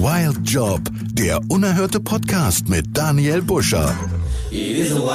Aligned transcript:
Wild 0.00 0.48
Job, 0.48 0.80
der 1.12 1.40
unerhörte 1.48 1.98
Podcast 1.98 2.68
mit 2.68 2.96
Daniel 2.96 3.42
Buscher. 3.42 3.92
It 4.48 4.78
is 4.78 4.92
a 4.92 4.94
wild 4.94 5.08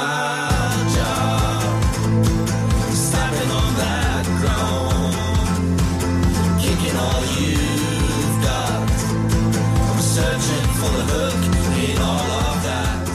job. 0.94 1.80
Stomping 2.92 3.50
on 3.50 3.76
that 3.78 4.26
ground. 4.42 5.14
Kicking 6.60 6.96
all 6.98 7.22
you've 7.40 8.42
got. 8.42 8.90
I'm 9.88 10.00
searching 10.02 10.68
for 10.76 10.90
the 10.98 11.04
hook 11.14 11.40
in 11.88 11.98
all 12.02 12.30
of 12.30 12.62
that. 12.66 13.08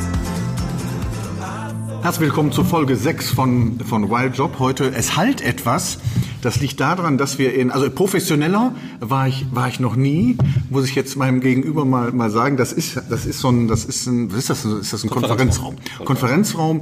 Herzlich 2.01 2.29
willkommen 2.29 2.51
zur 2.51 2.65
Folge 2.65 2.95
6 2.95 3.29
von, 3.29 3.79
von 3.81 4.09
Wild 4.09 4.35
Job. 4.35 4.57
Heute, 4.57 4.91
es 4.95 5.15
halt 5.15 5.41
etwas. 5.41 5.99
Das 6.41 6.61
liegt 6.61 6.79
daran, 6.79 7.17
dass 7.17 7.37
wir 7.37 7.53
in, 7.53 7.69
also 7.69 7.89
professioneller 7.89 8.73
war 8.99 9.27
ich, 9.27 9.45
war 9.51 9.67
ich 9.67 9.79
noch 9.79 9.95
nie, 9.95 10.37
muss 10.69 10.85
ich 10.85 10.95
jetzt 10.95 11.17
meinem 11.17 11.41
Gegenüber 11.41 11.83
mal, 11.85 12.11
mal 12.11 12.29
sagen, 12.29 12.55
das 12.55 12.71
ist, 12.71 13.01
das 13.09 13.25
ist 13.25 13.39
so 13.39 13.49
ein, 13.49 13.67
das 13.67 13.83
ist 13.85 14.05
ein, 14.07 14.31
was 14.31 14.39
ist 14.39 14.49
das, 14.49 14.65
ist 14.65 14.93
das 14.93 15.03
ein 15.03 15.09
Konferenzraum? 15.09 15.75
Konferenzraum 16.05 16.81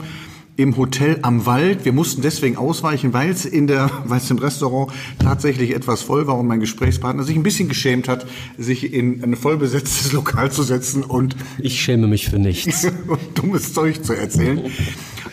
im 0.58 0.76
Hotel 0.76 1.20
am 1.22 1.45
Wald. 1.45 1.86
Wir 1.86 1.94
mussten 1.94 2.22
deswegen 2.22 2.58
ausweichen, 2.58 3.14
weil 3.14 3.30
es 3.30 3.45
in 3.45 3.67
der, 3.67 3.90
weil 4.05 4.17
es 4.17 4.30
im 4.30 4.38
Restaurant 4.40 4.91
tatsächlich 5.20 5.73
etwas 5.73 6.02
voll 6.02 6.28
war 6.28 6.38
und 6.38 6.48
mein 6.48 6.59
Gesprächspartner 6.59 7.23
sich 7.23 7.36
ein 7.36 7.44
bisschen 7.44 7.70
geschämt 7.70 8.08
hat, 8.08 8.28
sich 8.58 8.94
in 8.94 9.23
ein 9.23 9.36
vollbesetztes 9.36 10.12
Lokal 10.14 10.52
zu 10.52 10.64
setzen 10.64 11.03
und 11.03 11.36
Ich 11.59 11.81
schäme 11.81 12.08
mich 12.08 12.30
für 12.30 12.39
nichts. 12.39 12.86
und 13.08 13.20
dummes 13.36 13.73
Zeug 13.73 14.03
zu 14.03 14.14
erzählen. 14.14 14.62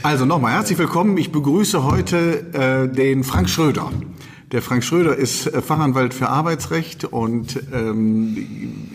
Also 0.03 0.27
nochmal 0.27 0.53
herzlich 0.53 0.79
willkommen. 0.79 1.17
Ich 1.17 1.33
begrüße 1.33 1.83
heute 1.83 2.47
äh, 2.53 2.95
den 2.95 3.25
Frank 3.25 3.48
Schröder. 3.48 3.91
Der 4.55 4.63
Frank 4.63 4.85
Schröder 4.85 5.17
ist 5.17 5.49
äh, 5.49 5.61
Fachanwalt 5.61 6.15
für 6.15 6.29
Arbeitsrecht 6.29 7.07
und 7.07 7.61
ähm, 7.73 8.37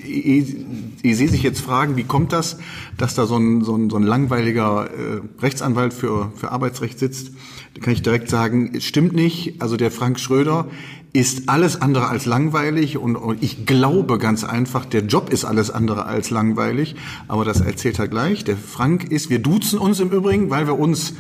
ich, 0.08 0.56
ich 1.02 1.18
sehe 1.18 1.28
sich 1.28 1.44
jetzt 1.44 1.60
fragen, 1.60 1.98
wie 1.98 2.06
kommt 2.06 2.32
das, 2.32 2.60
dass 2.98 3.14
da 3.14 3.26
so 3.26 3.36
ein, 3.36 3.66
so 3.66 3.76
ein, 3.76 3.90
so 3.90 3.98
ein 3.98 4.04
langweiliger 4.04 4.86
äh, 4.86 5.42
Rechtsanwalt 5.42 5.94
für, 5.94 6.32
für 6.34 6.54
Arbeitsrecht 6.54 6.98
sitzt? 6.98 7.32
Da 7.74 7.82
kann 7.82 7.92
ich 7.92 8.02
direkt 8.02 8.30
sagen, 8.30 8.72
es 8.74 8.86
stimmt 8.86 9.12
nicht. 9.12 9.62
Also 9.62 9.76
der 9.76 9.92
Frank 9.92 10.22
Schröder 10.22 10.66
ist 11.12 11.50
alles 11.50 11.82
andere 11.82 12.08
als 12.08 12.26
langweilig 12.26 12.98
und, 12.98 13.18
und 13.18 13.44
ich 13.44 13.66
glaube 13.66 14.18
ganz 14.18 14.46
einfach, 14.46 14.86
der 14.86 15.02
Job 15.02 15.30
ist 15.30 15.44
alles 15.44 15.72
andere 15.72 16.06
als 16.06 16.30
langweilig, 16.30 16.96
aber 17.28 17.44
das 17.44 17.60
erzählt 17.60 18.00
er 18.00 18.08
gleich. 18.08 18.46
Der 18.46 18.56
Frank 18.56 19.12
ist, 19.12 19.30
wir 19.30 19.40
duzen 19.40 19.78
uns 19.80 20.00
im 20.00 20.12
Übrigen, 20.12 20.50
weil 20.50 20.68
wir 20.68 20.80
uns 20.80 21.16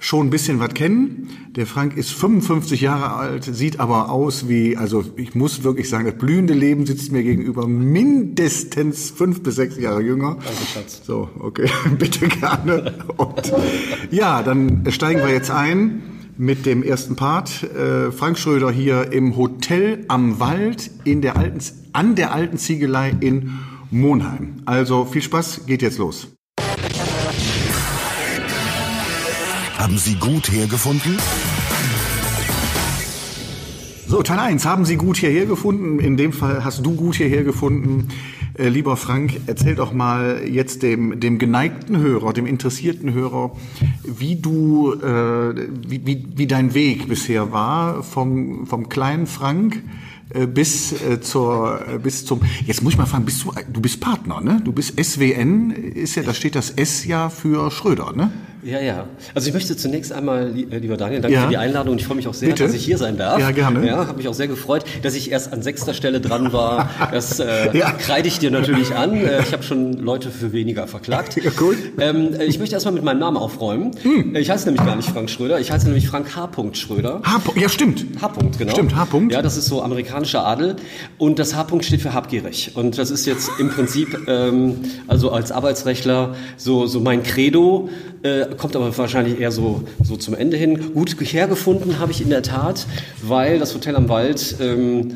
schon 0.00 0.26
ein 0.26 0.30
bisschen 0.30 0.58
was 0.58 0.74
kennen. 0.74 1.28
Der 1.54 1.66
Frank 1.66 1.96
ist 1.96 2.10
55 2.10 2.80
Jahre 2.80 3.12
alt, 3.12 3.44
sieht 3.44 3.78
aber 3.78 4.10
aus 4.10 4.48
wie, 4.48 4.76
also 4.76 5.04
ich 5.16 5.34
muss 5.34 5.62
wirklich 5.62 5.88
sagen, 5.88 6.06
das 6.06 6.16
blühende 6.16 6.54
Leben 6.54 6.86
sitzt 6.86 7.12
mir 7.12 7.22
gegenüber 7.22 7.68
mindestens 7.68 9.10
fünf 9.10 9.42
bis 9.42 9.56
sechs 9.56 9.78
Jahre 9.78 10.00
jünger. 10.00 10.38
Danke, 10.42 10.66
Schatz. 10.72 11.02
So, 11.04 11.28
okay, 11.38 11.70
bitte 11.98 12.26
gerne. 12.28 12.94
Und 13.18 13.52
ja, 14.10 14.42
dann 14.42 14.84
steigen 14.90 15.20
wir 15.20 15.30
jetzt 15.30 15.50
ein 15.50 16.02
mit 16.38 16.64
dem 16.64 16.82
ersten 16.82 17.14
Part. 17.14 17.62
Äh, 17.62 18.10
Frank 18.10 18.38
Schröder 18.38 18.70
hier 18.70 19.12
im 19.12 19.36
Hotel 19.36 20.06
am 20.08 20.40
Wald 20.40 20.90
in 21.04 21.20
der 21.20 21.36
alten, 21.36 21.60
an 21.92 22.14
der 22.14 22.32
alten 22.32 22.56
Ziegelei 22.56 23.14
in 23.20 23.52
Monheim. 23.90 24.62
Also 24.64 25.04
viel 25.04 25.22
Spaß, 25.22 25.66
geht 25.66 25.82
jetzt 25.82 25.98
los. 25.98 26.28
Haben 29.80 29.96
Sie 29.96 30.16
gut 30.16 30.52
hergefunden? 30.52 31.16
So, 34.06 34.22
Teil 34.22 34.38
1, 34.38 34.66
haben 34.66 34.84
Sie 34.84 34.96
gut 34.96 35.16
hierher 35.16 35.46
gefunden? 35.46 35.98
In 36.00 36.18
dem 36.18 36.34
Fall 36.34 36.62
hast 36.64 36.84
du 36.84 36.94
gut 36.94 37.14
hierher 37.14 37.44
gefunden. 37.44 38.08
Äh, 38.58 38.68
lieber 38.68 38.98
Frank, 38.98 39.40
erzähl 39.46 39.76
doch 39.76 39.94
mal 39.94 40.42
jetzt 40.46 40.82
dem, 40.82 41.18
dem 41.18 41.38
geneigten 41.38 41.96
Hörer, 41.96 42.34
dem 42.34 42.44
interessierten 42.44 43.14
Hörer, 43.14 43.56
wie 44.04 44.36
du, 44.36 44.92
äh, 44.92 45.54
wie, 45.88 46.04
wie, 46.04 46.26
wie 46.36 46.46
dein 46.46 46.74
Weg 46.74 47.08
bisher 47.08 47.50
war 47.50 48.02
vom, 48.02 48.66
vom 48.66 48.90
kleinen 48.90 49.26
Frank 49.26 49.82
äh, 50.34 50.46
bis 50.46 50.92
äh, 50.92 51.22
zur 51.22 51.80
äh, 51.88 51.98
bis 51.98 52.26
zum 52.26 52.42
jetzt 52.66 52.82
muss 52.82 52.92
ich 52.92 52.98
mal 52.98 53.06
fragen 53.06 53.24
bist 53.24 53.44
du 53.44 53.52
du 53.72 53.80
bist 53.80 53.98
Partner 54.00 54.40
ne 54.40 54.60
du 54.62 54.72
bist 54.72 55.02
SWN 55.02 55.70
ist 55.70 56.14
ja 56.16 56.22
da 56.22 56.34
steht 56.34 56.54
das 56.54 56.70
S 56.70 57.04
ja 57.04 57.30
für 57.30 57.70
Schröder 57.70 58.12
ne 58.14 58.30
Ja, 58.62 58.78
ja. 58.80 59.06
Also 59.34 59.48
ich 59.48 59.54
möchte 59.54 59.76
zunächst 59.76 60.12
einmal, 60.12 60.52
äh, 60.70 60.78
lieber 60.78 60.96
Daniel, 60.96 61.20
danke 61.20 61.34
Ja. 61.34 61.44
für 61.44 61.48
die 61.50 61.56
Einladung. 61.56 61.96
Ich 61.96 62.04
freue 62.06 62.16
mich 62.16 62.28
auch 62.28 62.34
sehr, 62.34 62.50
Bitte. 62.50 62.64
dass 62.64 62.74
ich 62.74 62.84
hier 62.84 62.98
sein 62.98 63.16
darf. 63.16 63.38
Ja, 63.40 63.50
gerne. 63.52 63.86
Ja, 63.86 64.06
habe 64.06 64.18
mich 64.18 64.28
auch 64.28 64.34
sehr 64.34 64.48
gefreut, 64.48 64.84
dass 65.02 65.14
ich 65.14 65.30
erst 65.30 65.52
an 65.52 65.62
sechster 65.62 65.94
Stelle 65.94 66.20
dran 66.20 66.52
war. 66.52 66.90
Das 67.12 67.40
äh, 67.40 67.76
Ja. 67.76 67.90
kreide 67.92 68.28
ich 68.28 68.38
dir 68.38 68.50
natürlich 68.50 68.94
an. 68.94 69.14
Äh, 69.14 69.40
Ich 69.42 69.52
habe 69.52 69.62
schon 69.62 69.94
Leute 69.94 70.30
für 70.30 70.52
weniger 70.52 70.86
verklagt. 70.86 71.36
Ja, 71.42 71.50
gut. 71.50 71.76
Ähm, 71.98 72.34
äh, 72.38 72.44
ich 72.44 72.58
möchte 72.58 72.74
erstmal 72.76 72.94
mit 72.94 73.02
meinem 73.04 73.18
Namen 73.20 73.36
aufräumen. 73.36 73.92
Äh, 74.34 74.40
Ich 74.40 74.50
heiße 74.50 74.66
nämlich 74.66 74.84
gar 74.84 74.96
nicht 74.96 75.08
Frank 75.08 75.30
Schröder. 75.30 75.58
Ich 75.60 75.70
heiße 75.72 75.86
nämlich 75.86 76.08
Frank 76.08 76.36
H. 76.36 76.50
Schröder. 76.74 77.22
H. 77.24 77.40
ja 77.56 77.68
stimmt 77.68 78.04
H-Punkt, 78.20 78.58
genau. 78.58 78.72
Stimmt, 78.72 78.94
H-Punkt. 78.94 79.32
Ja, 79.32 79.40
das 79.42 79.56
ist 79.56 79.66
so 79.66 79.82
amerikanischer 79.82 80.46
Adel. 80.46 80.76
Und 81.18 81.38
das 81.38 81.54
H-Punkt 81.54 81.84
steht 81.84 82.02
für 82.02 82.12
habgierig. 82.12 82.72
Und 82.74 82.98
das 82.98 83.10
ist 83.10 83.24
jetzt 83.26 83.50
im 83.58 83.70
Prinzip, 83.70 84.18
ähm, 84.28 84.76
also 85.08 85.30
als 85.32 85.50
Arbeitsrechtler, 85.52 86.34
so, 86.56 86.86
so 86.86 87.00
mein 87.00 87.22
Credo, 87.22 87.88
äh, 88.22 88.46
kommt 88.56 88.76
aber 88.76 88.96
wahrscheinlich 88.96 89.40
eher 89.40 89.50
so, 89.52 89.82
so 90.02 90.16
zum 90.16 90.34
Ende 90.34 90.56
hin. 90.56 90.92
Gut 90.94 91.16
hergefunden 91.20 91.98
habe 91.98 92.12
ich 92.12 92.20
in 92.22 92.30
der 92.30 92.42
Tat, 92.42 92.86
weil 93.22 93.58
das 93.58 93.74
Hotel 93.74 93.96
am 93.96 94.08
Wald, 94.08 94.56
ähm, 94.60 95.12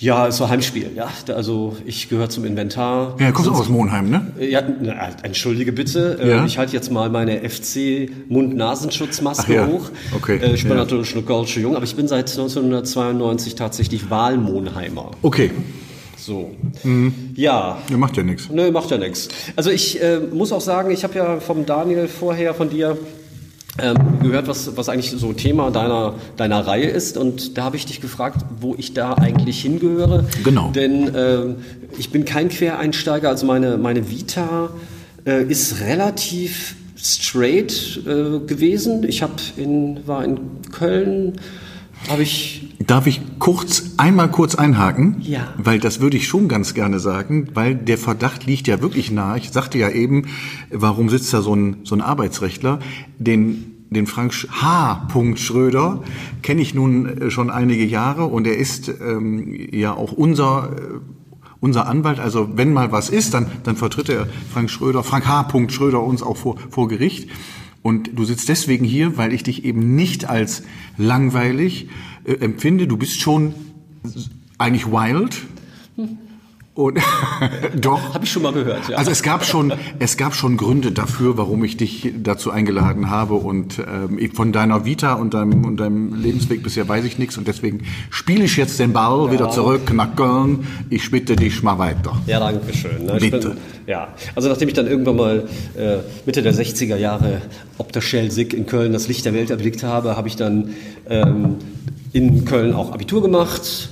ja, 0.00 0.30
so 0.30 0.48
Heimspiel. 0.48 0.90
Ja, 0.94 1.08
also 1.34 1.76
ich 1.84 2.08
gehöre 2.08 2.28
zum 2.28 2.44
Inventar. 2.44 3.16
ja 3.18 3.32
kommst 3.32 3.48
du 3.50 3.52
auch 3.54 3.58
aus 3.60 3.68
Monheim 3.68 4.10
ne 4.10 4.30
Ja, 4.38 4.62
na, 4.80 5.08
entschuldige 5.24 5.72
bitte. 5.72 6.18
Äh, 6.22 6.28
Ja. 6.28 6.44
Ich 6.44 6.56
halte 6.56 6.72
jetzt 6.72 6.92
mal 6.92 7.10
meine 7.10 7.40
FC-Mund-Nasenschutzmaske 7.48 9.44
Ach 9.44 9.48
ja, 9.48 9.66
hoch. 9.66 9.90
okay, 10.14 10.36
Äh, 10.40 10.54
Ich 10.54 10.62
bin 10.62 10.72
ja. 10.72 10.78
natürlich 10.78 11.12
eine 11.14 11.22
Kölsche 11.24 11.58
Jung, 11.60 11.74
aber 11.74 11.84
ich 11.84 11.96
bin 11.96 12.06
seit 12.06 12.30
1992 12.30 13.54
tatsächlich 13.56 14.08
Wahlmonheimer. 14.10 15.10
okay 15.22 15.50
So. 16.28 16.50
Mhm. 16.84 17.32
Ja. 17.36 17.78
ja 17.90 17.96
macht 17.96 18.18
ja 18.18 18.22
nichts 18.22 18.50
Nö, 18.50 18.70
macht 18.70 18.90
ja 18.90 18.98
nichts. 18.98 19.28
Also 19.56 19.70
ich 19.70 20.00
äh, 20.02 20.18
muss 20.18 20.52
auch 20.52 20.60
sagen, 20.60 20.90
ich 20.90 21.02
habe 21.02 21.14
ja 21.14 21.40
vom 21.40 21.64
Daniel 21.64 22.06
vorher 22.06 22.52
von 22.52 22.68
dir 22.68 22.98
ähm, 23.80 23.96
gehört, 24.20 24.46
was, 24.46 24.76
was 24.76 24.90
eigentlich 24.90 25.10
so 25.10 25.32
Thema 25.32 25.70
deiner, 25.70 26.16
deiner 26.36 26.66
Reihe 26.66 26.88
ist. 26.88 27.16
Und 27.16 27.56
da 27.56 27.64
habe 27.64 27.76
ich 27.76 27.86
dich 27.86 28.02
gefragt, 28.02 28.44
wo 28.60 28.74
ich 28.76 28.92
da 28.92 29.14
eigentlich 29.14 29.62
hingehöre. 29.62 30.26
Genau. 30.44 30.70
Denn 30.70 31.10
ähm, 31.16 31.56
ich 31.96 32.10
bin 32.10 32.26
kein 32.26 32.50
Quereinsteiger, 32.50 33.30
also 33.30 33.46
meine, 33.46 33.78
meine 33.78 34.10
Vita 34.10 34.68
äh, 35.24 35.44
ist 35.44 35.80
relativ 35.80 36.76
straight 36.94 38.02
äh, 38.04 38.40
gewesen. 38.46 39.02
Ich 39.08 39.22
hab 39.22 39.40
in, 39.56 40.06
war 40.06 40.24
in 40.24 40.38
Köln, 40.72 41.40
habe 42.10 42.22
ich 42.22 42.68
Darf 42.88 43.06
ich 43.06 43.20
kurz 43.38 43.90
einmal 43.98 44.30
kurz 44.30 44.54
einhaken? 44.54 45.18
Ja. 45.20 45.52
Weil 45.58 45.78
das 45.78 46.00
würde 46.00 46.16
ich 46.16 46.26
schon 46.26 46.48
ganz 46.48 46.72
gerne 46.72 46.98
sagen, 46.98 47.48
weil 47.52 47.74
der 47.74 47.98
Verdacht 47.98 48.46
liegt 48.46 48.66
ja 48.66 48.80
wirklich 48.80 49.10
nahe. 49.10 49.36
Ich 49.36 49.50
sagte 49.50 49.76
ja 49.76 49.90
eben, 49.90 50.26
warum 50.70 51.10
sitzt 51.10 51.34
da 51.34 51.42
so 51.42 51.54
ein, 51.54 51.76
so 51.84 51.94
ein 51.94 52.00
Arbeitsrechtler? 52.00 52.78
Den, 53.18 53.84
den 53.90 54.06
Frank 54.06 54.32
H. 54.32 55.06
Schröder 55.34 56.02
kenne 56.40 56.62
ich 56.62 56.72
nun 56.72 57.06
äh, 57.06 57.30
schon 57.30 57.50
einige 57.50 57.84
Jahre 57.84 58.24
und 58.24 58.46
er 58.46 58.56
ist 58.56 58.88
ähm, 58.88 59.54
ja 59.70 59.92
auch 59.92 60.12
unser 60.12 60.70
äh, 60.74 61.00
unser 61.60 61.88
Anwalt, 61.88 62.20
also 62.20 62.50
wenn 62.54 62.72
mal 62.72 62.92
was 62.92 63.10
ist, 63.10 63.34
dann, 63.34 63.48
dann 63.64 63.74
vertritt 63.76 64.08
er 64.08 64.28
Frank 64.52 64.70
Schröder, 64.70 65.02
Frank 65.02 65.26
H. 65.26 65.48
Schröder 65.68 66.02
uns 66.02 66.22
auch 66.22 66.36
vor, 66.36 66.56
vor 66.70 66.88
Gericht. 66.88 67.28
Und 67.88 68.10
du 68.18 68.26
sitzt 68.26 68.50
deswegen 68.50 68.84
hier, 68.84 69.16
weil 69.16 69.32
ich 69.32 69.44
dich 69.44 69.64
eben 69.64 69.96
nicht 69.96 70.28
als 70.28 70.62
langweilig 70.98 71.88
äh, 72.24 72.34
empfinde. 72.34 72.86
Du 72.86 72.98
bist 72.98 73.18
schon 73.18 73.54
eigentlich 74.58 74.88
wild. 74.88 75.38
Und 76.78 77.00
doch. 77.80 78.14
Habe 78.14 78.24
ich 78.24 78.30
schon 78.30 78.42
mal 78.42 78.52
gehört, 78.52 78.88
ja. 78.88 78.98
Also 78.98 79.10
es 79.10 79.24
gab 79.24 79.44
schon, 79.44 79.72
es 79.98 80.16
gab 80.16 80.36
schon 80.36 80.56
Gründe 80.56 80.92
dafür, 80.92 81.36
warum 81.36 81.64
ich 81.64 81.76
dich 81.76 82.12
dazu 82.22 82.52
eingeladen 82.52 83.10
habe 83.10 83.34
und 83.34 83.80
ähm, 83.80 84.20
von 84.32 84.52
deiner 84.52 84.84
Vita 84.84 85.14
und 85.14 85.34
deinem, 85.34 85.64
und 85.64 85.78
deinem 85.78 86.14
Lebensweg 86.14 86.62
bisher 86.62 86.88
weiß 86.88 87.04
ich 87.04 87.18
nichts 87.18 87.36
und 87.36 87.48
deswegen 87.48 87.82
spiele 88.10 88.44
ich 88.44 88.56
jetzt 88.56 88.78
den 88.78 88.92
Ball 88.92 89.32
wieder 89.32 89.50
zurück 89.50 89.92
nach 89.92 90.14
Köln. 90.14 90.68
Ich 90.88 91.10
bitte 91.10 91.34
dich 91.34 91.64
mal 91.64 91.80
weiter. 91.80 92.16
Ja, 92.28 92.38
danke 92.38 92.72
schön. 92.72 93.06
Ne? 93.06 93.16
Bitte. 93.18 93.48
Bin, 93.48 93.56
ja, 93.88 94.14
also 94.36 94.48
nachdem 94.48 94.68
ich 94.68 94.74
dann 94.74 94.86
irgendwann 94.86 95.16
mal 95.16 95.48
äh, 95.76 95.96
Mitte 96.26 96.42
der 96.42 96.54
60er 96.54 96.96
Jahre 96.96 97.42
ob 97.78 97.90
der 97.90 98.02
Schelsig 98.02 98.54
in 98.54 98.66
Köln 98.66 98.92
das 98.92 99.08
Licht 99.08 99.24
der 99.24 99.34
Welt 99.34 99.50
erblickt 99.50 99.82
habe, 99.82 100.16
habe 100.16 100.28
ich 100.28 100.36
dann 100.36 100.76
ähm, 101.08 101.56
in 102.12 102.44
Köln 102.44 102.72
auch 102.72 102.92
Abitur 102.92 103.20
gemacht 103.20 103.88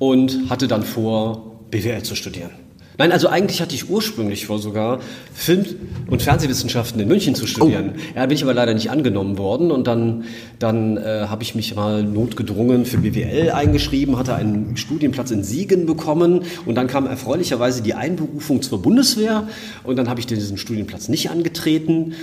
und 0.00 0.50
hatte 0.50 0.66
dann 0.66 0.82
vor, 0.82 1.53
BWL 1.74 2.02
zu 2.04 2.14
studieren. 2.14 2.50
Nein, 2.96 3.10
also 3.10 3.28
eigentlich 3.28 3.60
hatte 3.60 3.74
ich 3.74 3.90
ursprünglich 3.90 4.46
vor, 4.46 4.60
sogar 4.60 5.00
Film- 5.34 5.66
und 6.08 6.22
Fernsehwissenschaften 6.22 7.00
in 7.00 7.08
München 7.08 7.34
zu 7.34 7.48
studieren. 7.48 7.94
Ja, 8.14 8.24
bin 8.26 8.36
ich 8.36 8.44
aber 8.44 8.54
leider 8.54 8.72
nicht 8.72 8.88
angenommen 8.90 9.36
worden 9.36 9.72
und 9.72 9.88
dann, 9.88 10.24
dann 10.60 10.96
äh, 10.96 11.26
habe 11.28 11.42
ich 11.42 11.56
mich 11.56 11.74
mal 11.74 12.04
notgedrungen 12.04 12.84
für 12.84 12.98
BWL 12.98 13.50
eingeschrieben, 13.50 14.16
hatte 14.16 14.36
einen 14.36 14.76
Studienplatz 14.76 15.32
in 15.32 15.42
Siegen 15.42 15.86
bekommen 15.86 16.42
und 16.66 16.76
dann 16.76 16.86
kam 16.86 17.06
erfreulicherweise 17.06 17.82
die 17.82 17.94
Einberufung 17.94 18.62
zur 18.62 18.80
Bundeswehr 18.80 19.48
und 19.82 19.96
dann 19.96 20.08
habe 20.08 20.20
ich 20.20 20.26
diesen 20.26 20.56
Studienplatz 20.56 21.08
nicht 21.08 21.30
angetreten. 21.30 22.14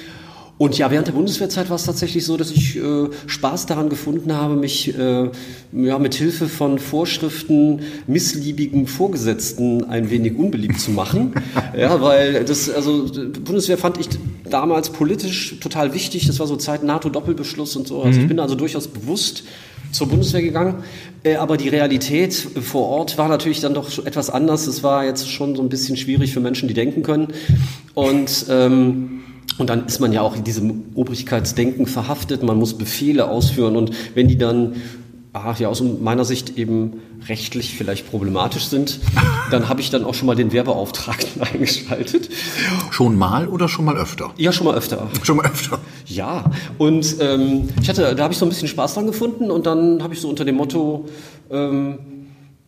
Und 0.62 0.78
ja, 0.78 0.92
während 0.92 1.08
der 1.08 1.14
Bundeswehrzeit 1.14 1.72
war 1.72 1.78
es 1.78 1.86
tatsächlich 1.86 2.24
so, 2.24 2.38
dass 2.38 2.52
ich 2.52 2.78
äh, 2.78 3.10
Spaß 3.26 3.66
daran 3.66 3.90
gefunden 3.90 4.32
habe, 4.32 4.56
mich 4.56 4.96
äh, 4.96 5.32
ja, 5.72 5.98
mit 5.98 6.14
Hilfe 6.14 6.48
von 6.48 6.78
Vorschriften 6.78 7.80
missliebigen 8.06 8.86
Vorgesetzten 8.86 9.86
ein 9.86 10.12
wenig 10.12 10.38
unbeliebt 10.38 10.80
zu 10.80 10.92
machen. 10.92 11.34
ja, 11.76 12.00
weil 12.00 12.46
das, 12.46 12.70
also 12.70 13.10
die 13.10 13.40
Bundeswehr 13.40 13.80
fand 13.80 13.98
ich 13.98 14.08
damals 14.52 14.92
politisch 14.92 15.60
total 15.60 15.96
wichtig. 15.96 16.28
Das 16.28 16.38
war 16.38 16.46
so 16.46 16.58
Zeit 16.58 16.84
NATO-Doppelbeschluss 16.84 17.76
und 17.76 17.88
so. 17.88 18.04
Also 18.04 18.20
ich 18.20 18.28
bin 18.28 18.40
also 18.40 18.54
durchaus 18.54 18.88
bewusst 18.88 19.44
zur 19.92 20.10
Bundeswehr 20.10 20.44
gegangen, 20.44 20.84
äh, 21.24 21.38
aber 21.38 21.58
die 21.58 21.70
Realität 21.70 22.36
vor 22.36 22.88
Ort 22.88 23.18
war 23.18 23.30
natürlich 23.30 23.62
dann 23.62 23.74
doch 23.74 24.06
etwas 24.06 24.30
anders. 24.30 24.68
Es 24.68 24.84
war 24.84 25.06
jetzt 25.06 25.28
schon 25.28 25.56
so 25.56 25.64
ein 25.64 25.70
bisschen 25.70 25.98
schwierig 25.98 26.32
für 26.32 26.40
Menschen, 26.40 26.68
die 26.68 26.76
denken 26.76 27.02
können. 27.02 27.30
Und 27.96 28.46
ähm, 28.48 29.21
und 29.58 29.70
dann 29.70 29.86
ist 29.86 30.00
man 30.00 30.14
ja 30.14 30.22
auch 30.22 30.36
in 30.36 30.44
diesem 30.44 30.84
Obrigkeitsdenken 30.96 31.86
verhaftet, 31.86 32.44
man 32.44 32.58
muss 32.58 32.78
Befehle 32.78 33.30
ausführen 33.30 33.76
und 33.76 33.92
wenn 34.16 34.28
die 34.28 34.38
dann 34.38 34.76
ach 35.34 35.60
ja, 35.60 35.70
aus 35.70 35.82
meiner 35.82 36.26
Sicht 36.26 36.58
eben 36.58 37.02
rechtlich 37.28 37.76
vielleicht 37.76 38.10
problematisch 38.10 38.66
sind, 38.66 39.00
dann 39.50 39.70
habe 39.70 39.80
ich 39.80 39.90
dann 39.90 40.04
auch 40.04 40.14
schon 40.14 40.26
mal 40.26 40.36
den 40.36 40.52
Wehrbeauftragten 40.52 41.42
eingeschaltet. 41.54 42.30
Schon 42.90 43.18
mal 43.18 43.48
oder 43.48 43.70
schon 43.70 43.86
mal 43.86 43.96
öfter? 43.96 44.32
Ja, 44.38 44.52
schon 44.52 44.68
mal 44.68 44.76
öfter. 44.76 45.08
Schon 45.24 45.38
mal 45.38 45.46
öfter. 45.46 45.80
Ja, 46.06 46.46
und 46.78 47.16
ähm, 47.20 47.70
ich 47.82 47.88
hatte, 47.88 48.14
da 48.16 48.24
habe 48.24 48.34
ich 48.34 48.40
so 48.40 48.46
ein 48.46 48.50
bisschen 48.50 48.68
Spaß 48.68 48.96
dran 48.96 49.08
gefunden 49.08 49.52
und 49.52 49.66
dann 49.66 50.04
habe 50.04 50.14
ich 50.14 50.20
so 50.20 50.28
unter 50.28 50.44
dem 50.44 50.56
Motto, 50.56 51.06
ähm, 51.50 52.00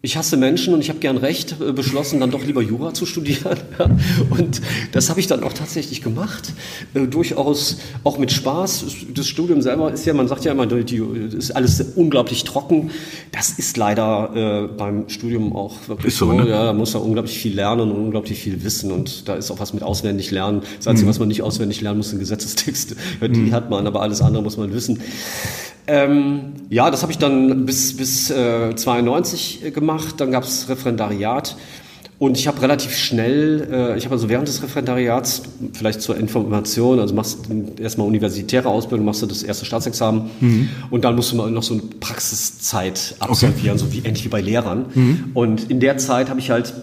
ich 0.06 0.18
hasse 0.18 0.36
Menschen 0.36 0.74
und 0.74 0.82
ich 0.82 0.90
habe 0.90 1.00
gern 1.00 1.16
Recht 1.16 1.56
äh, 1.62 1.72
beschlossen, 1.72 2.20
dann 2.20 2.30
doch 2.30 2.44
lieber 2.44 2.62
Jura 2.62 2.94
zu 2.94 3.06
studieren. 3.06 3.58
Ja. 3.80 3.90
Und 4.30 4.62
das 4.92 5.10
habe 5.10 5.20
ich 5.20 5.28
dann 5.28 5.44
auch 5.44 5.54
tatsächlich 5.54 6.02
gemacht, 6.04 6.54
äh, 6.94 7.08
durchaus 7.08 7.78
auch 8.04 8.18
mit 8.18 8.32
Spaß. 8.32 8.86
Das 9.14 9.28
Studium 9.28 9.62
selber 9.62 9.92
ist 9.92 10.06
ja, 10.06 10.14
man 10.14 10.28
sagt 10.28 10.46
ja 10.46 10.52
immer, 10.52 10.68
die, 10.68 10.98
ist 10.98 11.52
alles 11.52 11.82
unglaublich 11.96 12.44
trocken. 12.44 12.92
Das 13.32 13.52
ist 13.52 13.78
leider 13.78 14.32
äh, 14.36 14.68
beim 14.68 15.10
Studium 15.10 15.56
auch 15.56 15.76
wirklich 15.88 16.16
so, 16.16 16.32
ne? 16.32 16.48
Ja, 16.48 16.66
da 16.66 16.74
muss 16.74 16.94
man 16.94 17.04
unglaublich 17.04 17.38
viel 17.38 17.56
lernen 17.56 17.92
und 17.92 17.98
unglaublich 17.98 18.40
viel 18.40 18.64
wissen 18.64 18.92
und 18.92 19.28
da 19.28 19.36
ist 19.36 19.50
auch 19.50 19.60
was 19.60 19.74
mit 19.74 19.84
auswendig 19.84 20.30
lernen. 20.32 20.62
Das 20.78 20.88
Einzige, 20.88 21.10
was 21.10 21.20
man 21.20 21.30
nicht 21.30 21.42
auswendig 21.42 21.82
lernen 21.82 21.98
muss, 21.98 22.10
sind 22.10 22.20
Gesetzestexte. 22.20 22.96
Ja, 23.22 23.28
Die 23.28 23.54
hat 23.54 23.70
man, 23.70 23.88
aber 23.88 24.02
alles 24.02 24.22
andere 24.22 24.44
muss 24.44 24.58
man 24.58 24.74
wissen. 24.74 25.00
Ähm, 25.88 26.54
ja, 26.70 26.90
das 26.92 27.02
habe 27.02 27.12
ich 27.12 27.18
dann 27.18 27.66
bis, 27.66 27.96
bis 27.98 28.30
äh, 28.30 28.76
92 28.76 29.74
gemacht. 29.74 30.16
Dann 30.20 30.32
gab 30.32 30.44
es 30.44 30.70
Referendariat. 30.70 31.56
Und 32.20 32.38
ich 32.38 32.48
habe 32.48 32.62
relativ 32.62 32.96
schnell, 32.96 33.68
äh, 33.70 33.98
ich 33.98 34.06
habe 34.06 34.16
also 34.16 34.30
während 34.30 34.48
des 34.48 34.64
Referendariats, 34.64 35.42
vielleicht 35.74 36.02
zur 36.02 36.16
Information, 36.16 37.00
also 37.00 37.14
machst 37.14 37.40
du 37.50 37.74
erstmal 37.82 38.08
universitäre 38.08 38.70
Ausbildung, 38.70 39.06
machst 39.06 39.22
du 39.24 39.26
das 39.26 39.44
erste 39.44 39.66
Staatsexamen 39.66 40.30
und 40.90 41.04
dann 41.04 41.16
musst 41.18 41.34
du 41.34 41.36
mal 41.36 41.52
noch 41.52 41.64
so 41.64 41.74
eine 41.74 41.84
Praxiszeit 42.00 43.16
absolvieren, 43.20 43.78
so 43.78 43.92
wie 43.92 44.00
ähnlich 44.00 44.24
wie 44.24 44.30
bei 44.30 44.40
Lehrern. 44.42 44.86
Und 45.34 45.70
in 45.70 45.82
der 45.82 45.98
Zeit 45.98 46.30
habe 46.30 46.40
ich 46.40 46.50
halt 46.50 46.74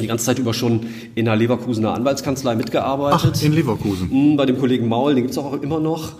die 0.00 0.06
ganze 0.06 0.24
Zeit 0.24 0.38
über 0.38 0.54
schon 0.54 0.86
in 1.14 1.28
einer 1.28 1.36
Leverkusener 1.36 1.92
Anwaltskanzlei 1.92 2.54
mitgearbeitet. 2.54 3.32
Ach, 3.36 3.42
in 3.42 3.52
Leverkusen. 3.52 4.08
Mm, 4.10 4.36
Bei 4.36 4.46
dem 4.46 4.58
Kollegen 4.58 4.88
Maul, 4.88 5.14
den 5.14 5.24
gibt's 5.24 5.36
auch 5.36 5.60
immer 5.60 5.80
noch. 5.80 6.12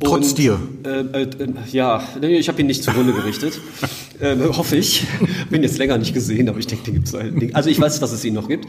Trotz 0.00 0.34
dir? 0.34 0.58
Äh, 0.84 1.00
äh, 1.00 1.22
äh, 1.22 1.28
ja, 1.72 2.02
nee, 2.20 2.38
ich 2.38 2.48
habe 2.48 2.60
ihn 2.60 2.66
nicht 2.66 2.84
zugrunde 2.84 3.12
gerichtet. 3.12 3.60
äh, 4.20 4.36
hoffe 4.52 4.76
ich. 4.76 5.06
Bin 5.50 5.62
jetzt 5.62 5.78
länger 5.78 5.98
nicht 5.98 6.14
gesehen, 6.14 6.48
aber 6.48 6.58
ich 6.58 6.66
denke, 6.66 6.84
den 6.84 6.94
gibt's 6.94 7.14
halt. 7.14 7.54
Also 7.54 7.68
ich 7.68 7.80
weiß, 7.80 7.98
dass 8.00 8.12
es 8.12 8.24
ihn 8.24 8.34
noch 8.34 8.48
gibt. 8.48 8.66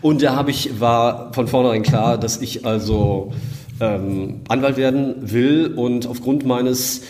Und 0.00 0.22
da 0.22 0.36
habe 0.36 0.50
ich, 0.50 0.80
war 0.80 1.32
von 1.32 1.48
vornherein 1.48 1.82
klar, 1.82 2.18
dass 2.18 2.40
ich 2.40 2.64
also 2.64 3.32
ähm, 3.80 4.40
Anwalt 4.48 4.76
werden 4.76 5.32
will 5.32 5.72
und 5.74 6.06
aufgrund 6.06 6.46
meines 6.46 7.02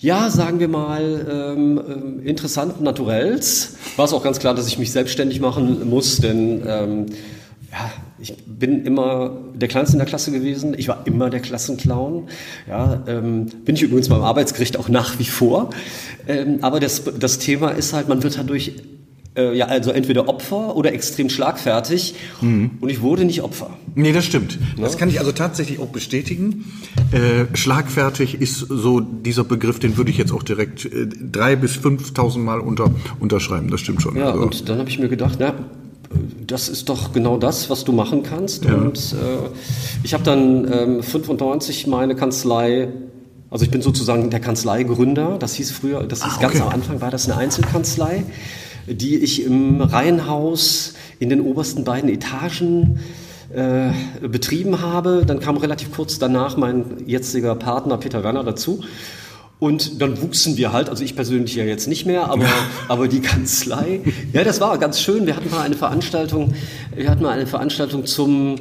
ja, 0.00 0.30
sagen 0.30 0.60
wir 0.60 0.68
mal, 0.68 1.26
ähm, 1.30 1.82
ähm, 1.86 2.26
interessanten 2.26 2.84
Naturells. 2.84 3.76
War 3.96 4.06
es 4.06 4.14
auch 4.14 4.22
ganz 4.22 4.38
klar, 4.38 4.54
dass 4.54 4.66
ich 4.66 4.78
mich 4.78 4.92
selbstständig 4.92 5.40
machen 5.40 5.90
muss, 5.90 6.16
denn 6.16 6.62
ähm, 6.66 7.06
ja, 7.70 7.92
ich 8.20 8.34
bin 8.46 8.84
immer 8.84 9.36
der 9.54 9.68
Kleinste 9.68 9.94
in 9.94 9.98
der 9.98 10.06
Klasse 10.06 10.30
gewesen. 10.32 10.74
Ich 10.76 10.88
war 10.88 11.06
immer 11.06 11.30
der 11.30 11.40
Klassenclown. 11.40 12.28
Ja, 12.68 13.02
ähm, 13.06 13.46
bin 13.64 13.74
ich 13.76 13.82
übrigens 13.82 14.08
beim 14.08 14.22
Arbeitsgericht 14.22 14.78
auch 14.78 14.88
nach 14.88 15.18
wie 15.18 15.24
vor. 15.24 15.70
Ähm, 16.28 16.58
aber 16.62 16.80
das, 16.80 17.02
das 17.18 17.38
Thema 17.38 17.70
ist 17.70 17.92
halt, 17.92 18.08
man 18.08 18.22
wird 18.22 18.36
dadurch 18.38 18.72
äh, 19.36 19.56
ja 19.56 19.66
also 19.66 19.90
entweder 19.92 20.28
Opfer 20.28 20.76
oder 20.76 20.92
extrem 20.92 21.30
schlagfertig. 21.30 22.14
Und 22.40 22.88
ich 22.88 23.00
wurde 23.00 23.24
nicht 23.24 23.42
Opfer. 23.42 23.76
Nee, 23.94 24.12
das 24.12 24.24
stimmt. 24.24 24.58
Das 24.76 24.98
kann 24.98 25.08
ich 25.08 25.18
also 25.18 25.32
tatsächlich 25.32 25.78
auch 25.78 25.88
bestätigen. 25.88 26.64
Äh, 27.12 27.56
schlagfertig 27.56 28.40
ist 28.40 28.58
so 28.58 29.00
dieser 29.00 29.44
Begriff, 29.44 29.78
den 29.78 29.96
würde 29.96 30.10
ich 30.10 30.18
jetzt 30.18 30.32
auch 30.32 30.42
direkt 30.42 30.84
äh, 30.84 31.06
drei 31.06 31.56
bis 31.56 31.76
5.000 31.76 32.38
Mal 32.38 32.60
unter, 32.60 32.92
unterschreiben. 33.20 33.70
Das 33.70 33.80
stimmt 33.80 34.02
schon. 34.02 34.16
Ja, 34.16 34.30
Also, 34.32 34.42
und 34.42 34.68
dann 34.68 34.78
habe 34.78 34.88
ich 34.90 34.98
mir 34.98 35.08
gedacht, 35.08 35.36
na, 35.40 35.54
das 36.46 36.68
ist 36.68 36.88
doch 36.88 37.12
genau 37.12 37.36
das, 37.36 37.70
was 37.70 37.84
du 37.84 37.92
machen 37.92 38.22
kannst. 38.22 38.66
Und 38.66 38.98
äh, 39.12 39.48
ich 40.02 40.12
habe 40.14 40.24
dann 40.24 40.70
ähm, 40.72 41.02
95 41.02 41.86
meine 41.86 42.16
Kanzlei, 42.16 42.88
also 43.50 43.64
ich 43.64 43.70
bin 43.70 43.82
sozusagen 43.82 44.30
der 44.30 44.40
Kanzleigründer. 44.40 45.36
Das 45.38 45.54
hieß 45.54 45.70
früher, 45.70 46.02
das 46.04 46.24
hieß 46.24 46.34
Ah, 46.38 46.40
ganz 46.40 46.54
okay. 46.56 46.64
am 46.64 46.68
Anfang 46.70 47.00
war 47.00 47.10
das 47.10 47.28
eine 47.28 47.38
Einzelkanzlei, 47.38 48.24
die 48.88 49.18
ich 49.18 49.44
im 49.44 49.80
Reihenhaus 49.80 50.94
in 51.20 51.28
den 51.28 51.40
obersten 51.40 51.84
beiden 51.84 52.10
Etagen 52.10 52.98
äh, 53.54 53.90
betrieben 54.26 54.80
habe. 54.80 55.24
Dann 55.26 55.38
kam 55.38 55.56
relativ 55.56 55.92
kurz 55.92 56.18
danach 56.18 56.56
mein 56.56 57.04
jetziger 57.06 57.54
Partner 57.54 57.98
Peter 57.98 58.24
Werner 58.24 58.42
dazu. 58.42 58.82
Und 59.60 60.00
dann 60.00 60.20
wuchsen 60.22 60.56
wir 60.56 60.72
halt, 60.72 60.88
also 60.88 61.04
ich 61.04 61.14
persönlich 61.14 61.54
ja 61.54 61.64
jetzt 61.64 61.86
nicht 61.86 62.06
mehr, 62.06 62.28
aber, 62.28 62.46
aber 62.88 63.08
die 63.08 63.20
Kanzlei. 63.20 64.00
Ja, 64.32 64.42
das 64.42 64.60
war 64.60 64.76
ganz 64.78 65.00
schön. 65.00 65.26
Wir 65.26 65.36
hatten 65.36 65.50
mal 65.50 65.60
eine 65.60 65.76
Veranstaltung, 65.76 66.54
wir 66.94 67.10
hatten 67.10 67.22
mal 67.22 67.30
eine 67.30 67.46
Veranstaltung 67.46 68.06
zum, 68.06 68.56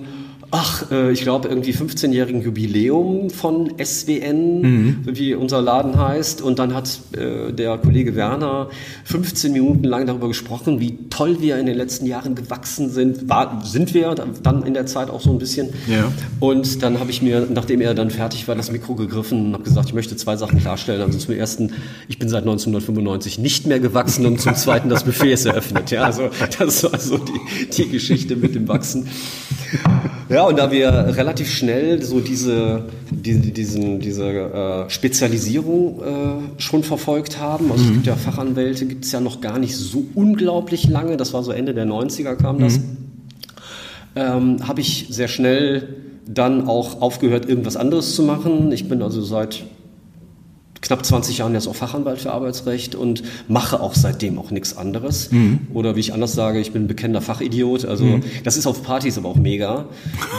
ach, 0.51 0.91
äh, 0.91 1.11
ich 1.11 1.21
glaube 1.21 1.47
irgendwie 1.47 1.71
15-jährigen 1.71 2.41
Jubiläum 2.41 3.29
von 3.29 3.73
SWN, 3.83 5.05
wie 5.05 5.33
unser 5.33 5.61
Laden 5.61 5.97
heißt. 5.99 6.41
Und 6.41 6.59
dann 6.59 6.73
hat 6.73 6.99
äh, 7.15 7.51
der 7.51 7.77
Kollege 7.77 8.15
Werner 8.15 8.69
15 9.05 9.51
Minuten 9.51 9.83
lang 9.83 10.05
darüber 10.05 10.27
gesprochen, 10.27 10.79
wie 10.79 10.97
toll 11.09 11.41
wir 11.41 11.57
in 11.57 11.65
den 11.65 11.77
letzten 11.77 12.05
Jahren 12.05 12.35
gewachsen 12.35 12.89
sind. 12.89 13.29
War, 13.29 13.61
sind 13.63 13.93
wir 13.93 14.15
dann 14.43 14.63
in 14.63 14.73
der 14.73 14.85
Zeit 14.85 15.09
auch 15.09 15.21
so 15.21 15.31
ein 15.31 15.39
bisschen. 15.39 15.69
Ja. 15.87 16.11
Und 16.39 16.81
dann 16.83 16.99
habe 16.99 17.11
ich 17.11 17.21
mir, 17.21 17.47
nachdem 17.49 17.81
er 17.81 17.93
dann 17.93 18.09
fertig 18.09 18.47
war, 18.47 18.55
das 18.55 18.71
Mikro 18.71 18.95
gegriffen 18.95 19.47
und 19.47 19.53
habe 19.53 19.63
gesagt, 19.63 19.89
ich 19.89 19.93
möchte 19.93 20.15
zwei 20.15 20.35
Sachen 20.35 20.59
klarstellen. 20.59 21.01
Also 21.01 21.17
zum 21.19 21.35
ersten, 21.35 21.73
ich 22.07 22.19
bin 22.19 22.29
seit 22.29 22.43
1995 22.43 23.39
nicht 23.39 23.67
mehr 23.67 23.79
gewachsen 23.79 24.25
und 24.25 24.41
zum 24.41 24.55
zweiten 24.55 24.89
das 24.89 25.03
Buffet 25.03 25.33
ist 25.33 25.45
eröffnet. 25.45 25.91
Ja, 25.91 26.03
also 26.03 26.29
das 26.57 26.83
war 26.83 26.99
so 26.99 27.17
die, 27.17 27.67
die 27.71 27.89
Geschichte 27.89 28.35
mit 28.35 28.55
dem 28.55 28.67
Wachsen. 28.67 29.07
Ja, 30.29 30.38
und 30.47 30.59
da 30.59 30.71
wir 30.71 30.89
relativ 31.17 31.49
schnell 31.51 32.01
so 32.03 32.19
diese, 32.19 32.83
diese, 33.11 33.39
diesen, 33.51 33.99
diese 33.99 34.27
äh, 34.27 34.89
Spezialisierung 34.89 36.01
äh, 36.01 36.61
schon 36.61 36.83
verfolgt 36.83 37.39
haben, 37.39 37.71
also 37.71 37.83
es 37.83 37.91
gibt 37.91 38.05
ja 38.05 38.15
Fachanwälte, 38.15 38.85
gibt 38.85 39.05
es 39.05 39.11
ja 39.11 39.19
noch 39.19 39.41
gar 39.41 39.59
nicht 39.59 39.75
so 39.75 40.05
unglaublich 40.15 40.87
lange, 40.87 41.17
das 41.17 41.33
war 41.33 41.43
so 41.43 41.51
Ende 41.51 41.73
der 41.73 41.85
90er 41.85 42.35
kam 42.35 42.59
das, 42.59 42.79
ähm, 44.15 44.67
habe 44.67 44.81
ich 44.81 45.07
sehr 45.09 45.27
schnell 45.27 45.95
dann 46.27 46.67
auch 46.67 47.01
aufgehört, 47.01 47.49
irgendwas 47.49 47.75
anderes 47.75 48.15
zu 48.15 48.23
machen. 48.23 48.71
Ich 48.71 48.87
bin 48.87 49.01
also 49.01 49.21
seit 49.21 49.63
knapp 50.81 51.05
20 51.05 51.37
Jahren 51.39 51.53
jetzt 51.53 51.67
auch 51.67 51.75
Fachanwalt 51.75 52.19
für 52.21 52.31
Arbeitsrecht 52.31 52.95
und 52.95 53.21
mache 53.47 53.79
auch 53.79 53.93
seitdem 53.93 54.39
auch 54.39 54.49
nichts 54.51 54.75
anderes. 54.77 55.29
Oder 55.73 55.95
wie 55.95 55.99
ich 55.99 56.13
anders 56.13 56.33
sage, 56.33 56.59
ich 56.59 56.71
bin 56.71 56.83
ein 56.85 56.87
bekennender 56.87 57.21
Fachidiot. 57.21 57.85
Also 57.85 58.19
das 58.43 58.57
ist 58.57 58.65
auf 58.65 58.81
Partys 58.83 59.17
aber 59.17 59.29
auch 59.29 59.35
mega, 59.35 59.85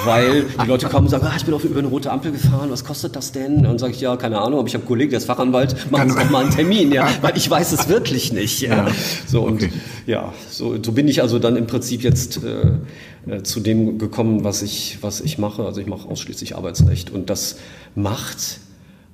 weil 0.04 0.47
die 0.62 0.66
Leute 0.66 0.88
kommen 0.88 1.06
und 1.06 1.11
sagen, 1.11 1.26
ah, 1.28 1.35
ich 1.37 1.44
bin 1.44 1.54
auf, 1.54 1.64
über 1.64 1.78
eine 1.78 1.88
rote 1.88 2.11
Ampel 2.11 2.32
gefahren, 2.32 2.70
was 2.70 2.85
kostet 2.85 3.14
das 3.16 3.32
denn? 3.32 3.59
Und 3.59 3.62
dann 3.64 3.78
sage 3.78 3.92
ich, 3.92 4.00
ja, 4.00 4.16
keine 4.16 4.40
Ahnung, 4.40 4.59
aber 4.59 4.68
ich 4.68 4.75
habe 4.75 4.82
einen 4.82 4.88
Kollegen, 4.88 5.11
der 5.11 5.18
ist 5.18 5.26
Fachanwalt, 5.26 5.90
machen 5.90 6.11
Sie 6.11 6.16
doch 6.18 6.30
mal 6.30 6.42
einen 6.42 6.50
Termin, 6.50 6.90
ja, 6.92 7.09
weil 7.20 7.37
ich 7.37 7.49
weiß 7.49 7.73
es 7.73 7.88
wirklich 7.88 8.32
nicht. 8.32 8.61
Ja. 8.62 8.88
So 9.26 9.42
und 9.42 9.61
Okay. 9.61 9.70
ja, 10.06 10.32
so, 10.50 10.82
so 10.82 10.92
bin 10.92 11.06
ich 11.06 11.20
also 11.23 11.38
dann 11.38 11.56
im 11.56 11.66
Prinzip 11.66 12.02
jetzt 12.02 12.40
äh, 12.42 13.30
äh, 13.30 13.42
zu 13.42 13.61
dem 13.61 13.99
gekommen, 13.99 14.42
was 14.42 14.62
ich, 14.62 14.99
was 15.02 15.20
ich 15.20 15.37
mache. 15.38 15.64
Also 15.64 15.80
ich 15.80 15.87
mache 15.87 16.09
ausschließlich 16.09 16.56
Arbeitsrecht 16.56 17.11
und 17.11 17.28
das 17.28 17.56
macht 17.94 18.61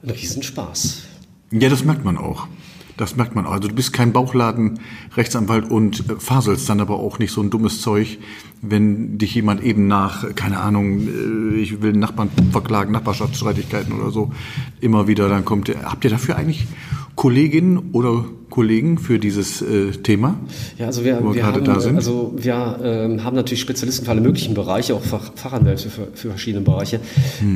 einen 0.03 0.13
Riesenspaß. 0.13 1.03
Ja, 1.51 1.69
das 1.69 1.85
merkt 1.85 2.05
man 2.05 2.19
auch. 2.19 2.49
Das 2.97 3.15
merkt 3.15 3.35
man. 3.35 3.47
Also 3.47 3.69
du 3.69 3.75
bist 3.75 3.93
kein 3.93 4.13
Bauchladen-Rechtsanwalt 4.13 5.71
und 5.71 6.09
äh, 6.09 6.17
faselst 6.19 6.69
dann 6.69 6.81
aber 6.81 6.99
auch 6.99 7.19
nicht 7.19 7.31
so 7.31 7.43
ein 7.43 7.51
dummes 7.51 7.83
Zeug, 7.83 8.19
wenn 8.63 9.19
dich 9.19 9.35
jemand 9.35 9.63
eben 9.63 9.87
nach, 9.87 10.35
keine 10.35 10.61
Ahnung, 10.61 11.07
äh, 11.07 11.57
ich 11.57 11.83
will 11.83 11.93
Nachbarn 11.93 12.31
verklagen, 12.51 12.93
Nachbarschaftsstreitigkeiten 12.93 13.93
oder 13.93 14.11
so, 14.11 14.33
immer 14.81 15.09
wieder, 15.09 15.29
dann 15.29 15.45
kommt, 15.45 15.69
habt 15.69 16.05
ihr 16.05 16.11
dafür 16.11 16.37
eigentlich 16.37 16.67
Kolleginnen 17.17 17.91
oder 17.93 18.27
Kollegen 18.51 18.99
für 18.99 19.19
dieses 19.19 19.63
äh, 19.63 19.91
Thema? 19.91 20.39
Ja, 20.79 20.87
also 20.87 21.05
wir, 21.05 21.19
wir, 21.35 21.45
haben, 21.45 21.65
da 21.65 21.81
sind? 21.81 21.97
Also 21.97 22.35
wir 22.37 22.79
ähm, 22.83 23.25
haben 23.25 23.35
natürlich 23.35 23.61
Spezialisten 23.61 24.05
für 24.05 24.11
alle 24.11 24.21
möglichen 24.21 24.55
Bereiche, 24.55 24.95
auch 24.95 25.03
Fach, 25.03 25.33
Fachanwälte 25.35 25.89
für, 25.91 26.09
für 26.15 26.29
verschiedene 26.29 26.63
Bereiche. 26.63 27.01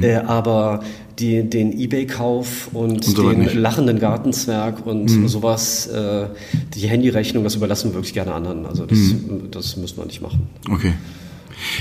Äh, 0.03 0.17
aber 0.17 0.83
die, 1.19 1.49
den 1.49 1.79
Ebay-Kauf 1.79 2.71
und, 2.73 3.05
Hm. 3.05 3.17
weiter 3.17 3.31
den 3.31 3.39
nicht. 3.41 3.53
Hm. 3.55 3.61
lachenden 3.61 3.99
Gartenzwerg 3.99 4.87
und 4.87 5.09
sowas, 5.29 5.87
äh, 5.89 6.27
die 6.75 6.89
Handyrechnung, 6.89 7.45
das 7.45 7.55
überlassen 7.55 7.91
wir 7.91 7.97
wirklich 7.97 8.15
gerne 8.15 8.33
anderen. 8.33 8.65
Also 8.67 8.87
das, 8.87 8.99
Hm. 8.99 9.51
das 9.51 9.77
müssen 9.77 9.99
wir 9.99 10.07
nicht 10.07 10.23
machen. 10.23 10.49
Okay. 10.71 10.95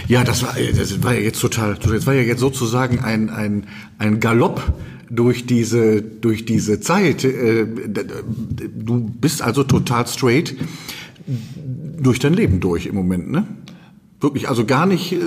Ja, 0.09 0.25
das 0.25 0.43
war, 0.43 0.55
das 0.77 1.01
war 1.01 1.13
ja 1.13 1.21
jetzt 1.21 1.39
total, 1.39 1.77
das 1.81 2.05
war 2.05 2.13
ja 2.13 2.21
jetzt 2.21 2.41
sozusagen 2.41 2.99
ein, 2.99 3.29
ein, 3.29 3.67
ein 3.97 4.19
Galopp 4.19 4.61
durch 5.09 5.45
diese, 5.45 6.01
durch 6.01 6.45
diese 6.45 6.79
Zeit. 6.79 7.23
Äh, 7.23 7.65
Du 8.73 9.01
bist 9.01 9.41
also 9.41 9.63
total 9.63 10.07
straight 10.07 10.55
durch 12.01 12.19
dein 12.19 12.33
Leben 12.33 12.59
durch 12.59 12.87
im 12.87 12.95
Moment, 12.95 13.29
ne? 13.29 13.45
Wirklich, 14.21 14.49
also 14.49 14.65
gar 14.65 14.85
nicht 14.85 15.13
äh, 15.13 15.19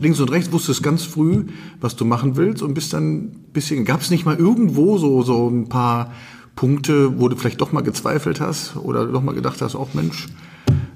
links 0.00 0.20
und 0.20 0.30
rechts, 0.30 0.52
wusstest 0.52 0.82
ganz 0.82 1.02
früh, 1.02 1.44
was 1.80 1.96
du 1.96 2.04
machen 2.04 2.36
willst 2.36 2.62
und 2.62 2.74
bist 2.74 2.92
dann 2.94 3.30
bisschen, 3.52 3.84
gab 3.84 4.00
es 4.00 4.10
nicht 4.10 4.24
mal 4.24 4.36
irgendwo 4.36 4.96
so, 4.96 5.22
so 5.22 5.48
ein 5.48 5.68
paar 5.68 6.12
Punkte, 6.56 7.20
wo 7.20 7.28
du 7.28 7.36
vielleicht 7.36 7.60
doch 7.60 7.72
mal 7.72 7.82
gezweifelt 7.82 8.40
hast 8.40 8.76
oder 8.76 9.06
doch 9.06 9.22
mal 9.22 9.34
gedacht 9.34 9.60
hast, 9.60 9.74
auch 9.74 9.92
Mensch, 9.94 10.28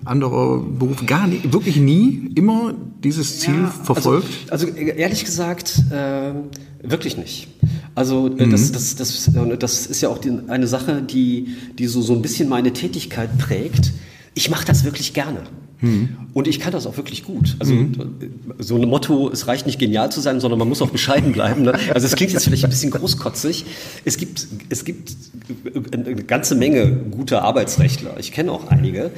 anderer 0.05 0.59
Beruf, 0.59 1.05
gar 1.07 1.27
nicht, 1.27 1.53
wirklich 1.53 1.77
nie, 1.77 2.31
immer 2.35 2.75
dieses 3.03 3.41
Ziel 3.41 3.67
verfolgt? 3.85 4.29
Also, 4.51 4.67
also 4.67 4.79
ehrlich 4.79 5.25
gesagt, 5.25 5.83
äh, 5.91 6.33
wirklich 6.83 7.17
nicht. 7.17 7.49
Also 7.95 8.29
äh, 8.29 8.47
Mhm. 8.47 8.51
das, 8.51 8.73
das, 8.73 8.97
das, 8.97 9.31
das 9.59 9.87
ist 9.87 10.01
ja 10.01 10.09
auch 10.09 10.19
die, 10.19 10.33
eine 10.49 10.67
Sache, 10.67 11.03
die, 11.03 11.55
die 11.79 11.87
so, 11.87 12.01
so 12.03 12.15
ein 12.15 12.23
bisschen 12.23 12.49
meine 12.49 12.73
Tätigkeit 12.73 13.37
prägt. 13.39 13.93
Ich 14.35 14.51
mache 14.51 14.65
das 14.65 14.85
wirklich 14.85 15.13
gerne. 15.13 15.41
Mhm. 15.83 16.17
Und 16.33 16.49
ich 16.49 16.61
kann 16.61 16.73
das 16.73 16.87
auch 16.87 16.97
wirklich 16.97 17.25
gut. 17.25 17.57
Also 17.59 17.75
äh, 17.75 17.89
so 18.59 18.77
ein 18.77 18.89
Motto, 18.89 19.29
es 19.31 19.49
reicht 19.49 19.67
nicht 19.67 19.79
genial 19.79 20.11
zu 20.11 20.21
sein, 20.21 20.41
sondern 20.41 20.59
man 20.59 20.69
muss 20.69 20.81
auch 20.81 20.91
bescheiden 20.91 21.33
bleiben. 21.33 21.63
Ne? 21.63 21.75
Also 21.93 22.07
es 22.07 22.17
klingt 22.17 22.33
jetzt 22.33 22.45
vielleicht 22.45 22.65
ein 22.65 22.71
bisschen 22.71 22.91
großkotzig. 22.91 23.67
Es 24.05 24.17
gibt, 24.17 24.47
es 24.71 24.85
gibt 24.85 25.15
eine 25.93 26.15
ganze 26.15 26.55
Menge 26.55 26.87
guter 27.11 27.43
Arbeitsrechtler. 27.43 28.15
Ich 28.19 28.33
kenne 28.33 28.53
auch 28.53 28.69
einige. 28.69 29.11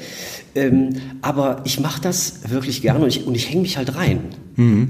Ähm, 0.55 0.95
aber 1.21 1.63
ich 1.65 1.79
mache 1.81 2.01
das 2.01 2.41
wirklich 2.49 2.83
gerne 2.83 3.05
und 3.05 3.09
ich, 3.09 3.27
und 3.27 3.35
ich 3.35 3.51
hänge 3.51 3.63
mich 3.63 3.77
halt 3.77 3.95
rein. 3.95 4.21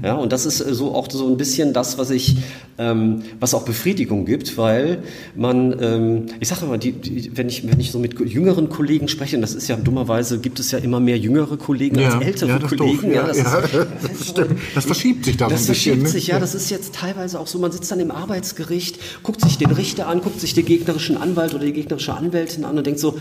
Ja, 0.03 0.13
und 0.15 0.31
das 0.31 0.45
ist 0.45 0.61
äh, 0.61 0.73
so 0.75 0.93
auch 0.93 1.09
so 1.09 1.27
ein 1.27 1.37
bisschen 1.37 1.73
das, 1.73 1.97
was 1.97 2.11
ich, 2.11 2.37
ähm, 2.77 3.23
was 3.39 3.53
auch 3.55 3.63
Befriedigung 3.63 4.25
gibt, 4.25 4.57
weil 4.57 4.99
man, 5.35 5.75
ähm, 5.81 6.25
ich 6.39 6.49
sage 6.49 6.65
immer, 6.65 6.77
die, 6.77 6.91
die, 6.91 7.35
wenn 7.35 7.49
ich 7.49 7.67
wenn 7.67 7.79
ich 7.79 7.91
so 7.91 7.97
mit 7.97 8.19
jüngeren 8.19 8.69
Kollegen 8.69 9.07
spreche, 9.07 9.37
und 9.37 9.41
das 9.41 9.55
ist 9.55 9.67
ja 9.67 9.75
dummerweise 9.75 10.39
gibt 10.39 10.59
es 10.59 10.69
ja 10.69 10.77
immer 10.77 10.99
mehr 10.99 11.17
jüngere 11.17 11.57
Kollegen 11.57 11.97
als 11.99 12.23
ältere 12.23 12.49
ja, 12.49 12.59
das 12.59 12.69
Kollegen. 12.69 13.11
Ja, 13.11 13.27
das 13.27 13.37
ja, 13.37 13.57
ist, 13.57 13.73
das 14.19 14.27
stimmt. 14.29 14.59
Das 14.75 14.85
verschiebt 14.85 15.25
sich 15.25 15.37
da 15.37 15.47
das 15.47 15.65
so 15.65 15.71
ein 15.71 15.73
bisschen. 15.73 15.93
verschiebt 15.93 16.03
ne? 16.03 16.09
sich, 16.09 16.27
ja. 16.27 16.39
Das 16.39 16.53
ist 16.53 16.69
jetzt 16.69 16.93
teilweise 16.93 17.39
auch 17.39 17.47
so, 17.47 17.57
man 17.57 17.71
sitzt 17.71 17.91
dann 17.91 17.99
im 17.99 18.11
Arbeitsgericht, 18.11 18.99
guckt 19.23 19.41
sich 19.41 19.57
den 19.57 19.71
Richter 19.71 20.07
an, 20.07 20.21
guckt 20.21 20.39
sich 20.39 20.53
den 20.53 20.65
gegnerischen 20.65 21.17
Anwalt 21.17 21.55
oder 21.55 21.65
die 21.65 21.73
gegnerische 21.73 22.13
Anwältin 22.13 22.65
an 22.65 22.77
und 22.77 22.85
denkt 22.85 22.99
so, 22.99 23.17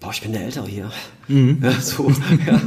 boah, 0.00 0.10
ich 0.12 0.20
bin 0.20 0.32
der 0.32 0.44
Ältere 0.44 0.66
hier. 0.66 0.90
Mhm. 1.28 1.58
Ja, 1.62 1.72
so, 1.80 2.10
ja, 2.46 2.60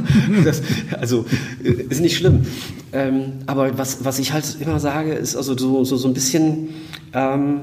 das, 0.44 0.62
also 0.98 1.26
äh, 1.62 1.70
ist 1.70 2.00
nicht 2.00 2.16
schlimm. 2.16 2.46
Ähm, 2.92 3.32
aber 3.46 3.78
was, 3.78 4.04
was 4.04 4.18
ich 4.18 4.32
halt 4.32 4.56
immer 4.60 4.80
sage, 4.80 5.12
ist 5.12 5.36
also 5.36 5.56
so, 5.56 5.84
so, 5.84 5.96
so 5.96 6.08
ein 6.08 6.14
bisschen... 6.14 6.68
Ähm, 7.12 7.60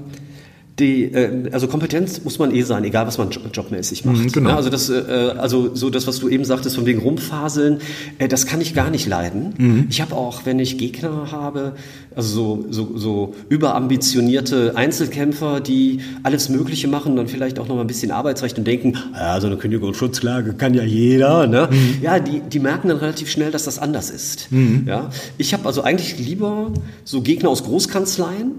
die, 0.79 1.05
äh, 1.05 1.49
also 1.51 1.67
Kompetenz 1.67 2.23
muss 2.23 2.37
man 2.39 2.53
eh 2.53 2.61
sein, 2.61 2.83
egal 2.83 3.07
was 3.07 3.17
man 3.17 3.31
jo- 3.31 3.41
jobmäßig 3.51 4.05
macht. 4.05 4.17
Mhm, 4.17 4.31
genau. 4.31 4.49
Ja, 4.51 4.55
also 4.57 4.69
das, 4.69 4.89
äh, 4.89 5.03
also 5.37 5.73
so 5.73 5.89
das, 5.89 6.05
was 6.05 6.19
du 6.19 6.29
eben 6.29 6.45
sagtest, 6.45 6.75
von 6.75 6.85
wegen 6.85 6.99
rumfaseln, 6.99 7.79
äh, 8.19 8.27
das 8.27 8.45
kann 8.45 8.61
ich 8.61 8.73
gar 8.75 8.89
nicht 8.91 9.07
leiden. 9.07 9.53
Mhm. 9.57 9.87
Ich 9.89 10.01
habe 10.01 10.15
auch, 10.15 10.45
wenn 10.45 10.59
ich 10.59 10.77
Gegner 10.77 11.31
habe, 11.31 11.73
also 12.15 12.29
so, 12.29 12.65
so, 12.69 12.97
so 12.97 13.33
überambitionierte 13.49 14.73
Einzelkämpfer, 14.75 15.59
die 15.61 15.99
alles 16.23 16.49
Mögliche 16.49 16.87
machen, 16.87 17.15
dann 17.15 17.27
vielleicht 17.27 17.57
auch 17.59 17.67
noch 17.67 17.75
mal 17.75 17.81
ein 17.81 17.87
bisschen 17.87 18.11
Arbeitsrecht 18.11 18.57
und 18.57 18.65
denken, 18.67 18.93
ja, 19.13 19.39
so 19.39 19.47
eine 19.47 19.57
Kündigungsschutzklage 19.57 20.53
kann 20.53 20.73
ja 20.73 20.83
jeder. 20.83 21.47
Ne? 21.47 21.69
Mhm. 21.71 22.03
Ja, 22.03 22.19
die, 22.19 22.41
die 22.41 22.59
merken 22.59 22.89
dann 22.89 22.97
relativ 22.97 23.29
schnell, 23.29 23.51
dass 23.51 23.63
das 23.65 23.79
anders 23.79 24.09
ist. 24.09 24.49
Ja, 24.85 25.09
ich 25.37 25.53
habe 25.53 25.65
also 25.65 25.81
eigentlich 25.81 26.17
lieber 26.19 26.71
so 27.03 27.21
Gegner 27.21 27.49
aus 27.49 27.63
Großkanzleien, 27.63 28.51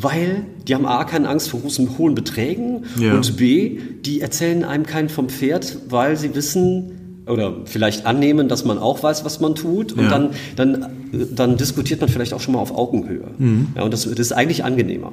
weil 0.00 0.44
die 0.66 0.74
haben 0.74 0.86
A, 0.86 1.02
keine 1.04 1.28
Angst 1.28 1.48
vor 1.50 1.60
großen, 1.60 1.98
hohen 1.98 2.14
Beträgen 2.14 2.84
Ja. 3.00 3.14
und 3.14 3.36
B, 3.36 3.78
die 4.04 4.20
erzählen 4.20 4.62
einem 4.64 4.86
keinen 4.86 5.08
vom 5.08 5.28
Pferd, 5.28 5.78
weil 5.88 6.16
sie 6.16 6.34
wissen 6.36 6.97
oder 7.28 7.54
vielleicht 7.64 8.06
annehmen, 8.06 8.48
dass 8.48 8.64
man 8.64 8.78
auch 8.78 9.02
weiß, 9.02 9.24
was 9.24 9.40
man 9.40 9.54
tut 9.54 9.92
und 9.92 10.04
Ja. 10.04 10.08
dann, 10.10 10.30
dann, 10.56 10.86
dann 11.34 11.56
diskutiert 11.56 12.00
man 12.00 12.08
vielleicht 12.08 12.32
auch 12.34 12.40
schon 12.40 12.54
mal 12.54 12.60
auf 12.60 12.74
Augenhöhe. 12.76 13.24
Mhm. 13.38 13.68
Ja, 13.76 13.82
und 13.82 13.92
das, 13.92 14.02
das 14.04 14.18
ist 14.18 14.32
eigentlich 14.32 14.64
angenehmer. 14.64 15.12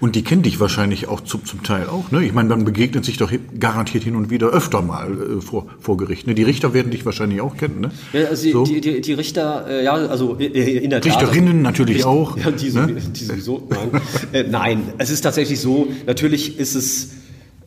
Und 0.00 0.16
die 0.16 0.22
kennen 0.22 0.42
dich 0.42 0.60
wahrscheinlich 0.60 1.08
auch 1.08 1.20
zum, 1.20 1.44
zum 1.44 1.62
Teil 1.62 1.86
auch. 1.88 2.10
Ne? 2.10 2.24
Ich 2.24 2.32
meine, 2.32 2.48
man 2.48 2.64
begegnet 2.64 3.04
sich 3.04 3.16
doch 3.18 3.30
garantiert 3.58 4.04
hin 4.04 4.16
und 4.16 4.30
wieder 4.30 4.48
öfter 4.48 4.82
mal 4.82 5.10
äh, 5.38 5.40
vor, 5.40 5.66
vor 5.80 5.96
Gericht. 5.96 6.26
Ne? 6.26 6.34
Die 6.34 6.42
Richter 6.42 6.74
werden 6.74 6.90
dich 6.90 7.04
wahrscheinlich 7.06 7.40
auch 7.40 7.56
kennen. 7.56 7.80
Ne? 7.80 7.90
Ja, 8.12 8.28
also 8.28 8.42
die, 8.44 8.52
So. 8.52 8.64
die, 8.64 8.80
die, 8.80 9.00
die 9.00 9.12
Richter, 9.12 9.66
äh, 9.68 9.84
ja, 9.84 9.92
also 9.94 10.34
in 10.34 10.90
der 10.90 11.00
Tat. 11.00 11.06
Richterinnen 11.22 11.62
natürlich 11.62 11.96
Richter- 11.96 12.08
auch, 12.08 12.36
Ja, 12.44 12.50
die, 12.50 12.70
so, 12.70 12.80
ne? 12.80 12.94
die 12.94 13.24
sowieso. 13.24 13.66
Nein. 13.68 14.00
äh, 14.32 14.44
nein, 14.48 14.82
es 14.98 15.10
ist 15.10 15.22
tatsächlich 15.22 15.60
so, 15.60 15.88
natürlich 16.06 16.58
ist 16.58 16.74
es 16.74 17.10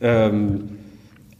ähm, 0.00 0.62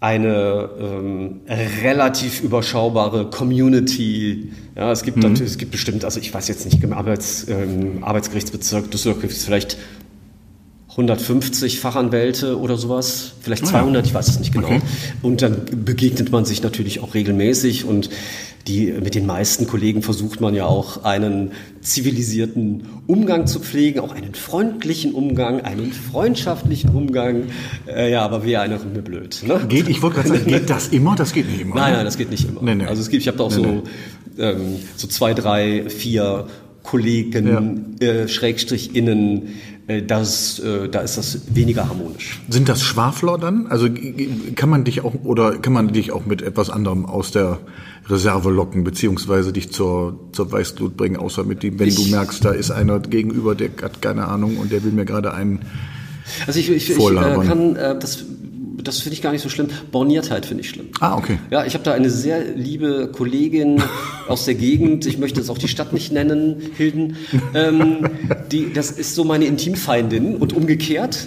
eine 0.01 0.71
ähm, 0.81 1.41
relativ 1.83 2.43
überschaubare 2.43 3.29
Community. 3.29 4.51
Ja, 4.75 4.91
es 4.91 5.03
gibt 5.03 5.19
Mhm. 5.19 5.25
natürlich, 5.25 5.53
es 5.53 5.59
gibt 5.59 5.73
bestimmt, 5.73 6.05
also 6.07 6.19
ich 6.21 6.33
weiß 6.33 6.49
jetzt 6.49 6.65
nicht, 6.65 6.83
im 6.83 6.95
Arbeits, 6.95 7.47
ähm, 7.49 8.03
Arbeitsgerichtsbezirk 8.03 8.91
Düsseldorf 8.91 9.21
gibt 9.21 9.35
es 9.35 9.45
vielleicht 9.45 9.77
150 11.01 11.81
Fachanwälte 11.81 12.59
oder 12.59 12.77
sowas, 12.77 13.33
vielleicht 13.41 13.67
200, 13.67 14.07
ich 14.07 14.15
weiß 14.15 14.29
es 14.29 14.39
nicht 14.39 14.53
genau. 14.53 14.69
Okay. 14.69 14.81
Und 15.23 15.43
dann 15.43 15.63
begegnet 15.85 16.31
man 16.31 16.45
sich 16.45 16.63
natürlich 16.63 17.01
auch 17.01 17.15
regelmäßig 17.15 17.85
und 17.85 18.11
die, 18.67 18.93
mit 18.93 19.15
den 19.15 19.25
meisten 19.25 19.67
Kollegen 19.67 20.03
versucht 20.03 20.41
man 20.41 20.55
ja 20.55 20.67
auch 20.67 21.03
einen 21.05 21.53
zivilisierten 21.81 22.85
Umgang 23.07 23.47
zu 23.47 23.59
pflegen, 23.59 24.01
auch 24.01 24.15
einen 24.15 24.35
freundlichen 24.35 25.15
Umgang, 25.15 25.63
einen 25.63 25.93
freundschaftlichen 25.93 26.91
Umgang. 26.91 27.45
Äh, 27.87 28.13
ja, 28.13 28.23
aber 28.23 28.45
wir 28.45 28.61
einer 28.61 28.79
mir 28.79 29.01
blöd. 29.01 29.43
Ne? 29.47 29.65
Geht, 29.69 29.89
ich 29.89 30.03
wollte 30.03 30.17
gerade 30.17 30.29
sagen, 30.29 30.45
geht 30.47 30.69
das 30.69 30.89
immer? 30.89 31.17
Das 31.17 31.33
geht 31.33 31.49
nicht 31.49 31.63
immer. 31.63 31.75
Nein, 31.77 31.93
ne? 31.93 31.97
nein, 31.99 32.05
das 32.05 32.19
geht 32.19 32.31
nicht 32.31 32.47
immer. 32.47 32.63
Nee, 32.63 32.75
nee. 32.75 32.85
Also 32.85 33.01
es 33.01 33.09
gibt, 33.09 33.23
ich 33.23 33.29
habe 33.29 33.39
da 33.39 33.45
auch 33.45 33.57
Nee, 33.57 33.83
so, 34.37 34.43
ähm, 34.43 34.77
so 34.95 35.09
zwei, 35.09 35.33
drei, 35.33 35.89
vier 35.89 36.47
Kollegen, 36.83 37.99
äh, 38.01 38.29
Schrägstrich 38.29 38.95
innen, 38.95 39.55
das, 40.07 40.59
äh, 40.61 40.89
da 40.89 41.01
ist 41.01 41.19
das 41.19 41.41
weniger 41.55 41.89
harmonisch. 41.89 42.41
Sind 42.49 42.69
das 42.69 42.83
Schwafler 42.83 43.37
dann? 43.39 43.67
Also 43.67 43.89
kann 44.55 44.69
man 44.69 44.85
dich 44.85 45.03
auch 45.03 45.15
oder 45.25 45.59
kann 45.59 45.73
man 45.73 45.93
dich 45.93 46.13
auch 46.13 46.25
mit 46.27 46.43
etwas 46.43 46.71
anderem 46.71 47.05
aus 47.07 47.31
der 47.33 47.59
Reserve 48.09 48.51
locken, 48.51 48.83
beziehungsweise 48.85 49.53
dich 49.53 49.71
zur, 49.73 50.19
zur 50.33 50.51
Weißglut 50.51 50.97
bringen, 50.97 51.17
außer 51.17 51.45
mit 51.45 51.63
dem, 51.63 51.79
wenn 51.79 51.89
Ich- 51.89 51.97
du 51.97 52.11
merkst, 52.11 52.45
da 52.45 52.51
ist 52.51 52.71
einer 52.71 52.99
gegenüber, 53.01 53.55
der 53.55 53.71
hat 53.83 54.01
keine 54.03 54.27
Ahnung 54.29 54.57
und 54.57 54.73
der 54.73 54.83
will 54.85 54.93
mir 54.93 55.05
gerade 55.05 55.33
einen. 55.35 55.61
Also 56.47 56.59
ich, 56.61 56.71
ich, 56.71 56.91
ich 56.91 56.97
äh, 56.99 57.47
kann, 57.47 57.77
äh, 57.77 57.99
das, 57.99 58.25
das 58.83 59.01
finde 59.01 59.15
ich 59.15 59.23
gar 59.23 59.33
nicht 59.33 59.43
so 59.43 59.49
schlimm. 59.49 59.69
Borniertheit 59.93 60.47
finde 60.47 60.63
ich 60.63 60.71
schlimm. 60.71 60.89
Ah, 61.01 61.17
okay. 61.17 61.39
Ja, 61.51 61.65
ich 61.65 61.75
habe 61.75 61.85
da 61.85 61.93
eine 61.93 62.11
sehr 62.11 62.45
liebe 62.55 63.11
Kollegin 63.13 63.83
aus 64.29 64.45
der 64.45 64.55
Gegend, 64.55 65.07
ich 65.07 65.19
möchte 65.19 65.41
jetzt 65.41 65.51
auch 65.51 65.59
die 65.59 65.69
Stadt 65.69 65.93
nicht 65.93 66.13
nennen, 66.13 66.57
Hilden, 66.77 67.17
ähm, 67.55 68.07
die, 68.53 68.73
das 68.73 68.91
ist 68.91 69.15
so 69.15 69.25
meine 69.25 69.45
Intimfeindin 69.47 70.37
und 70.37 70.53
umgekehrt. 70.53 71.27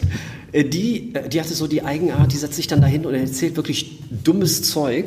Äh, 0.52 0.64
Die, 0.66 1.14
äh, 1.16 1.28
die 1.30 1.40
hatte 1.42 1.54
so 1.56 1.66
die 1.68 1.84
Eigenart, 1.84 2.32
die 2.32 2.38
setzt 2.38 2.56
sich 2.56 2.68
dann 2.68 2.80
dahin 2.80 3.06
und 3.08 3.14
erzählt 3.16 3.56
wirklich 3.58 4.00
dummes 4.24 4.62
Zeug, 4.62 5.06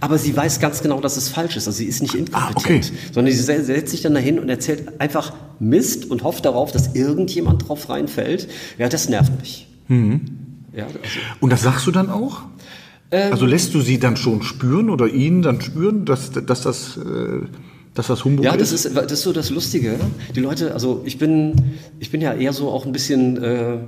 aber 0.00 0.18
sie 0.18 0.36
weiß 0.36 0.58
ganz 0.58 0.82
genau, 0.82 1.00
dass 1.00 1.16
es 1.16 1.28
falsch 1.28 1.56
ist. 1.56 1.68
Also 1.68 1.78
sie 1.78 1.84
ist 1.86 2.02
nicht 2.02 2.14
inkompetent, 2.16 2.56
okay. 2.56 2.80
sondern 3.12 3.32
sie 3.32 3.40
se- 3.40 3.62
setzt 3.64 3.90
sich 3.92 4.02
dann 4.02 4.14
dahin 4.14 4.38
und 4.40 4.48
erzählt 4.48 5.00
einfach 5.00 5.32
Mist 5.60 6.10
und 6.10 6.24
hofft 6.24 6.44
darauf, 6.44 6.72
dass 6.72 6.94
irgendjemand 6.94 7.68
drauf 7.68 7.88
reinfällt. 7.88 8.48
Ja, 8.78 8.88
das 8.88 9.08
nervt 9.08 9.38
mich. 9.40 9.68
Mhm. 9.86 10.22
Ja, 10.72 10.84
also, 10.86 10.98
Und 11.40 11.50
das 11.52 11.62
sagst 11.62 11.86
du 11.86 11.90
dann 11.90 12.10
auch? 12.10 12.42
Ähm. 13.12 13.32
also 13.32 13.44
lässt 13.44 13.74
du 13.74 13.80
sie 13.80 13.98
dann 13.98 14.16
schon 14.16 14.42
spüren 14.42 14.88
oder 14.88 15.08
ihn 15.08 15.42
dann 15.42 15.60
spüren, 15.60 16.04
dass, 16.04 16.30
dass 16.30 16.62
das, 16.62 16.96
äh, 16.96 17.40
dass 17.94 18.06
das 18.06 18.24
Humbug 18.24 18.44
Ja, 18.44 18.56
das 18.56 18.70
ist? 18.70 18.84
ist, 18.84 18.96
das 18.96 19.10
ist 19.10 19.22
so 19.22 19.32
das 19.32 19.50
Lustige. 19.50 19.96
Die 20.36 20.40
Leute, 20.40 20.72
also 20.74 21.02
ich 21.04 21.18
bin, 21.18 21.54
ich 21.98 22.10
bin 22.12 22.20
ja 22.20 22.32
eher 22.34 22.52
so 22.52 22.70
auch 22.70 22.86
ein 22.86 22.92
bisschen, 22.92 23.42
äh, 23.42 23.78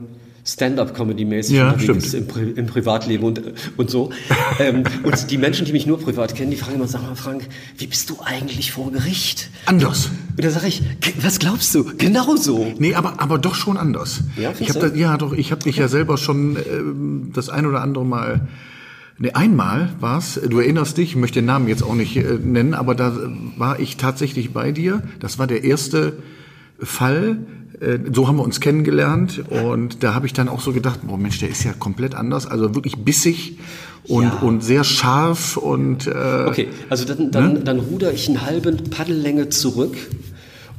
Stand-up-Comedy-mäßig 0.44 1.56
Ja, 1.56 1.70
unterwegs 1.72 2.08
stimmt. 2.08 2.14
im, 2.14 2.26
Pri 2.28 2.50
im 2.56 2.66
Privatleben 2.66 3.24
und, 3.24 3.40
und 3.76 3.90
so. 3.90 4.10
ähm, 4.58 4.82
und 5.04 5.30
die 5.30 5.38
Menschen, 5.38 5.66
die 5.66 5.72
mich 5.72 5.86
nur 5.86 6.00
privat 6.00 6.34
kennen, 6.34 6.50
die 6.50 6.56
fragen 6.56 6.76
immer, 6.76 6.88
sag 6.88 7.02
mal 7.02 7.14
Frank, 7.14 7.48
wie 7.78 7.86
bist 7.86 8.10
du 8.10 8.16
eigentlich 8.24 8.72
vor 8.72 8.90
Gericht? 8.90 9.50
Anders. 9.66 10.10
Und 10.36 10.44
da 10.44 10.50
sage 10.50 10.66
ich, 10.66 10.82
"Ge- 11.00 11.14
was 11.22 11.38
glaubst 11.38 11.74
du? 11.74 11.84
Genau 11.96 12.34
so. 12.36 12.72
Nee, 12.78 12.94
aber, 12.94 13.20
aber 13.20 13.38
doch 13.38 13.54
schon 13.54 13.76
anders. 13.76 14.20
Ja, 14.36 14.52
ich 14.58 14.70
hab 14.70 14.80
da, 14.80 14.88
ja, 14.88 15.16
doch, 15.16 15.32
ich 15.32 15.52
habe 15.52 15.62
dich 15.62 15.76
ja 15.76 15.86
selber 15.88 16.16
schon 16.18 16.56
ähm, 16.56 17.30
das 17.34 17.48
ein 17.48 17.64
oder 17.66 17.80
andere 17.82 18.04
Mal. 18.04 18.48
Nee, 19.18 19.30
einmal 19.32 19.90
war's. 20.00 20.40
du 20.48 20.58
erinnerst 20.58 20.96
dich, 20.96 21.10
ich 21.10 21.16
möchte 21.16 21.38
den 21.40 21.44
Namen 21.46 21.68
jetzt 21.68 21.84
auch 21.84 21.94
nicht 21.94 22.16
äh, 22.16 22.38
nennen, 22.42 22.74
aber 22.74 22.96
da 22.96 23.16
war 23.56 23.78
ich 23.78 23.96
tatsächlich 23.96 24.52
bei 24.52 24.72
dir. 24.72 25.02
Das 25.20 25.38
war 25.38 25.46
der 25.46 25.62
erste 25.62 26.14
Fall. 26.80 27.36
Äh, 27.82 27.98
so 28.12 28.28
haben 28.28 28.36
wir 28.36 28.44
uns 28.44 28.60
kennengelernt 28.60 29.42
und 29.50 30.02
da 30.02 30.14
habe 30.14 30.26
ich 30.26 30.32
dann 30.32 30.48
auch 30.48 30.60
so 30.60 30.72
gedacht, 30.72 31.00
boah 31.02 31.18
Mensch, 31.18 31.40
der 31.40 31.48
ist 31.48 31.64
ja 31.64 31.72
komplett 31.72 32.14
anders, 32.14 32.46
also 32.46 32.74
wirklich 32.74 32.96
bissig 32.98 33.58
und, 34.04 34.24
Ja. 34.24 34.38
und 34.40 34.62
sehr 34.62 34.84
scharf 34.84 35.56
und 35.56 36.06
äh, 36.06 36.46
Okay, 36.48 36.68
also 36.88 37.04
dann, 37.04 37.30
dann, 37.30 37.64
dann 37.64 37.80
ruder 37.80 38.12
ich 38.12 38.28
einen 38.28 38.42
halben 38.42 38.84
Paddellänge 38.90 39.48
zurück 39.48 39.96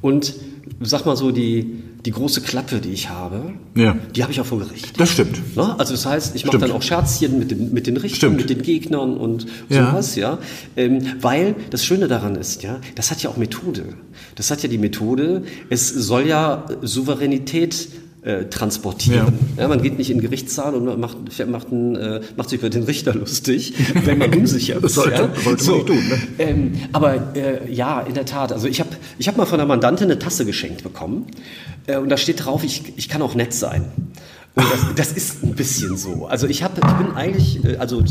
und 0.02 0.34
sag 0.82 1.06
mal 1.06 1.16
so, 1.18 1.32
die, 1.32 1.84
die 2.06 2.12
große 2.12 2.42
Klappe, 2.42 2.80
die 2.82 2.90
ich 2.92 3.10
habe, 3.10 3.54
Ja. 3.76 3.96
die 4.16 4.24
habe 4.24 4.32
ich 4.34 4.42
auch 4.42 4.46
vor 4.46 4.60
Gericht. 4.60 5.00
das 5.00 5.10
stimmt. 5.12 5.56
Ne? 5.56 5.80
Also 5.80 5.94
das 5.94 6.06
heißt, 6.06 6.36
ich 6.36 6.46
mache 6.46 6.58
dann 6.58 6.72
auch 6.72 6.82
Scherzchen 6.82 7.40
mit 7.40 7.50
den, 7.52 7.74
mit 7.74 7.88
den 7.88 7.96
Richtern, 7.98 8.18
Stimmt. 8.34 8.38
mit 8.38 8.50
den 8.50 8.62
Gegnern 8.62 9.16
und 9.16 9.46
Ja. 9.70 9.92
sowas, 9.92 10.16
ja. 10.16 10.38
Ähm, 10.76 11.00
weil 11.22 11.56
das 11.70 11.86
Schöne 11.86 12.08
daran 12.10 12.36
ist, 12.36 12.62
ja, 12.64 12.80
das 12.96 13.10
hat 13.12 13.24
ja 13.24 13.30
auch 13.30 13.38
Methode. 13.38 13.84
Das 14.36 14.52
hat 14.52 14.62
ja 14.64 14.70
die 14.70 14.78
Methode, 14.78 15.44
es 15.70 15.88
soll 15.90 16.28
ja 16.28 16.66
Souveränität 16.82 17.88
äh, 18.26 18.46
transportieren. 18.46 19.34
Ja. 19.58 19.68
man 19.68 19.82
geht 19.82 19.98
nicht 19.98 20.10
in 20.10 20.22
Gerichtssaal 20.22 20.76
und 20.76 20.98
macht, 20.98 21.18
macht, 21.46 21.68
einen, 21.74 21.96
äh, 21.98 22.22
macht 22.38 22.50
sich 22.50 22.60
über 22.60 22.70
den 22.70 22.84
Richter 22.84 23.14
lustig, 23.14 23.74
wenn 24.06 24.18
man 24.18 24.34
unsicher 24.34 24.82
ist. 24.82 24.94
Sollte- 24.96 25.30
ja. 25.46 25.58
sollte 25.58 25.72
man 25.72 25.76
nicht 25.76 25.88
tun, 25.88 25.98
ne? 26.08 26.18
Ähm, 26.40 26.72
aber 26.94 27.36
äh, 27.36 27.70
ja, 27.70 28.00
in 28.00 28.14
der 28.14 28.24
Tat. 28.26 28.54
Also 28.54 28.68
ich 28.70 28.80
habe 28.80 28.92
ich 29.20 29.28
hab 29.28 29.36
mal 29.36 29.46
von 29.46 29.60
einer 29.60 29.68
Mandantin 29.68 30.06
eine 30.10 30.20
Tasse 30.20 30.46
geschenkt 30.46 30.84
bekommen 30.84 31.26
und 31.98 32.10
da 32.10 32.18
steht 32.18 32.46
drauf, 32.46 32.64
ich, 32.64 32.94
ich 32.96 33.10
kann 33.10 33.22
auch 33.22 33.36
nett 33.36 33.54
sein. 33.54 33.86
Und 34.56 34.66
das, 34.72 34.82
das 34.96 35.12
ist 35.14 35.44
ein 35.44 35.54
bisschen 35.56 35.98
so. 35.98 36.28
Also 36.28 36.48
ich 36.48 36.62
habe, 36.64 36.76
ich 36.76 36.94
bin 36.94 37.16
eigentlich, 37.16 37.64
äh, 37.66 37.78
also 37.78 38.04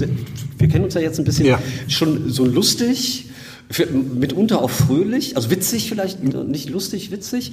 wir 0.58 0.68
kennen 0.68 0.84
uns 0.84 0.94
ja 0.94 1.00
jetzt 1.00 1.18
ein 1.18 1.24
bisschen, 1.24 1.46
Ja. 1.46 1.60
schon 1.88 2.30
so 2.30 2.44
lustig, 2.44 3.26
mitunter 4.14 4.60
auch 4.60 4.68
fröhlich, 4.70 5.36
also 5.36 5.50
witzig 5.50 5.88
vielleicht, 5.88 6.22
nicht 6.22 6.68
lustig, 6.68 7.10
witzig, 7.10 7.52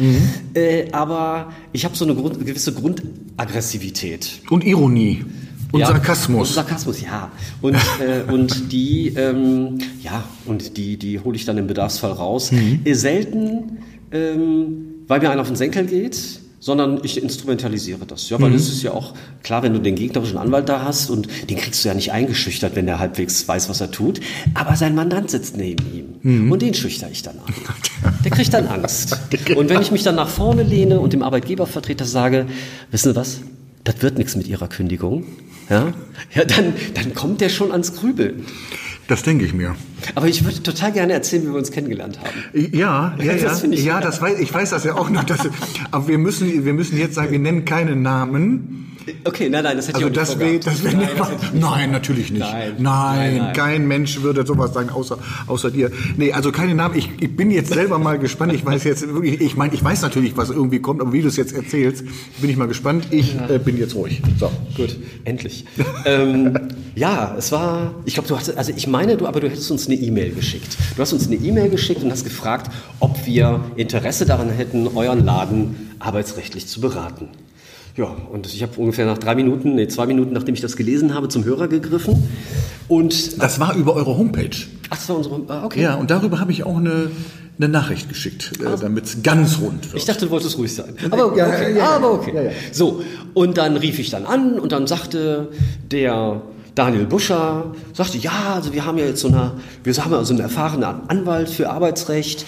äh, 0.53 0.91
aber 0.91 1.53
ich 1.71 1.85
habe 1.85 1.95
so 1.95 2.03
eine 2.03 2.13
Grund, 2.15 2.45
gewisse 2.45 2.73
Grundaggressivität. 2.73 4.41
Und 4.49 4.65
Ironie 4.65 5.23
und 5.71 5.79
Ja, 5.81 5.85
Sarkasmus. 5.87 6.49
Und 6.49 6.55
Sarkasmus, 6.55 7.01
ja. 7.01 7.31
Und, 7.61 7.75
äh, 7.75 8.29
und 8.31 8.71
die, 8.71 9.09
ähm, 9.15 9.77
ja, 10.01 10.23
und 10.45 10.77
die, 10.77 10.97
die 10.97 11.19
hole 11.19 11.35
ich 11.35 11.45
dann 11.45 11.57
im 11.57 11.67
Bedarfsfall 11.67 12.11
raus. 12.11 12.51
Mhm. 12.51 12.81
Äh, 12.83 12.93
Selten, 12.95 13.77
ähm, 14.11 14.85
weil 15.07 15.19
mir 15.19 15.29
einer 15.31 15.41
auf 15.41 15.47
den 15.47 15.55
Senkel 15.55 15.85
geht, 15.85 16.19
sondern 16.61 16.99
ich 17.03 17.21
instrumentalisiere 17.23 18.05
das. 18.05 18.29
Ja, 18.29 18.37
Mhm. 18.37 18.41
weil 18.43 18.53
es 18.55 18.67
ist 18.67 18.83
ja 18.83 18.91
auch 18.91 19.13
klar, 19.43 19.63
wenn 19.63 19.73
du 19.73 19.79
den 19.79 19.95
gegnerischen 19.95 20.37
Anwalt 20.37 20.67
da 20.67 20.83
hast 20.83 21.09
und 21.09 21.27
den 21.49 21.57
kriegst 21.57 21.83
du 21.83 21.87
ja 21.89 21.93
nicht 21.95 22.11
eingeschüchtert, 22.11 22.75
wenn 22.75 22.85
der 22.85 22.99
halbwegs 22.99 23.47
weiß, 23.47 23.69
was 23.69 23.79
er 23.79 23.91
tut. 23.91 24.19
Aber 24.55 24.75
sein 24.75 24.93
Mandant 24.93 25.31
sitzt 25.31 25.55
neben 25.55 25.85
ihm 25.93 26.05
Mhm. 26.21 26.51
und 26.51 26.61
den 26.61 26.73
schüchter 26.73 27.09
ich 27.09 27.21
dann 27.23 27.37
an. 27.39 27.53
Der 28.25 28.31
kriegt 28.31 28.53
dann 28.53 28.67
Angst. 28.67 29.17
Und 29.55 29.69
wenn 29.69 29.81
ich 29.81 29.91
mich 29.91 30.03
dann 30.03 30.15
nach 30.15 30.27
vorne 30.27 30.63
lehne 30.63 30.99
und 30.99 31.13
dem 31.13 31.23
Arbeitgebervertreter 31.23 32.03
sage, 32.05 32.47
wissen 32.91 33.13
Sie 33.13 33.15
was? 33.15 33.39
Das 33.85 34.01
wird 34.01 34.17
nichts 34.17 34.35
mit 34.35 34.47
Ihrer 34.47 34.67
Kündigung. 34.67 35.23
Ja, 35.69 35.93
ja 36.35 36.43
dann, 36.43 36.73
dann 36.95 37.13
kommt 37.13 37.39
der 37.39 37.47
schon 37.49 37.71
ans 37.71 37.95
Grübeln. 37.95 38.45
Das 39.09 39.23
denke 39.23 39.43
ich 39.43 39.53
mir. 39.53 39.75
Aber 40.15 40.27
ich 40.27 40.43
würde 40.45 40.61
total 40.63 40.91
gerne 40.91 41.13
erzählen, 41.13 41.41
wie 41.43 41.47
wir 41.47 41.55
uns 41.57 41.71
kennengelernt 41.71 42.19
haben. 42.19 42.69
Ja, 42.71 43.15
ja, 43.19 43.33
Das 43.33 43.41
ja, 43.41 43.49
finde 43.55 43.75
ich- 43.77 43.83
ja, 43.83 43.99
das 43.99 44.21
weiß, 44.21 44.39
ich 44.39 44.53
weiß 44.53 44.69
das 44.69 44.83
ja 44.85 44.95
auch 44.95 45.09
noch. 45.09 45.23
Dass, 45.23 45.39
aber 45.91 46.07
wir 46.07 46.17
müssen, 46.19 46.63
wir 46.63 46.73
müssen 46.73 46.97
jetzt 46.97 47.15
sagen, 47.15 47.31
wir 47.31 47.39
nennen 47.39 47.65
keine 47.65 47.95
Namen. 47.95 48.88
Okay, 49.23 49.49
nein, 49.49 49.63
nein, 49.63 49.77
das 49.77 49.87
hätte 49.87 49.97
Also 49.97 50.07
ich 50.07 50.13
auch 50.13 50.15
das 50.21 50.33
vorgehabt. 50.33 50.67
das 50.67 50.83
wäre 50.83 50.95
Nein, 50.95 51.05
nicht, 51.05 51.19
das 51.19 51.53
nein, 51.53 51.91
natürlich 51.91 52.31
nicht. 52.31 52.39
Nein. 52.41 52.73
Nein, 52.77 53.37
Nein, 53.37 53.53
kein 53.53 53.87
Mensch 53.87 54.21
würde 54.21 54.45
sowas 54.45 54.73
sagen, 54.73 54.89
außer, 54.89 55.17
außer 55.47 55.71
dir. 55.71 55.91
Nee, 56.17 56.33
also 56.33 56.51
keine 56.51 56.75
Namen. 56.75 56.95
Ich, 56.97 57.09
ich 57.19 57.35
bin 57.35 57.51
jetzt 57.51 57.73
selber 57.73 57.99
mal 57.99 58.19
gespannt. 58.19 58.53
Ich 58.53 58.65
weiß 58.65 58.83
jetzt 58.83 59.07
wirklich, 59.07 59.41
ich 59.41 59.55
meine, 59.55 59.73
ich 59.73 59.83
weiß 59.83 60.01
natürlich, 60.01 60.35
was 60.37 60.49
irgendwie 60.49 60.79
kommt, 60.79 61.01
aber 61.01 61.13
wie 61.13 61.21
du 61.21 61.27
es 61.27 61.37
jetzt 61.37 61.53
erzählst, 61.53 62.03
bin 62.39 62.49
ich 62.49 62.57
mal 62.57 62.67
gespannt. 62.67 63.07
Ich 63.11 63.35
äh, 63.49 63.59
bin 63.59 63.77
jetzt 63.77 63.95
ruhig. 63.95 64.21
So. 64.39 64.51
Gut, 64.75 64.97
endlich. 65.25 65.65
ähm, 66.05 66.57
ja, 66.95 67.35
es 67.37 67.51
war, 67.51 67.95
ich 68.05 68.13
glaube, 68.13 68.27
du 68.29 68.35
hast, 68.37 68.55
also 68.57 68.71
ich 68.75 68.87
meine, 68.87 69.17
du, 69.17 69.25
aber 69.27 69.39
du 69.39 69.49
hättest 69.49 69.71
uns 69.71 69.87
eine 69.87 69.95
E-Mail 69.95 70.31
geschickt. 70.31 70.77
Du 70.95 71.01
hast 71.01 71.13
uns 71.13 71.27
eine 71.27 71.35
E-Mail 71.35 71.69
geschickt 71.69 72.03
und 72.03 72.11
hast 72.11 72.23
gefragt, 72.23 72.71
ob 72.99 73.25
wir 73.25 73.61
Interesse 73.75 74.25
daran 74.25 74.49
hätten, 74.49 74.87
euren 74.95 75.23
Laden 75.25 75.91
arbeitsrechtlich 75.99 76.67
zu 76.67 76.81
beraten. 76.81 77.29
Ja, 77.99 78.15
und 78.31 78.47
ich 78.47 78.63
habe 78.63 78.71
ungefähr 78.79 79.05
nach 79.05 79.17
drei 79.17 79.35
Minuten, 79.35 79.75
nee, 79.75 79.89
zwei 79.89 80.05
Minuten, 80.05 80.31
nachdem 80.31 80.55
ich 80.55 80.61
das 80.61 80.77
gelesen 80.77 81.13
habe, 81.13 81.27
zum 81.27 81.43
Hörer 81.43 81.67
gegriffen. 81.67 82.23
Und, 82.87 83.41
Das 83.41 83.59
war 83.59 83.75
über 83.75 83.93
eure 83.93 84.17
Homepage. 84.17 84.55
ach, 84.89 84.95
das 84.95 85.09
war 85.09 85.17
unsere, 85.17 85.41
ah, 85.49 85.65
okay. 85.65 85.81
Ja, 85.81 85.95
und 85.95 86.09
darüber 86.09 86.39
habe 86.39 86.53
ich 86.53 86.63
auch 86.63 86.77
eine, 86.77 87.11
eine 87.57 87.67
Nachricht 87.67 88.07
geschickt, 88.07 88.53
äh, 88.61 88.79
damit 88.79 89.03
es 89.03 89.21
ganz 89.21 89.59
rund 89.59 89.83
wird. 89.87 89.97
Ich 89.97 90.05
dachte, 90.05 90.27
du 90.27 90.31
wolltest 90.31 90.57
ruhig 90.57 90.73
sein. 90.73 90.95
Aber 91.11 91.35
Ja, 91.35 91.47
okay. 91.47 91.71
ja, 91.73 91.77
ja, 91.77 91.89
aber 91.97 92.13
okay. 92.13 92.31
ja, 92.33 92.41
ja. 92.43 92.51
So, 92.71 93.03
und 93.33 93.57
dann 93.57 93.75
rief 93.75 93.99
ich 93.99 94.09
dann 94.09 94.25
an 94.25 94.59
und 94.59 94.71
dann 94.71 94.87
sagte 94.87 95.49
der 95.91 96.41
Daniel 96.75 97.05
Buscher, 97.05 97.73
sagte, 97.93 98.17
ja, 98.17 98.53
also 98.55 98.71
wir 98.71 98.85
haben 98.85 98.97
ja 98.97 99.07
jetzt 99.07 99.19
so 99.19 99.27
eine, 99.27 99.55
wir 99.83 99.93
haben 99.97 100.13
also 100.13 100.33
einen 100.33 100.41
erfahrenen 100.41 100.85
Anwalt 101.09 101.49
für 101.49 101.69
Arbeitsrecht, 101.69 102.45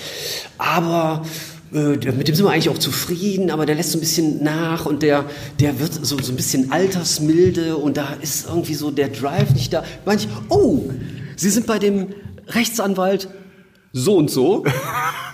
aber 0.58 1.24
mit 1.72 2.04
dem 2.04 2.36
sind 2.36 2.46
wir 2.46 2.52
eigentlich 2.52 2.70
auch 2.70 2.78
zufrieden, 2.78 3.50
aber 3.50 3.66
der 3.66 3.76
lässt 3.76 3.92
so 3.92 3.98
ein 3.98 4.02
bisschen 4.02 4.44
nach 4.44 4.86
und 4.86 5.04
der, 5.04 5.26
der 5.60 5.80
wird 5.80 5.94
so, 6.06 6.18
so 6.22 6.34
ein 6.34 6.36
bisschen 6.36 6.72
altersmilde 6.72 7.78
und 7.78 7.96
da 7.96 8.18
ist 8.22 8.48
irgendwie 8.48 8.74
so 8.74 8.92
der 8.92 9.08
Drive 9.08 9.52
nicht 9.54 9.72
da. 9.72 9.84
Ich, 10.14 10.28
oh, 10.50 10.90
Sie 11.38 11.50
sind 11.50 11.66
bei 11.66 11.80
dem 11.80 12.08
Rechtsanwalt 12.50 13.30
so 13.94 14.16
und 14.16 14.30
so. 14.30 14.64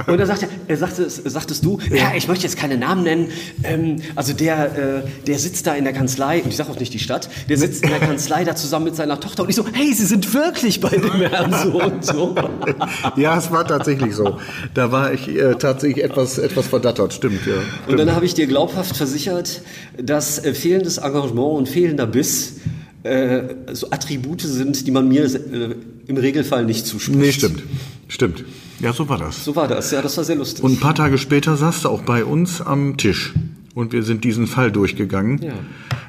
Und 0.06 0.20
er 0.20 0.28
sagte, 0.28 0.48
er 0.68 0.78
sagte, 0.78 1.10
sagtest 1.10 1.66
du, 1.66 1.80
ja, 1.92 2.12
ich 2.16 2.28
möchte 2.28 2.44
jetzt 2.44 2.56
keine 2.56 2.78
Namen 2.78 3.04
nennen. 3.04 3.30
Ähm, 3.64 3.96
also 4.16 4.32
der, 4.32 5.04
äh, 5.06 5.24
der 5.26 5.40
sitzt 5.40 5.66
da 5.66 5.74
in 5.74 5.86
der 5.86 5.94
Kanzlei, 5.94 6.44
und 6.44 6.50
ich 6.50 6.56
sage 6.56 6.70
auch 6.70 6.80
nicht 6.80 6.94
die 6.94 7.00
Stadt, 7.00 7.30
der 7.50 7.58
sitzt 7.58 7.84
in 7.84 7.90
der 7.90 8.00
Kanzlei 8.00 8.44
da 8.44 8.56
zusammen 8.56 8.86
mit 8.86 8.96
seiner 8.96 9.20
Tochter 9.20 9.42
und 9.42 9.50
ich 9.50 9.56
so, 9.56 9.66
hey, 9.74 9.92
Sie 9.94 10.06
sind 10.06 10.32
wirklich 10.36 10.80
bei 10.82 10.90
dem 10.90 11.10
Herrn 11.14 11.52
so 11.52 11.82
und 11.82 12.06
so. 12.06 12.36
Ja, 13.16 13.38
es 13.38 13.52
war 13.52 13.68
tatsächlich 13.68 14.14
so. 14.14 14.38
Da 14.74 14.92
war 14.92 15.14
ich 15.14 15.28
äh, 15.28 15.56
tatsächlich 15.56 16.04
etwas, 16.04 16.38
etwas 16.38 16.68
verdattert, 16.68 17.14
stimmt, 17.14 17.46
ja. 17.48 17.56
Und 17.88 17.98
dann 17.98 18.14
habe 18.14 18.26
ich 18.26 18.34
dir 18.34 18.46
glaubhaft 18.46 18.96
versichert, 18.96 19.62
dass 20.00 20.44
äh, 20.44 20.54
fehlendes 20.54 21.00
Engagement 21.00 21.58
und 21.58 21.70
fehlender 21.70 22.06
Biss 22.06 22.58
äh, 23.04 23.44
so 23.74 23.90
Attribute 23.90 24.42
sind, 24.42 24.86
die 24.86 24.92
man 24.92 25.08
mir 25.08 25.26
äh, 25.26 25.76
im 26.08 26.18
Regelfall 26.18 26.66
nicht 26.66 26.86
zuspricht. 26.86 27.20
Nee, 27.20 27.32
stimmt. 27.32 27.64
Stimmt. 28.08 28.46
Ja, 28.80 28.94
so 28.94 29.10
war 29.10 29.18
das. 29.18 29.44
So 29.44 29.56
war 29.56 29.68
das, 29.68 29.92
ja, 29.92 30.02
das 30.02 30.16
war 30.18 30.24
sehr 30.24 30.36
lustig. 30.36 30.64
Und 30.64 30.74
ein 30.74 30.80
paar 30.80 30.96
Tage 30.96 31.18
später 31.18 31.58
saß 31.58 31.82
du 31.82 31.90
auch 31.90 32.04
bei 32.04 32.24
uns 32.24 32.62
am 32.62 32.98
Tisch. 32.98 33.34
Und 33.74 33.94
wir 33.94 34.02
sind 34.04 34.24
diesen 34.24 34.48
Fall 34.48 34.72
durchgegangen. 34.72 35.40
Ja. 35.42 35.54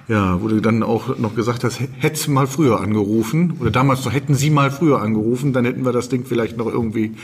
Ja, 0.08 0.40
wo 0.40 0.48
du 0.48 0.60
dann 0.60 0.82
auch 0.82 1.18
noch 1.18 1.34
gesagt 1.34 1.64
hast, 1.64 1.80
hättest 1.98 2.28
mal 2.28 2.46
früher 2.46 2.80
angerufen. 2.80 3.58
Oder 3.60 3.70
damals 3.70 4.06
noch, 4.06 4.12
hätten 4.12 4.34
sie 4.34 4.48
mal 4.48 4.70
früher 4.70 5.02
angerufen, 5.02 5.52
dann 5.52 5.66
hätten 5.66 5.84
wir 5.84 5.92
das 5.92 6.08
Ding 6.08 6.24
vielleicht 6.24 6.56
noch 6.56 6.66
irgendwie 6.66 7.14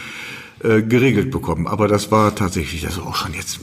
äh, 0.62 0.82
geregelt 0.82 1.30
bekommen. 1.30 1.66
Aber 1.66 1.88
das 1.88 2.10
war 2.10 2.34
tatsächlich, 2.34 2.82
das 2.82 2.94
ist 2.94 3.02
auch 3.02 3.14
schon 3.14 3.32
jetzt 3.32 3.60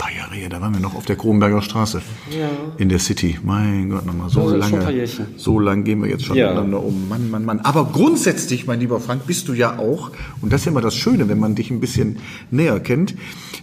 paar 0.00 0.10
Jahre 0.12 0.34
her, 0.34 0.48
da 0.48 0.60
waren 0.62 0.72
wir 0.72 0.80
noch 0.80 0.94
auf 0.94 1.04
der 1.04 1.16
Kronberger 1.16 1.60
Straße. 1.60 2.00
Ja. 2.30 2.48
In 2.78 2.88
der 2.88 2.98
City. 2.98 3.38
Mein 3.44 3.90
Gott, 3.90 4.06
nochmal 4.06 4.30
so 4.30 4.48
lange. 4.48 5.06
So 5.36 5.60
lang 5.60 5.84
gehen 5.84 6.02
wir 6.02 6.08
jetzt 6.08 6.24
schon 6.24 6.36
Ja. 6.36 6.48
miteinander 6.48 6.82
um. 6.82 7.06
Mann, 7.08 7.30
Mann, 7.30 7.44
Mann. 7.44 7.60
Aber 7.60 7.84
grundsätzlich, 7.92 8.66
mein 8.66 8.80
lieber 8.80 8.98
Frank, 8.98 9.26
bist 9.26 9.46
du 9.48 9.52
ja 9.52 9.78
auch, 9.78 10.10
und 10.40 10.52
das 10.52 10.62
ist 10.62 10.64
ja 10.64 10.72
immer 10.72 10.80
das 10.80 10.96
Schöne, 10.96 11.28
wenn 11.28 11.38
man 11.38 11.54
dich 11.54 11.70
ein 11.70 11.80
bisschen 11.80 12.16
näher 12.50 12.80
kennt, 12.80 13.14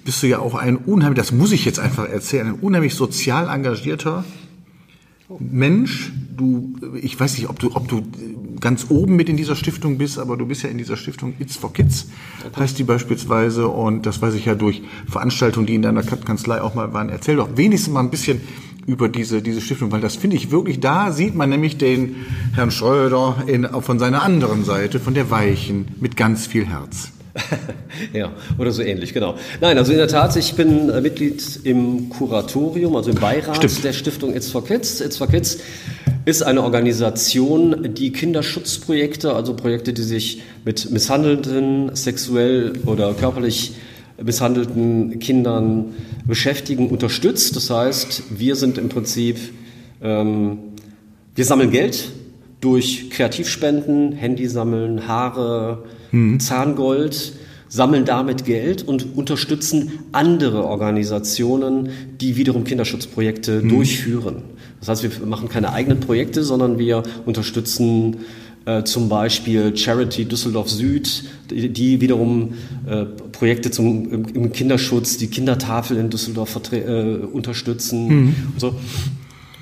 bist 0.06 0.22
du 0.22 0.28
ja 0.28 0.38
auch 0.40 0.54
ein 0.54 0.76
unheimlich, 0.78 1.18
das 1.18 1.32
muss 1.32 1.52
ich 1.52 1.66
jetzt 1.66 1.80
einfach 1.80 2.08
erzählen, 2.08 2.48
ein 2.48 2.54
unheimlich 2.62 2.94
sozial 2.94 3.50
engagierter 3.50 4.24
Mensch. 5.40 6.12
Du, 6.38 6.76
ich 7.02 7.20
weiß 7.20 7.36
nicht, 7.40 7.50
ob 7.50 7.58
du, 7.60 7.72
ob 7.76 7.88
du 7.88 8.04
ganz 8.60 8.88
oben 8.90 9.16
mit 9.16 9.30
in 9.30 9.38
dieser 9.38 9.56
Stiftung 9.56 9.98
bist, 9.98 10.20
aber 10.20 10.38
du 10.38 10.46
bist 10.46 10.64
ja 10.64 10.70
in 10.70 10.78
dieser 10.78 10.98
Stiftung 10.98 11.34
It's 11.40 11.56
for 11.56 11.74
Kids, 11.74 12.08
heißt 12.56 12.78
die 12.80 12.84
beispielsweise, 12.84 13.68
und 13.68 14.06
das 14.06 14.22
weiß 14.22 14.34
ich 14.34 14.46
ja 14.46 14.56
durch 14.56 14.82
Veranstaltungen, 15.10 15.68
die 15.68 15.76
in 15.76 15.82
deiner 15.82 16.04
Kanzlei 16.04 16.62
auch 16.62 16.76
mal 16.76 16.94
waren. 16.94 17.10
Erzähl 17.10 17.36
doch 17.36 17.50
wenigstens 17.56 17.94
mal 17.94 18.02
ein 18.02 18.10
bisschen 18.10 18.42
über 18.86 19.10
diese, 19.10 19.42
diese 19.42 19.62
Stiftung, 19.62 19.92
weil 19.92 20.02
das 20.02 20.16
finde 20.16 20.38
ich 20.38 20.50
wirklich, 20.50 20.80
da 20.80 21.12
sieht 21.12 21.36
man 21.36 21.50
nämlich 21.50 21.78
den 21.78 22.16
Herrn 22.54 22.72
Schröder 22.72 23.44
in, 23.46 23.68
von 23.82 24.00
seiner 24.00 24.24
anderen 24.24 24.64
Seite, 24.64 25.00
von 25.00 25.14
der 25.14 25.30
Weichen, 25.30 25.90
mit 26.00 26.16
ganz 26.16 26.48
viel 26.48 26.66
Herz. 26.66 27.12
Ja, 28.14 28.32
oder 28.58 28.72
so 28.72 28.82
ähnlich, 28.82 29.14
genau. 29.14 29.36
Nein, 29.60 29.78
also 29.78 29.92
in 29.92 29.98
der 29.98 30.08
Tat, 30.08 30.36
ich 30.36 30.54
bin 30.54 30.90
äh, 30.90 31.02
Mitglied 31.02 31.42
im 31.64 32.10
Kuratorium, 32.10 32.96
also 32.96 33.10
im 33.10 33.18
Beirat 33.18 33.58
Stimmt. 33.58 33.84
der 33.84 33.94
Stiftung 33.94 34.36
It's 34.36 34.52
for 34.52 34.64
Kids. 34.64 35.02
It's 35.02 35.18
for 35.18 35.28
Kids 35.28 35.58
ist 36.26 36.44
eine 36.44 36.64
Organisation, 36.64 37.94
die 37.94 38.12
Kinderschutzprojekte, 38.12 39.34
also 39.34 39.56
Projekte, 39.56 39.94
die 39.94 40.04
sich 40.04 40.42
mit 40.66 40.92
misshandelten, 40.92 41.96
sexuell 41.96 42.74
oder 42.86 43.14
körperlich 43.14 43.76
misshandelten 44.22 45.20
Kindern 45.20 45.94
beschäftigen, 46.26 46.90
unterstützt. 46.90 47.56
Das 47.56 47.70
heißt, 47.70 48.24
wir 48.38 48.56
sind 48.56 48.78
im 48.78 48.90
Prinzip, 48.90 49.38
ähm, 50.02 50.58
wir 51.36 51.46
sammeln 51.46 51.72
Geld 51.72 52.10
durch 52.62 53.10
Kreativspenden, 53.10 54.12
Handy 54.12 54.48
sammeln, 54.48 55.08
Haare, 55.08 55.84
Zahngold, 56.40 57.34
sammeln 57.70 58.06
damit 58.06 58.46
Geld 58.46 58.88
und 58.88 59.18
unterstützen 59.18 59.92
andere 60.12 60.66
Organisationen, 60.66 61.90
die 62.22 62.38
wiederum 62.38 62.64
Kinderschutzprojekte 62.64 63.62
durchführen. 63.62 64.44
Das 64.80 64.90
heißt, 64.90 65.04
wir 65.04 65.26
machen 65.26 65.50
keine 65.50 65.74
eigenen 65.74 66.00
Projekte, 66.00 66.44
sondern 66.44 66.80
wir 66.80 67.04
unterstützen 67.26 68.18
äh, 68.66 68.84
zum 68.84 69.10
Beispiel 69.10 69.76
Charity 69.76 70.26
Düsseldorf 70.26 70.70
Süd, 70.70 71.24
die, 71.50 71.70
die 71.70 72.02
wiederum 72.02 72.54
äh, 72.86 73.06
Projekte 73.06 73.72
zum, 73.72 74.12
im, 74.12 74.26
im 74.26 74.52
Kinderschutz, 74.52 75.18
die 75.18 75.28
Kindertafel 75.28 75.98
in 75.98 76.10
Düsseldorf 76.10 76.60
äh, 76.72 77.18
unterstützen. 77.32 78.10
Und 78.54 78.60
so. 78.60 78.76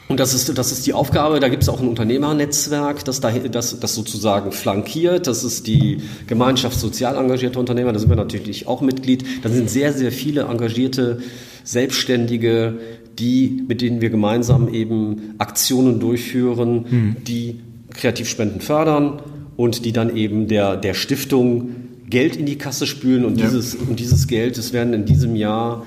Und 0.07 0.19
das 0.19 0.35
ist, 0.35 0.55
das 0.55 0.71
ist 0.71 0.85
die 0.85 0.93
Aufgabe. 0.93 1.39
Da 1.39 1.49
gibt 1.49 1.63
es 1.63 1.69
auch 1.69 1.81
ein 1.81 1.87
Unternehmernetzwerk, 1.87 3.03
das, 3.05 3.21
da, 3.21 3.31
das, 3.31 3.79
das 3.79 3.95
sozusagen 3.95 4.51
flankiert. 4.51 5.25
Das 5.25 5.43
ist 5.43 5.65
die 5.65 6.01
Gemeinschaft 6.27 6.79
sozial 6.79 7.15
engagierter 7.17 7.59
Unternehmer. 7.59 7.91
Da 7.91 7.97
sind 7.99 8.09
wir 8.09 8.15
natürlich 8.15 8.67
auch 8.67 8.81
Mitglied. 8.81 9.25
Da 9.43 9.49
sind 9.49 9.69
sehr, 9.69 9.93
sehr 9.93 10.11
viele 10.11 10.41
engagierte 10.43 11.19
Selbstständige, 11.63 12.77
die, 13.17 13.63
mit 13.67 13.81
denen 13.81 13.99
wir 14.01 14.09
gemeinsam 14.11 14.71
eben 14.71 15.33
Aktionen 15.39 15.99
durchführen, 15.99 17.15
die 17.27 17.61
Kreativspenden 17.91 18.61
fördern 18.61 19.21
und 19.57 19.85
die 19.85 19.91
dann 19.91 20.15
eben 20.15 20.47
der, 20.47 20.77
der 20.77 20.93
Stiftung 20.93 21.71
Geld 22.09 22.35
in 22.35 22.45
die 22.45 22.57
Kasse 22.57 22.85
spülen. 22.85 23.25
Und, 23.25 23.39
Ja. 23.39 23.47
dieses, 23.47 23.73
und 23.73 23.99
dieses 23.99 24.27
Geld, 24.27 24.57
das 24.57 24.71
werden 24.73 24.93
in 24.93 25.05
diesem 25.05 25.35
Jahr 25.35 25.85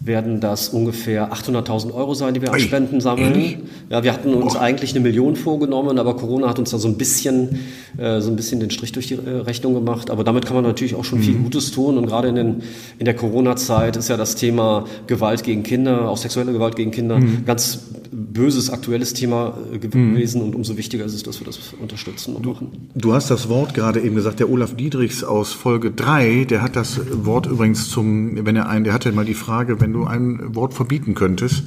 werden 0.00 0.40
das 0.40 0.68
ungefähr 0.68 1.32
800.000 1.32 1.92
Euro 1.92 2.14
sein, 2.14 2.34
die 2.34 2.42
wir 2.42 2.52
an 2.52 2.60
Spenden 2.60 3.00
sammeln. 3.00 3.34
ehrlich? 3.34 3.58
Ja, 3.90 4.02
wir 4.02 4.12
hatten 4.12 4.34
uns 4.34 4.56
eigentlich 4.56 4.92
eine 4.92 5.00
Million 5.00 5.36
vorgenommen, 5.36 5.98
aber 5.98 6.14
Corona 6.16 6.48
hat 6.48 6.58
uns 6.58 6.70
da 6.70 6.78
so 6.78 6.88
ein 6.88 6.96
bisschen, 6.96 7.58
äh, 7.96 8.20
so 8.20 8.30
ein 8.30 8.36
bisschen 8.36 8.60
den 8.60 8.70
Strich 8.70 8.92
durch 8.92 9.08
die 9.08 9.14
äh, 9.14 9.28
Rechnung 9.28 9.74
gemacht. 9.74 10.10
Aber 10.10 10.24
damit 10.24 10.46
kann 10.46 10.54
man 10.54 10.64
natürlich 10.64 10.94
auch 10.94 11.04
schon 11.04 11.20
viel 11.20 11.34
Gutes 11.34 11.72
tun. 11.72 11.98
Und 11.98 12.06
gerade 12.06 12.28
in, 12.28 12.36
den, 12.36 12.62
in 12.98 13.04
der 13.04 13.14
Corona-Zeit 13.14 13.96
ist 13.96 14.08
ja 14.08 14.16
das 14.16 14.36
Thema 14.36 14.84
Gewalt 15.06 15.42
gegen 15.42 15.62
Kinder, 15.62 16.08
auch 16.08 16.16
sexuelle 16.16 16.52
Gewalt 16.52 16.76
gegen 16.76 16.90
Kinder, 16.90 17.20
ganz 17.44 17.80
böses, 18.10 18.70
aktuelles 18.70 19.14
Thema 19.14 19.56
äh, 19.72 19.78
gewesen. 19.78 20.42
Und 20.42 20.54
umso 20.54 20.76
wichtiger 20.76 21.04
ist 21.04 21.14
es, 21.14 21.22
dass 21.22 21.40
wir 21.40 21.46
das 21.46 21.58
unterstützen 21.80 22.36
und 22.36 22.46
machen. 22.46 22.90
Du 22.94 23.12
hast 23.12 23.30
das 23.30 23.48
Wort 23.48 23.74
gerade 23.74 24.00
eben 24.00 24.14
gesagt, 24.14 24.40
der 24.40 24.50
Olaf 24.50 24.74
Diedrichs 24.74 25.24
aus 25.24 25.52
Folge 25.52 25.90
3, 25.90 26.44
der 26.44 26.62
hat 26.62 26.76
das 26.76 27.00
Wort 27.24 27.46
übrigens 27.46 27.88
zum, 27.88 28.44
wenn 28.44 28.56
er 28.56 28.68
ein, 28.68 28.84
der 28.84 28.92
hatte 28.92 29.12
mal 29.12 29.24
die 29.24 29.34
Frage, 29.34 29.80
wenn 29.80 29.87
du 29.92 30.04
ein 30.04 30.54
Wort 30.54 30.74
verbieten 30.74 31.14
könntest, 31.14 31.64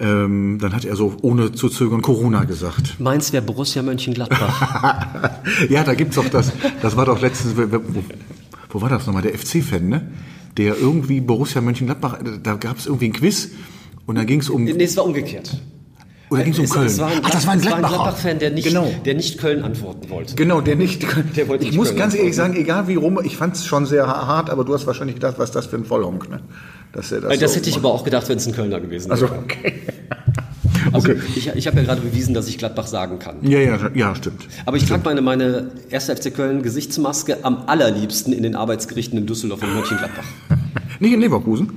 ähm, 0.00 0.58
dann 0.60 0.74
hat 0.74 0.84
er 0.84 0.96
so 0.96 1.16
ohne 1.22 1.52
zu 1.52 1.68
zögern 1.68 2.02
Corona 2.02 2.44
gesagt. 2.44 3.00
Meins 3.00 3.32
wäre 3.32 3.42
Borussia 3.42 3.82
Mönchengladbach. 3.82 5.40
ja, 5.68 5.82
da 5.82 5.94
gibt's 5.94 6.16
doch 6.16 6.28
das, 6.28 6.52
das 6.82 6.96
war 6.96 7.06
doch 7.06 7.20
letztens, 7.20 7.56
wo, 7.56 7.80
wo 8.70 8.80
war 8.80 8.88
das 8.88 9.06
nochmal, 9.06 9.22
der 9.22 9.36
FC-Fan, 9.36 9.88
ne? 9.88 10.12
Der 10.56 10.76
irgendwie 10.76 11.20
Borussia 11.20 11.60
Mönchengladbach, 11.60 12.18
da 12.42 12.54
gab's 12.54 12.86
irgendwie 12.86 13.06
ein 13.06 13.12
Quiz 13.12 13.50
und 14.06 14.16
da 14.16 14.24
ging's 14.24 14.48
um, 14.48 14.64
nee, 14.64 14.82
es 14.82 14.96
war 14.96 15.04
umgekehrt. 15.04 15.60
Oder 16.30 16.42
ging's 16.44 16.58
um 16.58 16.64
Es- 16.64 16.70
Köln. 16.72 16.86
Es 16.86 16.98
war 16.98 17.08
ein, 17.08 17.20
Ach, 17.22 17.30
das 17.30 17.46
war 17.46 17.52
ein. 17.54 17.60
Gladbach-Fan, 17.60 18.38
der 18.38 18.50
nicht, 18.50 18.68
Genau. 18.68 18.90
der 19.04 19.14
nicht 19.14 19.38
Köln 19.38 19.62
antworten 19.62 20.10
wollte. 20.10 20.34
Genau, 20.34 20.60
der 20.60 20.76
nicht. 20.76 21.02
Der 21.36 21.48
wollte 21.48 21.64
ich 21.64 21.70
nicht 21.70 21.78
muss 21.78 21.88
Köln 21.88 21.98
ganz 21.98 22.14
ehrlich 22.14 22.36
sagen, 22.36 22.54
egal 22.56 22.88
wie 22.88 22.94
rum, 22.96 23.18
ich 23.24 23.36
fand 23.36 23.54
es 23.56 23.64
schon 23.66 23.86
sehr 23.86 24.06
hart, 24.06 24.50
aber 24.50 24.64
du 24.64 24.74
hast 24.74 24.86
wahrscheinlich 24.86 25.16
gedacht, 25.16 25.34
was 25.38 25.50
ist 25.50 25.54
das 25.56 25.66
für 25.66 25.76
ein 25.76 25.84
Vollhonk, 25.84 26.28
ne? 26.30 26.40
Dass 26.92 27.12
er 27.12 27.20
das 27.20 27.38
Das 27.38 27.52
so 27.52 27.56
hätte 27.58 27.68
ich 27.68 27.76
macht. 27.76 27.84
aber 27.84 27.94
auch 27.94 28.04
gedacht, 28.04 28.28
wenn 28.28 28.38
es 28.38 28.46
ein 28.46 28.54
Kölner 28.54 28.80
gewesen 28.80 29.10
wäre. 29.10 29.12
Also, 29.22 29.26
okay. 29.26 29.74
Also, 30.92 31.10
okay. 31.10 31.20
ich, 31.36 31.48
ich 31.48 31.66
habe 31.66 31.78
ja 31.78 31.82
gerade 31.82 32.00
bewiesen, 32.00 32.32
dass 32.32 32.48
ich 32.48 32.56
Gladbach 32.56 32.86
sagen 32.86 33.18
kann. 33.18 33.36
Ja, 33.42 33.58
ja, 33.58 33.78
ja, 33.94 34.14
stimmt. 34.14 34.46
Aber 34.64 34.76
ich 34.78 34.86
trage 34.86 35.02
meine, 35.04 35.20
meine 35.20 35.70
1. 35.92 36.06
FC 36.06 36.32
Köln 36.34 36.62
Gesichtsmaske 36.62 37.38
am 37.42 37.64
allerliebsten 37.66 38.32
in 38.32 38.42
den 38.42 38.54
Arbeitsgerichten 38.54 39.18
in 39.18 39.26
Düsseldorf 39.26 39.62
und 39.62 39.74
Mönchengladbach. 39.74 40.24
Nicht 41.00 41.12
in 41.12 41.20
Leverkusen? 41.20 41.68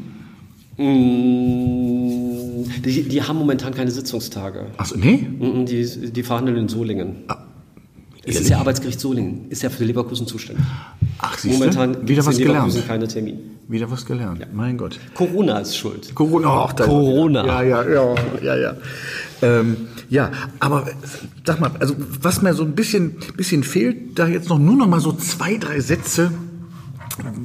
Mm, 0.78 2.21
Die, 2.86 3.04
die 3.04 3.22
haben 3.24 3.38
momentan 3.38 3.74
keine 3.74 3.92
Sitzungstage. 3.92 4.68
Achso, 4.78 4.98
nee? 4.98 5.28
Mm, 5.40 5.66
Die, 5.66 6.12
die 6.12 6.24
verhandeln 6.24 6.58
in 6.58 6.68
Solingen. 6.70 7.16
Es 7.28 7.30
Ah, 7.36 7.44
ehrlich? 8.26 8.42
ist 8.42 8.50
ja 8.50 8.58
Arbeitsgericht 8.60 9.00
Solingen, 9.00 9.46
ist 9.50 9.64
ja 9.64 9.70
für 9.70 9.84
Leverkusen 9.84 10.28
zuständig. 10.28 10.64
Ach, 11.20 11.38
siehst 11.38 11.56
du? 11.56 11.60
Momentan 11.60 12.08
Wieder 12.08 12.22
es 12.22 12.26
was 12.28 12.38
gelernt. 12.38 12.88
keine 12.88 13.08
Termin. 13.08 13.40
Wieder 13.68 13.90
was 13.90 14.06
gelernt. 14.06 14.46
Mein 14.54 14.78
Gott. 14.78 15.00
Corona 15.14 15.60
ist 15.60 15.78
schuld. 15.78 16.14
Corona. 16.14 16.48
Ach, 16.66 16.74
da- 16.74 16.86
Corona. 16.86 17.46
Ja, 17.46 17.62
ja, 17.64 17.90
ja, 17.90 18.16
ja, 18.44 18.56
ja. 18.58 18.74
Ähm, 19.42 19.78
ja, 20.10 20.30
aber 20.60 20.88
sag 21.46 21.60
mal, 21.62 21.72
also 21.80 21.96
was 22.22 22.42
mir 22.42 22.54
so 22.54 22.64
ein 22.64 22.74
bisschen, 22.76 23.16
bisschen 23.38 23.64
fehlt, 23.64 24.20
da 24.20 24.28
jetzt 24.28 24.50
noch 24.50 24.60
nur 24.60 24.76
noch 24.76 24.88
mal 24.88 25.00
so 25.00 25.14
zwei, 25.14 25.56
drei 25.58 25.80
Sätze, 25.80 26.32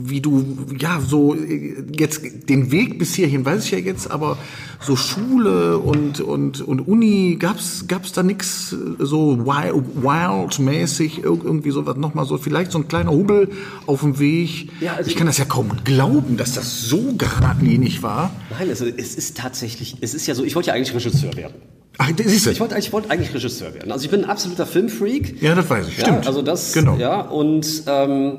wie 0.05 0.21
du, 0.21 0.45
ja, 0.79 1.01
so 1.01 1.35
äh, 1.35 1.75
jetzt 1.99 2.21
den 2.49 2.71
Weg 2.71 2.99
bis 2.99 3.15
hierhin 3.15 3.45
weiß 3.45 3.65
ich 3.65 3.71
ja 3.73 3.79
jetzt, 3.79 4.11
aber 4.11 4.39
so 4.81 4.97
Schule 4.97 5.79
und, 5.79 6.21
und, 6.21 6.61
und 6.61 6.81
Uni, 6.87 7.37
gab's, 7.39 7.87
gab's 7.89 8.13
da 8.13 8.23
nix 8.23 8.71
so 8.99 9.39
wild, 9.47 9.85
wild-mäßig, 10.03 11.25
irg- 11.25 11.45
irgendwie 11.45 11.71
sowas 11.71 11.97
nochmal 11.97 12.27
so, 12.27 12.39
vielleicht 12.39 12.73
so 12.73 12.79
ein 12.79 12.89
kleiner 12.89 13.11
Hubbel 13.11 13.49
auf 13.87 14.01
dem 14.01 14.19
Weg? 14.19 14.71
Ja, 14.81 14.95
also 14.95 15.11
ich 15.11 15.17
kann 15.17 15.27
das 15.27 15.39
ja 15.39 15.45
kaum 15.45 15.71
glauben, 15.85 16.37
dass 16.37 16.53
das 16.55 16.83
so 16.83 17.15
geradlinig 17.17 18.03
war. 18.03 18.31
Nein, 18.59 18.69
also 18.69 18.85
es 18.87 19.15
ist 19.15 19.37
tatsächlich, 19.37 19.97
es 20.01 20.15
ist 20.15 20.27
ja 20.27 20.35
so, 20.35 20.45
ich 20.45 20.55
wollte 20.55 20.69
ja 20.69 20.75
eigentlich 20.75 20.95
Regisseur 20.95 21.35
werden. 21.37 21.55
Ach, 21.99 22.11
siehst 22.15 22.45
du? 22.45 22.51
Ich 22.51 22.61
wollte, 22.61 22.75
eigentlich- 22.75 22.89
ich 22.89 22.93
wollte 22.93 23.11
eigentlich 23.11 23.33
Regisseur 23.35 23.73
werden. 23.73 23.91
Also 23.91 24.05
ich 24.05 24.11
bin 24.11 24.25
ein 24.25 24.31
absoluter 24.31 24.67
Filmfreak. 24.67 25.41
Ja, 25.41 25.55
das 25.55 25.71
weiß 25.71 25.89
ich. 25.89 25.97
Ja, 25.99 26.05
Stimmt. 26.05 26.27
also 26.27 26.43
das, 26.43 26.75
Genau. 26.75 26.97
ja, 26.99 27.23
und, 27.23 27.85
ähm, 27.87 28.39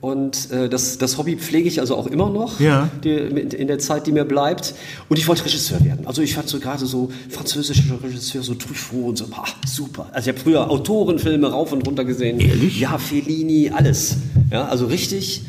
und 0.00 0.50
äh, 0.52 0.68
das, 0.68 0.98
das 0.98 1.18
Hobby 1.18 1.36
pflege 1.36 1.66
ich 1.68 1.80
also 1.80 1.96
auch 1.96 2.06
immer 2.06 2.30
noch 2.30 2.60
Ja. 2.60 2.88
die, 3.02 3.10
in 3.10 3.66
der 3.66 3.78
Zeit, 3.78 4.06
die 4.06 4.12
mir 4.12 4.24
bleibt. 4.24 4.74
Und 5.08 5.18
ich 5.18 5.26
wollte 5.26 5.44
Regisseur 5.44 5.84
werden. 5.84 6.06
Also 6.06 6.22
ich 6.22 6.36
hatte 6.36 6.48
so 6.48 6.60
gerade 6.60 6.86
so 6.86 7.10
französische 7.30 7.82
Regisseur, 8.02 8.42
so 8.42 8.54
Truffaut 8.54 9.04
und 9.04 9.18
so, 9.18 9.24
ah, 9.32 9.44
super. 9.66 10.08
Also 10.12 10.30
ich 10.30 10.36
habe 10.36 10.44
früher 10.44 10.70
Autorenfilme 10.70 11.50
rauf 11.50 11.72
und 11.72 11.86
runter 11.86 12.04
gesehen. 12.04 12.38
Ehrlich? 12.40 12.78
Ja, 12.78 12.96
Fellini, 12.98 13.70
alles. 13.74 14.16
Ja, 14.52 14.66
also 14.66 14.86
richtig, 14.86 15.42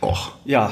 Och. 0.00 0.32
ja, 0.44 0.70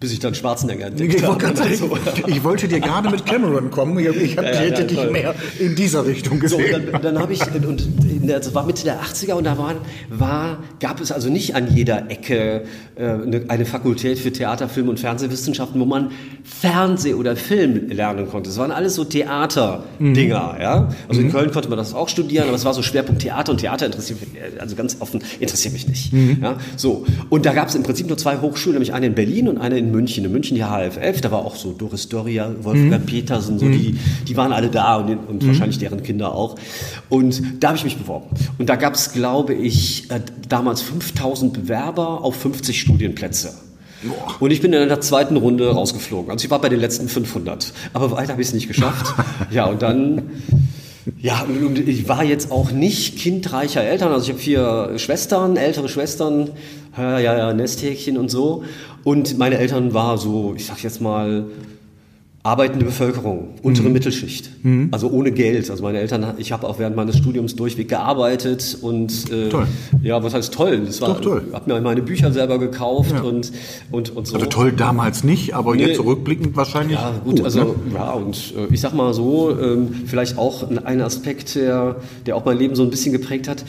bis 0.00 0.12
ich 0.12 0.18
dann 0.18 0.34
Schwarzenegger 0.34 0.86
entdeckt 0.88 1.14
Ich 1.14 1.26
wollte, 1.26 1.46
habe. 1.48 1.56
sagen, 1.56 1.90
ich 2.26 2.42
wollte 2.42 2.66
dir 2.68 2.80
gerade 2.80 3.10
mit 3.10 3.26
Cameron 3.26 3.70
kommen. 3.70 3.98
Ich, 3.98 4.06
ich 4.08 4.36
hab- 4.38 4.44
ja, 4.46 4.50
hätte 4.52 4.80
ja, 4.82 4.86
dich 4.88 5.10
mehr 5.10 5.34
in 5.58 5.74
dieser 5.76 6.06
Richtung 6.06 6.40
So, 6.46 6.56
gesehen. 6.56 6.74
und 6.86 6.92
dann, 6.94 7.02
dann 7.02 7.18
habe 7.18 7.34
ich, 7.34 7.40
und 7.54 7.86
das 8.26 8.54
war 8.54 8.64
Mitte 8.66 8.84
der 8.84 9.00
80er 9.02 9.34
und 9.34 9.44
da 9.44 9.58
war, 9.58 9.74
war, 10.08 10.58
gab 10.80 11.00
es 11.00 11.12
also 11.12 11.28
nicht 11.28 11.54
an 11.54 11.74
jeder 11.74 12.10
Ecke 12.10 12.62
äh, 12.96 13.04
eine, 13.04 13.42
eine 13.48 13.66
Fakultät 13.66 14.18
für 14.18 14.32
Theater, 14.32 14.68
Film 14.70 14.88
und 14.88 14.98
Fernsehwissenschaften, 14.98 15.78
wo 15.80 15.84
man 15.84 16.10
Fernseh 16.44 17.12
oder 17.14 17.36
Film 17.36 17.88
lernen 17.90 18.26
konnte. 18.28 18.48
Es 18.48 18.56
waren 18.58 18.72
alles 18.72 18.94
so 18.94 19.04
Theaterdinger, 19.04 20.56
ja. 20.60 20.88
Also 21.08 21.20
in 21.20 21.30
Köln 21.30 21.50
konnte 21.50 21.68
man 21.68 21.78
das 21.78 21.94
auch 21.94 22.08
studieren, 22.08 22.46
aber 22.48 22.56
es 22.56 22.64
war 22.64 22.74
so 22.74 22.82
Schwerpunkt 22.82 23.22
Theater 23.22 23.52
und 23.52 23.58
Theater 23.58 23.86
interessiert 23.86 24.20
mich, 24.20 24.30
äh, 24.40 24.58
also 24.58 24.76
ganz 24.76 24.96
offen, 25.00 25.22
interessiert 25.38 25.74
mich 25.74 25.86
nicht. 25.88 26.12
Ja, 26.40 26.56
so. 26.76 27.04
Und 27.28 27.46
da 27.46 27.52
gab 27.52 27.68
es 27.68 27.74
im 27.74 27.82
Prinzip 27.82 28.06
nur 28.08 28.16
zwei 28.18 28.38
Hochschulen, 28.38 28.74
nämlich 28.74 28.92
eine 28.94 29.06
in 29.06 29.14
Berlin 29.14 29.48
und 29.48 29.58
eine 29.58 29.78
in 29.78 29.89
München. 29.92 30.24
In 30.24 30.32
München 30.32 30.56
die 30.56 30.62
HFF, 30.62 31.20
da 31.20 31.30
war 31.30 31.44
auch 31.44 31.56
so 31.56 31.72
Doris 31.72 32.08
Doria, 32.08 32.52
Wolfgang 32.62 33.06
Petersen, 33.06 33.58
so 33.58 33.68
die, 33.68 33.98
die 34.26 34.36
waren 34.36 34.52
alle 34.52 34.68
da 34.68 34.96
und, 34.96 35.16
und 35.28 35.46
wahrscheinlich 35.46 35.78
deren 35.78 36.02
Kinder 36.02 36.34
auch. 36.34 36.56
Und 37.08 37.42
da 37.60 37.68
habe 37.68 37.78
ich 37.78 37.84
mich 37.84 37.96
beworben. 37.96 38.26
Und 38.58 38.68
da 38.68 38.76
gab 38.76 38.94
es, 38.94 39.12
glaube 39.12 39.54
ich, 39.54 40.10
äh, 40.10 40.20
damals 40.48 40.82
5000 40.82 41.52
Bewerber 41.52 42.22
auf 42.22 42.36
50 42.36 42.80
Studienplätze. 42.80 43.54
Und 44.38 44.50
ich 44.50 44.62
bin 44.62 44.72
in 44.72 44.88
der 44.88 45.00
zweiten 45.00 45.36
Runde 45.36 45.70
rausgeflogen. 45.70 46.30
Also 46.30 46.44
ich 46.44 46.50
war 46.50 46.60
bei 46.60 46.70
den 46.70 46.80
letzten 46.80 47.08
500. 47.08 47.72
Aber 47.92 48.12
weiter 48.12 48.32
habe 48.32 48.42
ich 48.42 48.48
es 48.48 48.54
nicht 48.54 48.68
geschafft. 48.68 49.14
ja, 49.50 49.66
und 49.66 49.82
dann 49.82 50.30
ja, 51.20 51.46
ich 51.86 52.08
war 52.08 52.24
jetzt 52.24 52.50
auch 52.50 52.70
nicht 52.70 53.18
kindreicher 53.18 53.82
Eltern. 53.82 54.12
Also 54.12 54.24
ich 54.24 54.30
habe 54.30 54.40
vier 54.40 54.98
Schwestern, 54.98 55.56
ältere 55.56 55.88
Schwestern, 55.88 56.50
ja, 56.96 57.18
ja, 57.18 57.52
Nesthäkchen 57.52 58.16
und 58.16 58.30
so. 58.30 58.64
Und 59.04 59.38
meine 59.38 59.58
Eltern 59.58 59.94
war 59.94 60.18
so, 60.18 60.54
ich 60.56 60.66
sag 60.66 60.82
jetzt 60.82 61.00
mal, 61.00 61.44
arbeitende 62.42 62.86
Bevölkerung, 62.86 63.48
untere 63.62 63.88
Mhm. 63.88 63.92
Mittelschicht. 63.92 64.48
Also 64.92 65.10
ohne 65.10 65.30
Geld. 65.30 65.70
Also 65.70 65.82
meine 65.82 65.98
Eltern, 65.98 66.24
ich 66.38 66.52
habe 66.52 66.66
auch 66.66 66.78
während 66.78 66.96
meines 66.96 67.18
Studiums 67.18 67.54
durchweg 67.54 67.88
gearbeitet 67.88 68.78
und 68.80 69.30
äh, 69.30 69.50
Toll. 69.50 69.66
ja, 70.02 70.22
was 70.22 70.32
heißt 70.32 70.54
toll? 70.54 70.80
Das 70.86 71.02
war, 71.02 71.08
Doch, 71.10 71.20
toll. 71.20 71.42
habe 71.52 71.70
mir 71.70 71.78
meine 71.82 72.00
Bücher 72.00 72.32
selber 72.32 72.58
gekauft 72.58 73.12
Ja. 73.12 73.20
und, 73.20 73.52
und, 73.90 74.16
und 74.16 74.26
so. 74.26 74.36
Also 74.36 74.46
toll 74.46 74.72
damals 74.72 75.22
nicht, 75.22 75.54
aber 75.54 75.74
Nee. 75.76 75.82
jetzt 75.88 75.96
zurückblickend 75.96 76.56
wahrscheinlich. 76.56 76.96
Ja, 76.98 77.12
gut, 77.22 77.42
also 77.44 77.58
ne? 77.60 77.74
ja, 77.92 78.10
und 78.12 78.54
äh, 78.56 78.72
ich 78.72 78.80
sag 78.80 78.94
mal 78.94 79.12
so, 79.12 79.50
ähm, 79.60 79.88
vielleicht 80.06 80.38
auch 80.38 80.70
ein- 80.70 81.00
Aspekt, 81.02 81.54
der, 81.56 81.96
der 82.24 82.36
auch 82.36 82.44
mein 82.46 82.56
Leben 82.58 82.74
so 82.74 82.82
ein 82.82 82.90
bisschen 82.90 83.12
geprägt 83.12 83.48
hat. 83.48 83.64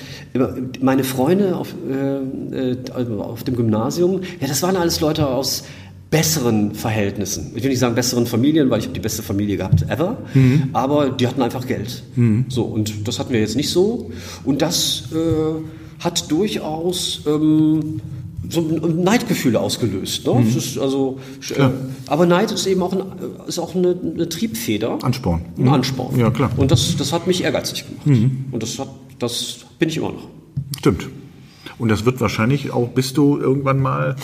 Meine 0.82 1.04
Freunde 1.04 1.56
auf, 1.58 1.74
äh, 1.90 2.72
äh, 2.72 2.78
auf 3.20 3.44
dem 3.44 3.56
Gymnasium, 3.58 4.22
ja, 4.40 4.48
das 4.48 4.62
waren 4.64 4.78
alles 4.78 5.02
Leute 5.02 5.28
aus 5.28 5.64
besseren 6.12 6.76
Verhältnissen. 6.76 7.54
Ich 7.56 7.64
will 7.64 7.70
nicht 7.70 7.80
sagen 7.80 7.96
besseren 7.96 8.28
Familien, 8.28 8.70
weil 8.70 8.80
ich 8.80 8.86
habe 8.86 8.94
die 8.94 9.00
beste 9.00 9.24
Familie 9.24 9.58
gehabt 9.58 9.84
ever, 9.84 10.18
aber 10.74 11.10
die 11.10 11.26
hatten 11.26 11.42
einfach 11.42 11.66
Geld. 11.66 12.04
So, 12.50 12.64
und 12.64 13.08
das 13.08 13.18
hatten 13.18 13.32
wir 13.34 13.40
jetzt 13.40 13.56
nicht 13.56 13.70
so. 13.70 14.12
Und 14.44 14.62
das 14.62 15.06
äh, 15.14 16.04
hat 16.04 16.30
durchaus 16.30 17.22
ähm, 17.26 18.02
so 18.50 18.62
Neidgefühle 18.62 19.60
ausgelöst. 19.60 20.26
Ne? 20.28 20.44
Das 20.46 20.56
ist 20.56 20.78
also, 20.78 21.20
äh, 21.56 21.70
aber 22.08 22.26
Neid 22.26 22.52
ist 22.52 22.66
eben 22.68 22.82
auch, 22.84 22.92
ein, 22.92 23.04
ist 23.48 23.60
auch 23.60 23.74
eine, 23.76 23.96
eine 24.16 24.28
Triebfeder. 24.28 25.04
Ansporn. 25.04 25.42
Ein 25.58 25.70
Ansporn. 25.70 26.20
Ja, 26.20 26.30
klar. 26.30 26.52
Und 26.58 26.72
das, 26.72 26.98
das 26.98 27.14
hat 27.14 27.28
mich 27.28 27.44
ehrgeizig 27.44 27.86
gemacht. 27.88 28.06
Und 28.52 28.62
das, 28.62 28.78
hat, 28.80 28.90
das 29.20 29.60
bin 29.80 29.90
ich 29.90 29.98
immer 29.98 30.12
noch. 30.12 30.28
Stimmt. 30.78 31.08
Und 31.78 31.90
das 31.90 32.06
wird 32.06 32.20
wahrscheinlich 32.20 32.72
auch, 32.72 32.90
bist 32.90 33.18
du 33.18 33.38
irgendwann 33.38 33.80
mal, 33.80 34.16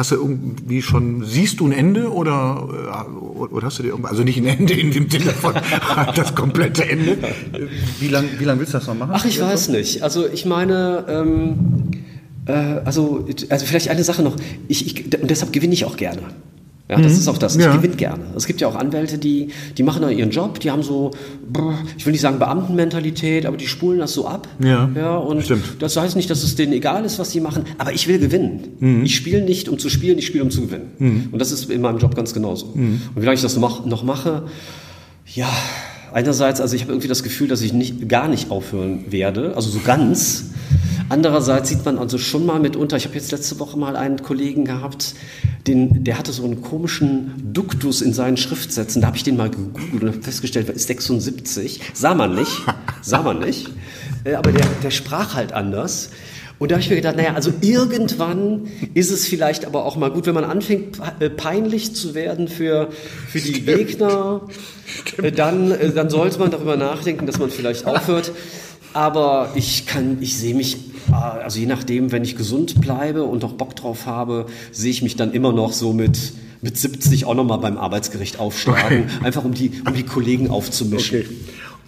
hast 0.00 0.12
du 0.12 0.16
irgendwie 0.16 0.80
schon, 0.80 1.24
siehst 1.26 1.60
du 1.60 1.66
ein 1.66 1.72
Ende 1.72 2.10
oder, 2.10 2.66
äh, 3.06 3.44
oder 3.52 3.66
hast 3.66 3.78
du 3.78 3.82
dir 3.82 3.90
irgendwann, 3.90 4.12
also 4.12 4.22
nicht 4.22 4.38
ein 4.38 4.46
Ende 4.46 4.72
in 4.72 4.90
dem 4.90 5.10
Sinne 5.10 5.30
von 5.32 5.54
das 6.16 6.34
komplette 6.34 6.88
Ende. 6.88 7.18
Wie 7.98 8.08
lange 8.08 8.28
wie 8.38 8.44
lang 8.44 8.58
willst 8.58 8.72
du 8.72 8.78
das 8.78 8.86
noch 8.86 8.94
machen? 8.94 9.10
Ach, 9.12 9.26
ich 9.26 9.38
weiß 9.38 9.68
nicht. 9.68 10.02
Also 10.02 10.26
ich 10.26 10.46
meine, 10.46 11.04
ähm, 11.06 11.90
äh, 12.46 12.52
also, 12.52 13.28
also 13.50 13.66
vielleicht 13.66 13.88
eine 13.88 14.02
Sache 14.02 14.22
noch. 14.22 14.36
Ich, 14.68 14.86
ich, 14.86 15.20
und 15.20 15.30
deshalb 15.30 15.52
gewinne 15.52 15.74
ich 15.74 15.84
auch 15.84 15.98
gerne. 15.98 16.22
Ja, 16.90 17.00
das 17.00 17.12
ist 17.12 17.28
auch 17.28 17.38
das. 17.38 17.54
Ich 17.54 17.62
Ja. 17.62 17.76
gewinne 17.76 17.94
gerne. 17.94 18.24
Es 18.36 18.46
gibt 18.46 18.60
ja 18.60 18.66
auch 18.66 18.74
Anwälte, 18.74 19.16
die, 19.16 19.50
die 19.78 19.84
machen 19.84 20.02
da 20.02 20.10
ihren 20.10 20.30
Job, 20.30 20.58
die 20.58 20.72
haben 20.72 20.82
so, 20.82 21.12
ich 21.96 22.04
will 22.04 22.10
nicht 22.10 22.20
sagen 22.20 22.40
Beamtenmentalität, 22.40 23.46
aber 23.46 23.56
die 23.56 23.68
spulen 23.68 24.00
das 24.00 24.12
so 24.12 24.26
ab. 24.26 24.48
Ja, 24.58 24.90
ja 24.96 25.16
und 25.16 25.44
stimmt. 25.44 25.76
das 25.78 25.96
heißt 25.96 26.16
nicht, 26.16 26.28
dass 26.30 26.42
es 26.42 26.56
denen 26.56 26.72
egal 26.72 27.04
ist, 27.04 27.20
was 27.20 27.30
sie 27.30 27.40
machen, 27.40 27.62
aber 27.78 27.92
ich 27.92 28.08
will 28.08 28.18
gewinnen. 28.18 29.02
Ich 29.04 29.14
spiele 29.14 29.42
nicht, 29.42 29.68
um 29.68 29.78
zu 29.78 29.88
spielen, 29.88 30.18
ich 30.18 30.26
spiele, 30.26 30.42
um 30.42 30.50
zu 30.50 30.62
gewinnen. 30.62 31.28
Und 31.30 31.38
das 31.38 31.52
ist 31.52 31.70
in 31.70 31.80
meinem 31.80 31.98
Job 31.98 32.16
ganz 32.16 32.34
genauso. 32.34 32.66
Und 32.66 33.00
wie 33.14 33.24
lange 33.24 33.34
ich 33.36 33.42
das 33.42 33.56
noch, 33.56 33.86
noch 33.86 34.02
mache, 34.02 34.44
ja, 35.32 35.48
einerseits, 36.12 36.60
also 36.60 36.74
ich 36.74 36.82
habe 36.82 36.92
irgendwie 36.92 37.08
das 37.08 37.22
Gefühl, 37.22 37.46
dass 37.46 37.62
ich 37.62 37.72
nicht, 37.72 38.08
gar 38.08 38.26
nicht 38.26 38.50
aufhören 38.50 39.04
werde, 39.12 39.54
also 39.54 39.70
so 39.70 39.78
ganz. 39.84 40.49
Andererseits 41.10 41.68
sieht 41.68 41.84
man 41.84 41.98
also 41.98 42.18
schon 42.18 42.46
mal 42.46 42.60
mitunter, 42.60 42.96
ich 42.96 43.04
habe 43.04 43.16
jetzt 43.16 43.32
letzte 43.32 43.58
Woche 43.58 43.76
mal 43.76 43.96
einen 43.96 44.22
Kollegen 44.22 44.64
gehabt, 44.64 45.16
den, 45.66 46.04
der 46.04 46.16
hatte 46.16 46.30
so 46.30 46.44
einen 46.44 46.62
komischen 46.62 47.52
Duktus 47.52 48.00
in 48.00 48.12
seinen 48.12 48.36
Schriftsätzen. 48.36 49.02
Da 49.02 49.08
habe 49.08 49.16
ich 49.16 49.24
den 49.24 49.36
mal 49.36 49.50
gegoogelt 49.50 50.02
und 50.02 50.08
habe 50.08 50.22
festgestellt, 50.22 50.68
ist 50.68 50.86
76. 50.86 51.80
Sah 51.94 52.14
man 52.14 52.36
nicht, 52.36 52.62
sah 53.02 53.22
man 53.22 53.40
nicht. 53.40 53.68
Äh, 54.22 54.34
Aber 54.34 54.52
der, 54.52 54.64
der 54.84 54.92
sprach 54.92 55.34
halt 55.34 55.52
anders. 55.52 56.10
Und 56.60 56.70
da 56.70 56.74
habe 56.76 56.82
ich 56.82 56.90
mir 56.90 56.96
gedacht, 56.96 57.16
naja, 57.16 57.34
also 57.34 57.52
irgendwann 57.60 58.68
ist 58.94 59.10
es 59.10 59.26
vielleicht 59.26 59.64
aber 59.64 59.86
auch 59.86 59.96
mal 59.96 60.12
gut, 60.12 60.26
wenn 60.26 60.34
man 60.34 60.44
anfängt, 60.44 60.98
äh, 61.18 61.28
peinlich 61.28 61.96
zu 61.96 62.14
werden 62.14 62.46
für, 62.46 62.90
für 63.28 63.40
die 63.40 63.62
Gegner, 63.62 64.42
äh, 65.22 65.32
dann, 65.32 65.74
dann 65.96 66.08
sollte 66.08 66.38
man 66.38 66.52
darüber 66.52 66.76
nachdenken, 66.76 67.26
dass 67.26 67.40
man 67.40 67.50
vielleicht 67.50 67.84
aufhört. 67.84 68.30
Aber 68.92 69.50
ich 69.54 69.86
kann, 69.86 70.18
ich 70.20 70.36
sehe 70.36 70.54
mich, 70.54 70.76
äh, 71.10 71.14
also 71.14 71.58
je 71.58 71.66
nachdem, 71.66 72.12
wenn 72.12 72.24
ich 72.24 72.36
gesund 72.36 72.80
bleibe 72.80 73.24
und 73.24 73.44
auch 73.44 73.52
Bock 73.52 73.76
drauf 73.76 74.06
habe, 74.06 74.46
sehe 74.72 74.90
ich 74.90 75.02
mich 75.02 75.16
dann 75.16 75.32
immer 75.32 75.52
noch 75.52 75.72
so 75.72 75.92
mit, 75.92 76.32
mit 76.60 76.76
70 76.76 77.24
auch 77.24 77.34
nochmal 77.34 77.58
beim 77.58 77.78
Arbeitsgericht 77.78 78.38
aufschlagen, 78.38 79.04
einfach 79.22 79.44
um 79.44 79.54
die, 79.54 79.72
um 79.86 79.94
die 79.94 80.04
Kollegen 80.04 80.50
aufzumischen. 80.50 81.20
Okay. 81.20 81.28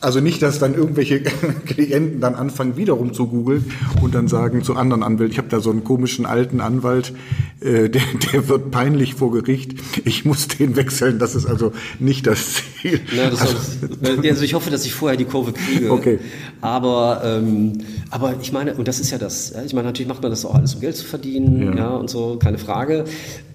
Also 0.03 0.21
nicht, 0.21 0.43
dass 0.43 0.59
dann 0.59 0.75
irgendwelche 0.75 1.21
Klienten 1.67 2.21
dann 2.21 2.35
anfangen, 2.35 2.77
wiederum 2.77 3.15
zu 3.15 3.29
googeln 3.29 3.71
und 4.03 4.15
dann 4.15 4.27
sagen 4.27 4.65
zu 4.65 4.75
anderen 4.75 5.05
Anwälten, 5.05 5.33
ich 5.33 5.39
habe 5.39 5.49
da 5.49 5.61
so 5.61 5.71
einen 5.71 5.85
komischen 5.85 6.27
alten 6.27 6.61
Anwalt, 6.61 7.13
äh, 7.61 7.89
der, 7.89 8.03
der 8.33 8.49
wird 8.49 8.73
peinlich 8.73 9.15
vor 9.15 9.31
Gericht, 9.31 9.75
ich 10.05 10.25
muss 10.25 10.49
den 10.49 10.75
wechseln, 10.75 11.21
das 11.21 11.37
ist 11.37 11.47
also 11.47 11.73
nicht 12.01 12.27
das 12.27 12.55
Ziel. 12.81 13.01
Ja, 13.17 13.31
das 13.31 13.43
also, 13.43 13.57
also, 14.03 14.29
also 14.29 14.43
ich 14.43 14.55
hoffe, 14.55 14.71
dass 14.71 14.85
ich 14.85 14.93
vorher 14.93 15.17
die 15.17 15.25
Kurve 15.25 15.53
kriege. 15.53 15.93
Okay. 15.93 16.19
Aber, 16.61 17.23
ähm, 17.25 17.79
aber 18.11 18.35
ich 18.43 18.53
meine, 18.53 18.75
und 18.75 18.89
das 18.89 18.99
ist 18.99 19.13
ja 19.13 19.19
das, 19.19 19.53
ja, 19.55 19.63
ich 19.63 19.73
meine, 19.73 19.87
natürlich 19.87 20.09
macht 20.09 20.23
man 20.23 20.33
das 20.33 20.45
auch 20.45 20.55
alles, 20.57 20.75
um 20.75 20.81
Geld 20.81 20.97
zu 20.97 21.05
verdienen, 21.05 21.77
ja, 21.77 21.91
und 21.91 22.11
so, 22.11 22.39
keine 22.39 22.59
Frage. 22.59 23.05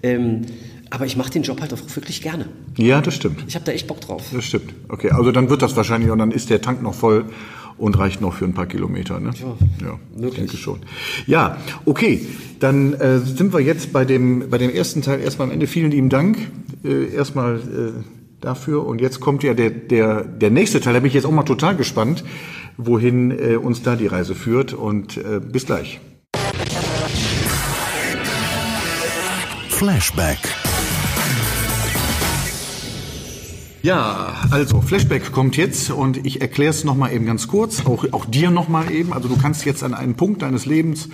Ähm, 0.02 0.46
aber 0.90 1.06
ich 1.06 1.16
mache 1.16 1.30
den 1.30 1.42
Job 1.42 1.60
halt 1.60 1.72
auch 1.72 1.78
wirklich 1.94 2.22
gerne. 2.22 2.48
ja, 2.76 3.00
das 3.00 3.14
stimmt. 3.14 3.44
Ich 3.46 3.54
habe 3.54 3.64
da 3.64 3.72
echt 3.72 3.86
Bock 3.86 4.00
drauf. 4.00 4.22
Das 4.32 4.44
stimmt. 4.44 4.74
Okay, 4.88 5.10
also 5.10 5.32
dann 5.32 5.50
wird 5.50 5.62
das 5.62 5.76
wahrscheinlich 5.76 6.10
und 6.10 6.18
dann 6.18 6.30
ist 6.30 6.50
der 6.50 6.60
Tank 6.60 6.82
noch 6.82 6.94
voll 6.94 7.26
und 7.78 7.98
reicht 7.98 8.20
noch 8.20 8.34
für 8.34 8.44
ein 8.44 8.54
paar 8.54 8.66
Kilometer. 8.66 9.20
Ne? 9.20 9.30
Ja, 9.34 9.86
ja 9.86 9.98
möglich. 10.12 10.30
ich 10.30 10.34
denke 10.34 10.56
schon. 10.56 10.80
Ja, 11.26 11.58
okay, 11.84 12.26
dann 12.60 12.92
äh, 12.94 13.18
sind 13.20 13.52
wir 13.52 13.60
jetzt 13.60 13.92
bei 13.92 14.04
dem, 14.04 14.50
bei 14.50 14.58
dem 14.58 14.70
ersten 14.70 15.02
Teil 15.02 15.20
erstmal 15.20 15.48
am 15.48 15.54
Ende. 15.54 15.66
Vielen 15.66 15.90
lieben 15.90 16.08
Dank 16.08 16.38
äh, 16.84 17.14
erstmal 17.14 17.56
äh, 17.56 18.02
dafür. 18.40 18.84
Und 18.86 19.00
jetzt 19.00 19.20
kommt 19.20 19.42
ja 19.42 19.54
der, 19.54 19.70
der, 19.70 20.24
der 20.24 20.50
nächste 20.50 20.80
Teil. 20.80 20.94
Da 20.94 21.00
bin 21.00 21.08
ich 21.08 21.14
jetzt 21.14 21.24
auch 21.24 21.30
mal 21.30 21.44
total 21.44 21.76
gespannt, 21.76 22.24
wohin 22.76 23.30
äh, 23.30 23.56
uns 23.56 23.82
da 23.82 23.96
die 23.96 24.06
Reise 24.06 24.34
führt. 24.34 24.72
Und 24.74 25.16
äh, 25.16 25.40
bis 25.40 25.66
gleich. 25.66 26.00
Flashback. 29.68 30.38
Ja, 33.82 34.34
also 34.50 34.80
Flashback 34.80 35.30
kommt 35.30 35.56
jetzt 35.56 35.90
und 35.90 36.26
ich 36.26 36.40
erkläre 36.40 36.70
es 36.70 36.82
nochmal 36.82 37.12
eben 37.12 37.26
ganz 37.26 37.46
kurz, 37.46 37.86
auch, 37.86 38.04
auch 38.12 38.24
dir 38.24 38.50
nochmal 38.50 38.90
eben. 38.90 39.12
Also 39.12 39.28
du 39.28 39.36
kannst 39.36 39.64
jetzt 39.64 39.84
an 39.84 39.94
einen 39.94 40.14
Punkt 40.16 40.42
deines 40.42 40.66
Lebens 40.66 41.08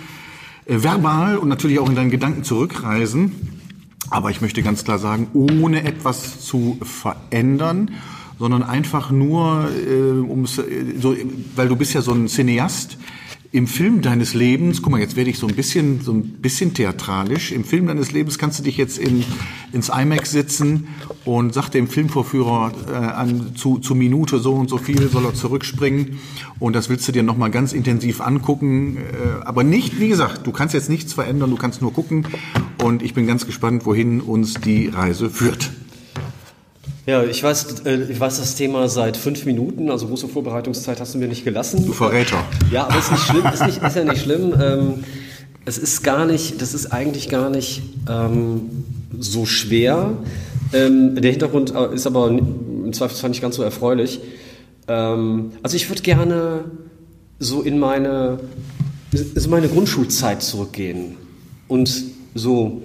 äh, 0.65 0.81
verbal 0.81 1.37
und 1.37 1.47
natürlich 1.47 1.77
auch 1.77 1.87
in 1.87 1.95
deinen 1.95 2.09
Gedanken 2.09 2.43
zurückreisen. 2.43 3.61
Aber 4.09 4.31
ich 4.31 4.41
möchte 4.41 4.63
ganz 4.63 4.83
klar 4.83 4.97
sagen, 4.97 5.27
ohne 5.33 5.83
etwas 5.83 6.41
zu 6.41 6.79
verändern, 6.81 7.91
sondern 8.39 8.63
einfach 8.63 9.11
nur, 9.11 9.69
äh, 9.69 10.19
ums, 10.27 10.57
äh, 10.57 10.95
so, 10.99 11.15
weil 11.55 11.67
du 11.67 11.75
bist 11.75 11.93
ja 11.93 12.01
so 12.01 12.13
ein 12.13 12.27
Cineast, 12.27 12.97
im 13.55 13.67
Film 13.67 14.01
deines 14.01 14.33
Lebens, 14.33 14.81
guck 14.81 14.91
mal, 14.91 14.99
jetzt 14.99 15.15
werde 15.15 15.29
ich 15.29 15.39
so 15.39 15.47
ein 15.47 15.55
bisschen, 15.55 16.01
so 16.01 16.11
ein 16.11 16.23
bisschen 16.23 16.73
theatralisch. 16.73 17.53
Im 17.53 17.63
Film 17.63 17.87
deines 17.87 18.11
Lebens 18.11 18.37
kannst 18.37 18.59
du 18.59 18.63
dich 18.63 18.75
jetzt 18.75 18.97
in, 18.97 19.23
ins 19.71 19.87
IMAX 19.87 20.31
sitzen 20.31 20.89
und 21.23 21.53
sag 21.53 21.69
dem 21.69 21.87
Filmvorführer 21.87 22.73
äh, 22.89 22.93
an, 22.93 23.55
zu, 23.55 23.77
zu 23.77 23.95
Minute 23.95 24.39
so 24.39 24.55
und 24.55 24.69
so 24.69 24.77
viel 24.77 25.07
soll 25.07 25.23
er 25.23 25.33
zurückspringen. 25.33 26.19
Und 26.59 26.75
das 26.75 26.89
willst 26.89 27.07
du 27.07 27.13
dir 27.13 27.23
nochmal 27.23 27.49
ganz 27.49 27.71
intensiv 27.71 28.19
angucken. 28.19 28.97
Äh, 28.97 29.45
aber 29.45 29.63
nicht, 29.63 30.01
wie 30.01 30.09
gesagt, 30.09 30.45
du 30.45 30.51
kannst 30.51 30.73
jetzt 30.73 30.89
nichts 30.89 31.13
verändern, 31.13 31.49
du 31.49 31.55
kannst 31.55 31.81
nur 31.81 31.93
gucken. 31.93 32.27
Und 32.83 33.03
ich 33.03 33.13
bin 33.13 33.25
ganz 33.25 33.45
gespannt, 33.45 33.85
wohin 33.85 34.19
uns 34.19 34.55
die 34.55 34.89
Reise 34.89 35.29
führt. 35.29 35.71
Ja, 37.05 37.23
ich 37.23 37.43
weiß, 37.43 37.81
äh, 37.85 38.03
ich 38.09 38.19
weiß 38.19 38.39
das 38.39 38.55
Thema 38.55 38.89
seit 38.89 39.15
fünf 39.15 39.45
Minuten, 39.45 39.91
also 39.91 40.07
große 40.07 40.27
Vorbereitungszeit 40.27 40.99
hast 40.99 41.13
du 41.13 41.19
mir 41.19 41.27
nicht 41.27 41.43
gelassen. 41.43 41.85
Du 41.85 41.93
Verräter. 41.93 42.43
Ja, 42.71 42.87
aber 42.87 42.97
ist 42.97 43.11
nicht 43.11 43.23
schlimm, 43.23 43.45
ist, 43.53 43.65
nicht, 43.65 43.83
ist 43.83 43.95
ja 43.95 44.03
nicht 44.03 44.23
schlimm. 44.23 44.53
Ähm, 44.59 45.03
es 45.65 45.77
ist 45.77 46.03
gar 46.03 46.25
nicht, 46.25 46.61
das 46.61 46.73
ist 46.73 46.87
eigentlich 46.87 47.29
gar 47.29 47.51
nicht 47.51 47.83
ähm, 48.09 48.85
so 49.19 49.45
schwer. 49.45 50.17
Ähm, 50.73 51.21
der 51.21 51.29
Hintergrund 51.29 51.75
äh, 51.75 51.93
ist 51.93 52.07
aber 52.07 52.27
im 52.27 52.91
Zweifelsfall 52.91 53.29
nicht 53.29 53.41
ganz 53.41 53.55
so 53.55 53.61
erfreulich. 53.61 54.19
Ähm, 54.87 55.51
also 55.61 55.75
ich 55.75 55.89
würde 55.89 56.01
gerne 56.01 56.65
so 57.37 57.61
in 57.61 57.77
meine, 57.77 58.39
so 59.11 59.49
meine 59.49 59.67
Grundschulzeit 59.67 60.41
zurückgehen 60.41 61.17
und 61.67 62.03
so 62.33 62.81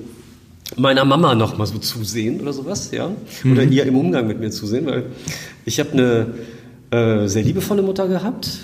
meiner 0.77 1.05
Mama 1.05 1.35
noch 1.35 1.59
mal 1.59 1.67
so 1.67 1.79
zusehen 1.79 2.41
oder 2.41 2.53
sowas, 2.53 2.91
ja, 2.93 3.11
oder 3.51 3.63
ihr 3.63 3.85
im 3.87 3.97
Umgang 3.97 4.27
mit 4.27 4.41
mir 4.41 4.51
zusehen, 4.51 4.87
weil 4.87 5.07
ich 5.65 5.81
habe 5.81 5.93
eine 5.93 6.27
äh, 6.91 7.29
sehr 7.29 7.43
liebevolle 7.43 7.83
Mutter 7.83 8.09
gehabt, 8.09 8.59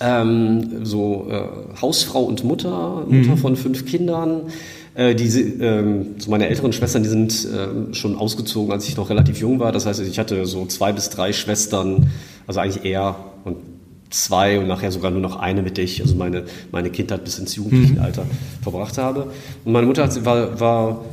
ähm, 0.00 0.84
so 0.84 1.28
äh, 1.30 1.80
Hausfrau 1.80 2.22
und 2.22 2.44
Mutter, 2.44 3.04
Mutter 3.08 3.36
von 3.36 3.56
fünf 3.56 3.86
Kindern. 3.86 4.42
Äh, 4.94 5.14
diese, 5.14 5.40
ähm, 5.40 6.14
so 6.18 6.30
meine 6.30 6.48
älteren 6.48 6.72
Schwestern, 6.72 7.02
die 7.02 7.08
sind 7.10 7.46
ähm, 7.54 7.92
schon 7.92 8.16
ausgezogen, 8.16 8.72
als 8.72 8.88
ich 8.88 8.96
noch 8.96 9.10
relativ 9.10 9.38
jung 9.38 9.60
war. 9.60 9.70
Das 9.72 9.84
heißt, 9.84 10.00
ich 10.00 10.18
hatte 10.18 10.46
so 10.46 10.64
zwei 10.66 10.92
bis 10.92 11.10
drei 11.10 11.32
Schwestern, 11.32 12.10
also 12.46 12.60
eigentlich 12.60 12.84
eher 12.84 13.16
und 13.44 13.56
zwei 14.24 14.58
und 14.58 14.66
nachher 14.66 14.92
sogar 14.92 15.10
nur 15.10 15.20
noch 15.20 15.36
eine, 15.36 15.62
mit 15.62 15.76
der 15.76 15.84
ich 15.84 16.00
also 16.02 16.14
meine, 16.14 16.44
meine 16.72 16.90
Kindheit 16.90 17.24
bis 17.24 17.38
ins 17.38 17.56
Jugendlichenalter 17.56 18.24
verbracht 18.62 18.98
habe. 18.98 19.28
Und 19.64 19.72
meine 19.72 19.86
Mutter 19.86 20.04
hat, 20.04 20.24
war, 20.24 20.58
war 20.60 21.04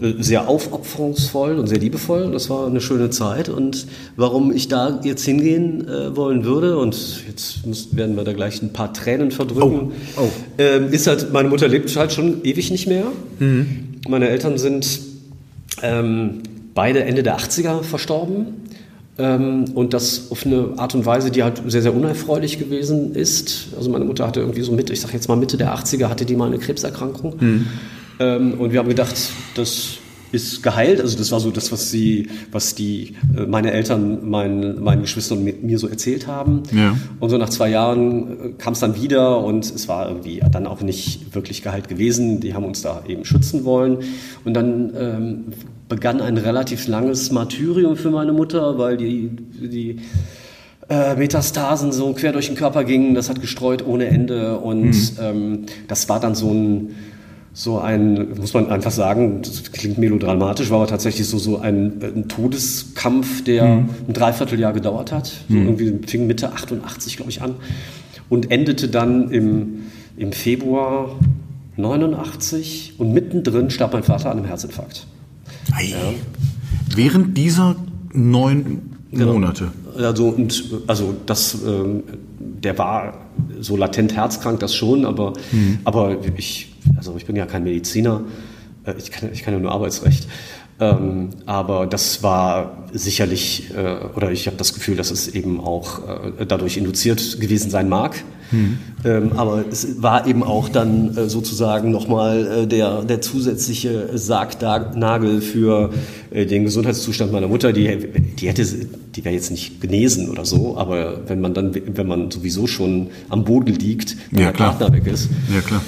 äh, 0.00 0.14
sehr 0.18 0.48
aufopferungsvoll 0.48 1.58
und 1.58 1.66
sehr 1.68 1.78
liebevoll. 1.78 2.30
Das 2.32 2.50
war 2.50 2.66
eine 2.66 2.80
schöne 2.80 3.10
Zeit. 3.10 3.48
Und 3.48 3.86
warum 4.16 4.52
ich 4.52 4.68
da 4.68 5.00
jetzt 5.02 5.24
hingehen 5.24 5.88
äh, 5.88 6.14
wollen 6.16 6.44
würde, 6.44 6.76
und 6.78 7.24
jetzt 7.26 7.66
müssen, 7.66 7.96
werden 7.96 8.16
wir 8.16 8.24
da 8.24 8.32
gleich 8.32 8.60
ein 8.62 8.72
paar 8.72 8.92
Tränen 8.92 9.30
verdrücken, 9.30 9.92
Oh, 10.16 10.22
oh. 10.22 10.28
Ähm, 10.58 10.92
ist 10.92 11.06
halt, 11.06 11.32
meine 11.32 11.48
Mutter 11.48 11.68
lebt 11.68 11.94
halt 11.96 12.12
schon 12.12 12.44
ewig 12.44 12.70
nicht 12.70 12.86
mehr. 12.86 13.04
Meine 14.08 14.28
Eltern 14.28 14.58
sind 14.58 15.00
ähm, 15.82 16.42
beide 16.74 17.04
Ende 17.04 17.22
der 17.22 17.38
80er 17.38 17.82
verstorben. 17.82 18.65
Ähm, 19.18 19.64
und 19.74 19.94
das 19.94 20.30
auf 20.30 20.44
eine 20.44 20.74
Art 20.76 20.94
und 20.94 21.06
Weise, 21.06 21.30
die 21.30 21.42
halt 21.42 21.62
sehr, 21.66 21.82
sehr 21.82 21.94
unerfreulich 21.94 22.58
gewesen 22.58 23.14
ist. 23.14 23.68
Also 23.76 23.90
meine 23.90 24.04
Mutter 24.04 24.26
hatte 24.26 24.40
irgendwie 24.40 24.62
so 24.62 24.72
Mitte, 24.72 24.92
ich 24.92 25.00
sag 25.00 25.12
jetzt 25.14 25.28
mal 25.28 25.36
Mitte 25.36 25.56
der 25.56 25.74
80er, 25.74 26.08
hatte 26.08 26.26
die 26.26 26.36
mal 26.36 26.46
eine 26.46 26.58
Krebserkrankung. 26.58 27.38
Ähm, 28.18 28.54
und 28.54 28.72
wir 28.72 28.78
haben 28.78 28.88
gedacht, 28.88 29.16
das 29.54 29.98
ist 30.32 30.62
geheilt. 30.62 31.00
Also 31.00 31.16
das 31.16 31.32
war 31.32 31.40
so 31.40 31.50
das, 31.50 31.72
was 31.72 31.90
sie, 31.90 32.28
was 32.50 32.74
die, 32.74 33.14
äh, 33.36 33.46
meine 33.46 33.72
Eltern, 33.72 34.28
meinen, 34.28 34.82
meinen 34.82 35.02
Geschwistern 35.02 35.42
mit 35.44 35.62
mir 35.62 35.78
so 35.78 35.88
erzählt 35.88 36.26
haben. 36.26 36.62
Ja. 36.72 36.96
Und 37.20 37.30
so 37.30 37.38
nach 37.38 37.48
zwei 37.48 37.70
Jahren 37.70 38.30
äh, 38.30 38.52
kam 38.58 38.72
es 38.72 38.80
dann 38.80 39.00
wieder 39.00 39.42
und 39.42 39.64
es 39.64 39.88
war 39.88 40.08
irgendwie 40.08 40.42
dann 40.50 40.66
auch 40.66 40.82
nicht 40.82 41.34
wirklich 41.34 41.62
geheilt 41.62 41.88
gewesen. 41.88 42.40
Die 42.40 42.54
haben 42.54 42.64
uns 42.64 42.82
da 42.82 43.02
eben 43.06 43.24
schützen 43.24 43.64
wollen. 43.64 43.98
Und 44.44 44.54
dann 44.54 44.92
ähm, 44.98 45.44
begann 45.88 46.20
ein 46.20 46.36
relativ 46.36 46.88
langes 46.88 47.30
Martyrium 47.30 47.96
für 47.96 48.10
meine 48.10 48.32
Mutter, 48.32 48.78
weil 48.78 48.96
die, 48.96 49.30
die 49.30 50.00
äh, 50.88 51.14
Metastasen 51.16 51.92
so 51.92 52.12
quer 52.12 52.32
durch 52.32 52.46
den 52.46 52.56
Körper 52.56 52.84
gingen. 52.84 53.14
Das 53.14 53.28
hat 53.28 53.40
gestreut 53.40 53.86
ohne 53.86 54.06
Ende. 54.06 54.58
Und 54.58 55.14
ähm, 55.20 55.66
das 55.88 56.08
war 56.08 56.20
dann 56.20 56.34
so 56.34 56.52
ein 56.52 56.94
so 57.52 57.78
ein, 57.78 58.38
muss 58.38 58.52
man 58.52 58.68
einfach 58.68 58.90
sagen, 58.90 59.40
das 59.40 59.72
klingt 59.72 59.96
melodramatisch, 59.96 60.68
war 60.68 60.76
aber 60.76 60.88
tatsächlich 60.88 61.26
so, 61.26 61.38
so 61.38 61.58
ein, 61.58 62.02
ein 62.02 62.28
Todeskampf, 62.28 63.44
der 63.44 63.64
ein 63.64 64.12
Dreivierteljahr 64.12 64.74
gedauert 64.74 65.10
hat. 65.10 65.32
So 65.48 65.56
irgendwie 65.56 66.06
fing 66.06 66.26
Mitte 66.26 66.52
88, 66.52 67.16
glaube 67.16 67.30
ich, 67.30 67.40
an 67.40 67.54
und 68.28 68.50
endete 68.50 68.88
dann 68.88 69.30
im, 69.30 69.84
im 70.18 70.32
Februar 70.32 71.18
89 71.76 72.94
und 72.98 73.14
mittendrin 73.14 73.70
starb 73.70 73.94
mein 73.94 74.02
Vater 74.02 74.30
an 74.30 74.36
einem 74.36 74.46
Herzinfarkt. 74.46 75.06
Ei. 75.72 75.94
Während 76.94 77.36
dieser 77.36 77.76
neun 78.12 78.96
Monate. 79.10 79.72
Also, 79.96 80.28
und, 80.28 80.64
also 80.86 81.14
das, 81.26 81.56
ähm, 81.66 82.02
der 82.38 82.76
war 82.78 83.14
so 83.60 83.76
latent 83.76 84.14
herzkrank, 84.14 84.60
das 84.60 84.74
schon, 84.74 85.04
aber, 85.04 85.32
aber 85.84 86.16
ich, 86.36 86.74
also 86.96 87.14
ich 87.16 87.26
bin 87.26 87.36
ja 87.36 87.46
kein 87.46 87.64
Mediziner, 87.64 88.22
äh, 88.84 88.94
ich 88.98 89.10
kann, 89.10 89.32
ich 89.32 89.42
kann 89.42 89.54
ja 89.54 89.60
nur 89.60 89.72
Arbeitsrecht. 89.72 90.26
Ähm, 90.78 91.30
aber 91.46 91.86
das 91.86 92.22
war 92.22 92.84
sicherlich, 92.92 93.70
äh, 93.74 93.96
oder 94.14 94.30
ich 94.30 94.46
habe 94.46 94.58
das 94.58 94.74
Gefühl, 94.74 94.96
dass 94.96 95.10
es 95.10 95.28
eben 95.28 95.60
auch 95.60 96.00
äh, 96.38 96.44
dadurch 96.46 96.76
induziert 96.76 97.40
gewesen 97.40 97.70
sein 97.70 97.88
mag. 97.88 98.22
Ähm, 99.04 99.32
aber 99.36 99.64
es 99.70 100.02
war 100.02 100.26
eben 100.26 100.42
auch 100.42 100.68
dann 100.68 101.16
äh, 101.16 101.28
sozusagen 101.28 101.90
nochmal 101.90 102.62
äh, 102.64 102.66
der, 102.66 103.02
der 103.02 103.20
zusätzliche 103.20 104.10
Sargnagel 104.14 105.40
für 105.40 105.90
äh, 106.30 106.46
den 106.46 106.64
Gesundheitszustand 106.64 107.32
meiner 107.32 107.48
Mutter. 107.48 107.72
Die, 107.72 107.98
die 108.38 108.48
hätte, 108.48 108.64
die 108.64 109.24
wäre 109.24 109.34
jetzt 109.34 109.50
nicht 109.50 109.80
genesen 109.80 110.28
oder 110.30 110.44
so, 110.44 110.76
aber 110.76 111.28
wenn 111.28 111.40
man 111.40 111.54
dann, 111.54 111.74
wenn 111.74 112.06
man 112.06 112.30
sowieso 112.30 112.66
schon 112.66 113.08
am 113.28 113.44
Boden 113.44 113.74
liegt, 113.74 114.16
wenn 114.30 114.40
Ja, 114.40 114.44
der 114.46 114.52
klar. 114.54 114.76
Partner 114.78 114.96
weg 114.96 115.06
ist. 115.12 115.28
Ja, 115.54 115.60
klar. 115.60 115.82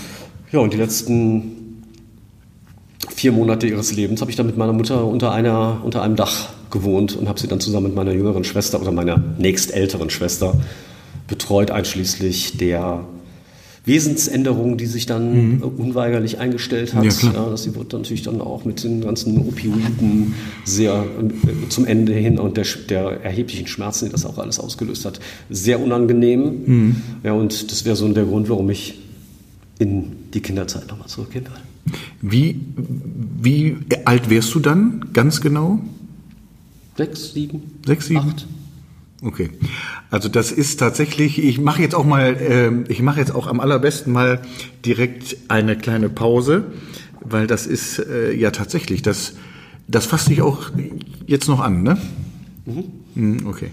Ja, 0.53 0.61
und 0.61 0.73
die 0.73 0.79
letzten 0.79 1.53
vier 3.15 3.33
Monate 3.33 3.67
ihres 3.67 3.95
Lebens 3.95 4.21
habe 4.21 4.31
ich 4.31 4.37
dann 4.37 4.47
mit 4.47 4.57
meiner 4.57 4.73
Mutter 4.73 5.05
unter, 5.05 5.33
einer, 5.33 5.81
unter 5.85 6.03
einem 6.03 6.17
Dach 6.17 6.51
gewohnt 6.71 7.17
und 7.17 7.29
habe 7.29 7.41
sie 7.41 7.49
dann 7.49 7.61
zusammen 7.61 7.87
mit 7.89 7.97
meiner 7.97 8.13
jüngeren 8.13 8.45
Schwester 8.45 8.81
oder 8.81 8.93
meiner 8.93 9.23
nächstälteren 9.39 10.11
Schwester 10.11 10.55
betreut, 11.29 11.71
einschließlich 11.71 12.57
der 12.57 13.05
Wesensänderung, 13.85 14.77
die 14.77 14.87
sich 14.87 15.07
dann 15.07 15.61
äh, 15.61 15.65
unweigerlich 15.65 16.39
eingestellt 16.39 16.95
hat. 16.95 17.05
Mhm. 17.05 17.33
Ja, 17.33 17.57
sie 17.57 17.75
wird 17.75 17.93
natürlich 17.93 18.23
dann 18.23 18.41
auch 18.41 18.65
mit 18.65 18.85
den 18.85 19.01
ganzen 19.01 19.39
Opioiden 19.49 20.35
sehr 20.65 21.05
äh, 21.05 21.69
zum 21.71 21.87
Ende 21.87 22.13
hin 22.13 22.39
und 22.39 22.57
der, 22.57 22.67
der 22.89 23.23
erheblichen 23.23 23.67
Schmerzen, 23.67 24.07
die 24.07 24.13
das 24.13 24.27
auch 24.27 24.39
alles 24.39 24.61
ausgelöst 24.61 25.05
hat, 25.07 25.21
sehr 25.49 25.81
unangenehm. 25.81 26.53
Mhm. 26.67 26.97
Ja, 27.25 27.33
und 27.33 27.71
das 27.71 27.85
wäre 27.85 27.97
so 27.97 28.07
der 28.09 28.25
Grund, 28.25 28.49
warum 28.51 28.69
ich 28.69 28.99
in 29.79 30.13
die 30.35 30.41
Kinderzeit 30.41 30.89
nochmal 30.89 31.09
zurückgehen 31.09 31.47
will. 31.47 31.95
Wie, 32.21 32.61
wie 33.41 33.77
alt 34.05 34.29
wärst 34.29 34.55
du 34.55 34.61
dann, 34.61 35.07
ganz 35.15 35.41
genau? 35.41 35.79
Sechs, 36.97 37.33
sieben, 37.33 37.63
Sechs, 37.87 38.07
sieben? 38.07 38.21
acht. 38.21 38.47
Okay. 39.23 39.51
Also 40.11 40.29
das 40.29 40.53
ist 40.53 40.79
tatsächlich, 40.79 41.43
ich 41.43 41.61
mache 41.61 41.83
jetzt 41.83 41.95
auch 41.95 42.05
mal, 42.05 42.37
ähm, 42.41 42.85
ich 42.89 43.03
mache 43.03 43.19
jetzt 43.19 43.35
auch 43.35 43.47
am 43.47 43.59
allerbesten 43.61 44.13
mal 44.13 44.41
direkt 44.85 45.37
eine 45.49 45.77
kleine 45.77 46.09
Pause, 46.09 46.67
weil 47.21 47.47
das 47.47 47.67
ist 47.67 47.99
äh, 47.99 48.33
ja 48.33 48.53
tatsächlich, 48.53 49.03
das, 49.03 49.35
das 49.89 50.07
fasst 50.07 50.29
dich 50.29 50.41
auch 50.41 50.71
jetzt 51.27 51.49
noch 51.49 51.61
an, 51.61 51.83
ne? 51.83 51.99
Mhm. 53.15 53.47
Okay. 53.47 53.71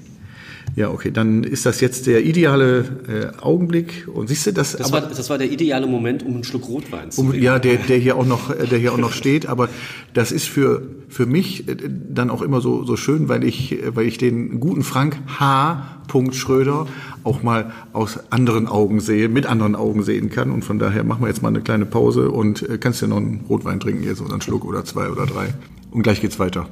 Ja, 0.75 0.89
okay, 0.89 1.09
dann 1.11 1.43
ist 1.43 1.65
das 1.65 1.79
jetzt 1.79 2.05
der 2.05 2.25
ideale 2.25 3.33
äh, 3.39 3.41
Augenblick 3.41 4.07
und 4.13 4.27
siehst 4.27 4.45
du 4.47 4.51
das? 4.51 4.73
Das, 4.73 4.91
aber- 4.91 5.03
war, 5.07 5.09
das 5.09 5.29
war 5.29 5.37
der 5.37 5.49
ideale 5.51 5.87
Moment, 5.87 6.23
um 6.23 6.33
einen 6.33 6.43
Schluck 6.43 6.67
Rotwein 6.67 7.11
zu 7.11 7.21
Um, 7.21 7.29
trinken. 7.29 7.45
ja, 7.45 7.59
der, 7.59 7.77
der 7.77 7.97
hier 7.97 8.17
auch 8.17 8.25
noch, 8.25 8.49
äh, 8.49 8.67
der 8.67 8.79
hier 8.79 8.91
auch 8.93 8.97
noch 8.97 9.13
steht. 9.13 9.45
Aber 9.47 9.69
das 10.13 10.31
ist 10.31 10.47
für 10.47 10.81
für 11.07 11.25
mich 11.25 11.67
äh, 11.69 11.75
dann 12.09 12.29
auch 12.29 12.41
immer 12.41 12.59
so 12.61 12.83
so 12.83 12.97
schön, 12.97 13.29
weil 13.29 13.43
ich 13.45 13.71
äh, 13.81 13.95
weil 13.95 14.05
ich 14.05 14.17
den 14.17 14.59
guten 14.59 14.83
Frank 14.83 15.17
H. 15.39 15.91
Schröder 16.31 16.87
auch 17.25 17.43
mal 17.43 17.71
aus 17.91 18.19
anderen 18.31 18.67
Augen 18.67 19.01
sehe, 19.01 19.27
mit 19.27 19.45
anderen 19.47 19.75
Augen 19.75 20.01
sehen 20.03 20.29
kann. 20.29 20.49
Und 20.51 20.63
von 20.63 20.79
daher 20.79 21.03
machen 21.03 21.21
wir 21.23 21.27
jetzt 21.27 21.41
mal 21.41 21.49
eine 21.49 21.59
kleine 21.61 21.85
Pause 21.85 22.31
und 22.31 22.61
äh, 22.69 22.77
kannst 22.77 23.01
ja 23.01 23.07
noch 23.07 23.17
einen 23.17 23.41
Rotwein 23.49 23.79
trinken 23.81 24.03
jetzt 24.03 24.21
oder 24.21 24.31
einen 24.31 24.41
Schluck 24.41 24.63
oder 24.65 24.85
zwei 24.85 25.09
oder 25.09 25.25
drei. 25.25 25.53
Und 25.91 26.03
gleich 26.03 26.21
geht's 26.21 26.39
weiter. 26.39 26.67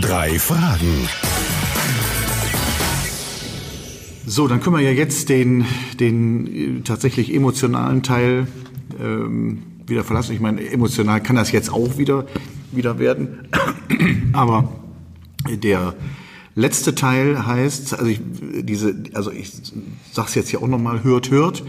Drei 0.00 0.38
Fragen. 0.40 1.08
So, 4.26 4.48
dann 4.48 4.60
können 4.60 4.76
wir 4.76 4.82
ja 4.82 4.90
jetzt 4.90 5.28
den, 5.28 5.64
den 6.00 6.46
äh, 6.46 6.80
tatsächlich 6.82 7.32
emotionalen 7.32 8.02
Teil 8.02 8.48
ähm, 9.00 9.62
wieder 9.86 10.02
verlassen. 10.02 10.32
Ich 10.34 10.40
meine, 10.40 10.68
emotional 10.68 11.22
kann 11.22 11.36
das 11.36 11.52
jetzt 11.52 11.72
auch 11.72 11.96
wieder, 11.96 12.26
wieder 12.72 12.98
werden. 12.98 13.48
Aber 14.32 14.72
der 15.48 15.94
letzte 16.56 16.96
Teil 16.96 17.46
heißt, 17.46 17.94
also 17.94 18.10
ich, 18.10 18.20
diese, 18.62 18.96
also 19.12 19.30
ich 19.30 19.52
sag's 20.12 20.34
jetzt 20.34 20.48
hier 20.48 20.60
auch 20.60 20.68
nochmal, 20.68 21.04
hört, 21.04 21.30
hört, 21.30 21.62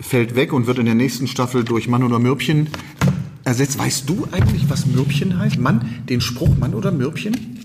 fällt 0.00 0.34
weg 0.34 0.54
und 0.54 0.66
wird 0.66 0.78
in 0.78 0.86
der 0.86 0.94
nächsten 0.94 1.26
Staffel 1.26 1.64
durch 1.64 1.88
Mann 1.88 2.04
oder 2.04 2.18
Mürbchen 2.18 2.68
ersetzt. 3.44 3.78
Weißt 3.78 4.08
du 4.08 4.26
eigentlich, 4.32 4.68
was 4.68 4.86
Mürbchen 4.86 5.38
heißt? 5.38 5.58
Mann, 5.58 5.80
den 6.08 6.20
Spruch 6.20 6.56
Mann 6.58 6.74
oder 6.74 6.90
Mürbchen? 6.92 7.56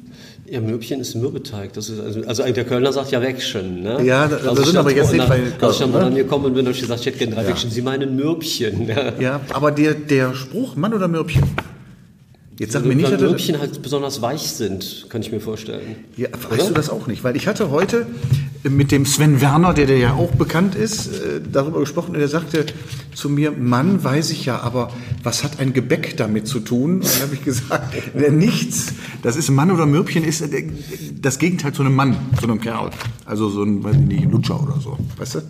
Ja, 0.47 0.61
Mürbchen 0.61 0.99
ist 1.01 1.15
Mürbeteig. 1.15 1.73
Das 1.73 1.89
ist 1.89 1.99
also, 1.99 2.21
also 2.25 2.43
der 2.43 2.65
Kölner 2.65 2.93
sagt 2.93 3.09
ja 3.11 3.19
Wegschen. 3.21 3.81
Ne? 3.81 4.03
Ja, 4.03 4.27
da- 4.27 4.37
also 4.47 4.63
sind 4.63 4.77
aber 4.77 4.93
jetzt 4.95 5.11
nicht 5.11 5.17
na- 5.17 5.25
bei 5.27 5.39
Als 5.41 5.47
ich 5.53 5.57
Köln, 5.57 5.73
dann 5.79 5.91
mal 5.91 5.99
ne? 6.01 6.05
an 6.05 6.13
mir 6.13 6.23
kommen 6.27 6.53
bin, 6.53 6.65
habe 6.65 6.75
ich 6.75 6.81
gesagt, 6.81 6.99
ich 7.01 7.07
hätte 7.07 7.17
gerne 7.17 7.33
drei 7.35 7.47
Wegschen. 7.47 7.71
Sie 7.71 7.81
meinen 7.81 8.15
Mürbchen. 8.15 8.87
Ja. 8.87 9.13
Ja, 9.19 9.41
aber 9.53 9.71
der, 9.71 9.95
der 9.95 10.35
Spruch 10.35 10.75
Mann 10.75 10.93
oder 10.93 11.07
Mürbchen? 11.07 11.43
Jetzt 12.57 12.71
sag 12.71 12.85
mir 12.85 12.95
nicht, 12.95 13.03
dass 13.11 13.19
das- 13.19 13.21
Mürbchen 13.21 13.59
halt 13.59 13.81
besonders 13.81 14.21
weich 14.21 14.43
sind, 14.51 15.07
kann 15.09 15.21
ich 15.21 15.31
mir 15.31 15.41
vorstellen. 15.41 15.95
Ja, 16.15 16.29
weißt 16.49 16.69
du 16.69 16.73
das 16.73 16.89
auch 16.89 17.05
nicht? 17.07 17.23
Weil 17.23 17.35
ich 17.35 17.47
hatte 17.47 17.69
heute 17.69 18.07
mit 18.63 18.91
dem 18.91 19.05
Sven 19.05 19.41
Werner, 19.41 19.73
der 19.73 19.87
dir 19.87 19.97
ja 19.97 20.13
auch 20.13 20.31
bekannt 20.31 20.73
ist, 20.73 21.07
äh, 21.07 21.41
darüber 21.51 21.81
gesprochen 21.81 22.15
und 22.15 22.21
er 22.21 22.29
sagte 22.29 22.65
zu 23.13 23.29
mir, 23.29 23.51
Mann, 23.51 24.03
weiß 24.03 24.29
ich 24.31 24.45
ja, 24.45 24.61
aber 24.61 24.91
was 25.21 25.43
hat 25.43 25.59
ein 25.59 25.73
Gebäck 25.73 26.15
damit 26.17 26.47
zu 26.47 26.59
tun? 26.61 26.95
Und 27.01 27.05
dann 27.05 27.21
habe 27.23 27.35
ich 27.35 27.43
gesagt, 27.43 27.93
äh, 28.15 28.31
nichts. 28.31 28.93
Das 29.21 29.35
ist 29.35 29.49
Mann 29.49 29.69
oder 29.69 29.85
Mürbchen 29.85 30.23
ist 30.23 30.39
äh, 30.41 30.63
das 31.21 31.39
Gegenteil 31.39 31.73
zu 31.73 31.81
einem 31.83 31.95
Mann, 31.95 32.15
zu 32.39 32.45
einem 32.45 32.61
Kerl. 32.61 32.89
Also 33.25 33.49
so 33.49 33.63
ein, 33.63 33.83
weiß 33.83 33.95
ich 33.95 34.01
nicht, 34.01 34.23
ein 34.23 34.31
Lutscher 34.31 34.61
oder 34.63 34.79
so, 34.81 34.97
weißt 35.17 35.35
du? 35.35 35.41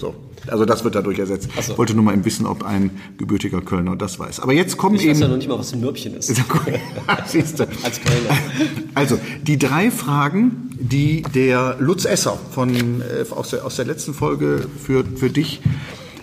So. 0.00 0.14
Also 0.48 0.64
das 0.64 0.82
wird 0.84 0.94
dadurch 0.94 1.18
ersetzt. 1.18 1.48
Ach 1.56 1.62
so. 1.62 1.72
Ich 1.72 1.78
wollte 1.78 1.94
nur 1.94 2.04
mal 2.04 2.24
wissen, 2.24 2.46
ob 2.46 2.64
ein 2.64 2.90
gebürtiger 3.16 3.60
Kölner 3.60 3.96
das 3.96 4.18
weiß. 4.18 4.40
Aber 4.40 4.52
jetzt 4.52 4.76
kommen 4.76 4.96
Ich 4.96 5.02
eben... 5.02 5.12
weiß 5.12 5.20
ja 5.20 5.28
noch 5.28 5.36
nicht 5.36 5.48
mal, 5.48 5.58
was 5.58 5.72
ein 5.72 5.80
Mürbchen 5.80 6.14
ist. 6.14 6.34
Siehst 7.26 7.58
du. 7.60 7.64
Als 7.82 8.00
Kölner. 8.00 8.36
Also, 8.94 9.18
die 9.42 9.58
drei 9.58 9.90
Fragen, 9.90 10.70
die 10.78 11.22
der 11.22 11.76
Lutz 11.78 12.04
Esser 12.04 12.38
von, 12.50 12.70
äh, 13.02 13.24
aus, 13.30 13.50
der, 13.50 13.64
aus 13.64 13.76
der 13.76 13.84
letzten 13.84 14.14
Folge 14.14 14.66
für, 14.84 15.04
für 15.04 15.30
dich 15.30 15.60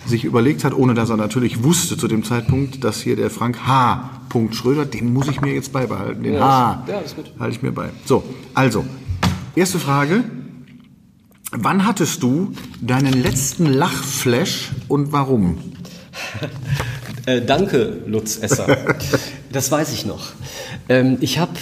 sich 0.05 0.25
überlegt 0.25 0.63
hat, 0.63 0.73
ohne 0.73 0.93
dass 0.93 1.09
er 1.09 1.17
natürlich 1.17 1.63
wusste 1.63 1.97
zu 1.97 2.07
dem 2.07 2.23
Zeitpunkt, 2.23 2.83
dass 2.83 3.01
hier 3.01 3.15
der 3.15 3.29
Frank 3.29 3.65
H. 3.65 4.09
Schröder, 4.51 4.85
den 4.85 5.11
muss 5.13 5.27
ich 5.27 5.41
mir 5.41 5.53
jetzt 5.53 5.71
beibehalten. 5.71 6.23
Den 6.23 6.33
Ja, 6.35 6.39
H. 6.39 6.83
ja, 6.87 7.01
halte 7.39 7.55
ich 7.55 7.61
mir 7.63 7.71
bei. 7.71 7.89
So, 8.05 8.23
also, 8.53 8.85
erste 9.55 9.79
Frage. 9.79 10.23
Wann 11.51 11.85
hattest 11.85 12.21
du 12.21 12.53
deinen 12.79 13.23
letzten 13.23 13.65
Lachflash 13.65 14.69
und 14.87 15.11
warum? 15.11 15.57
Äh, 17.25 17.41
danke, 17.41 17.97
Lutz 18.05 18.37
Esser. 18.37 18.95
das 19.51 19.71
weiß 19.71 19.91
ich 19.93 20.05
noch. 20.05 20.33
Ähm, 20.89 21.17
ich 21.21 21.39
habe, 21.39 21.53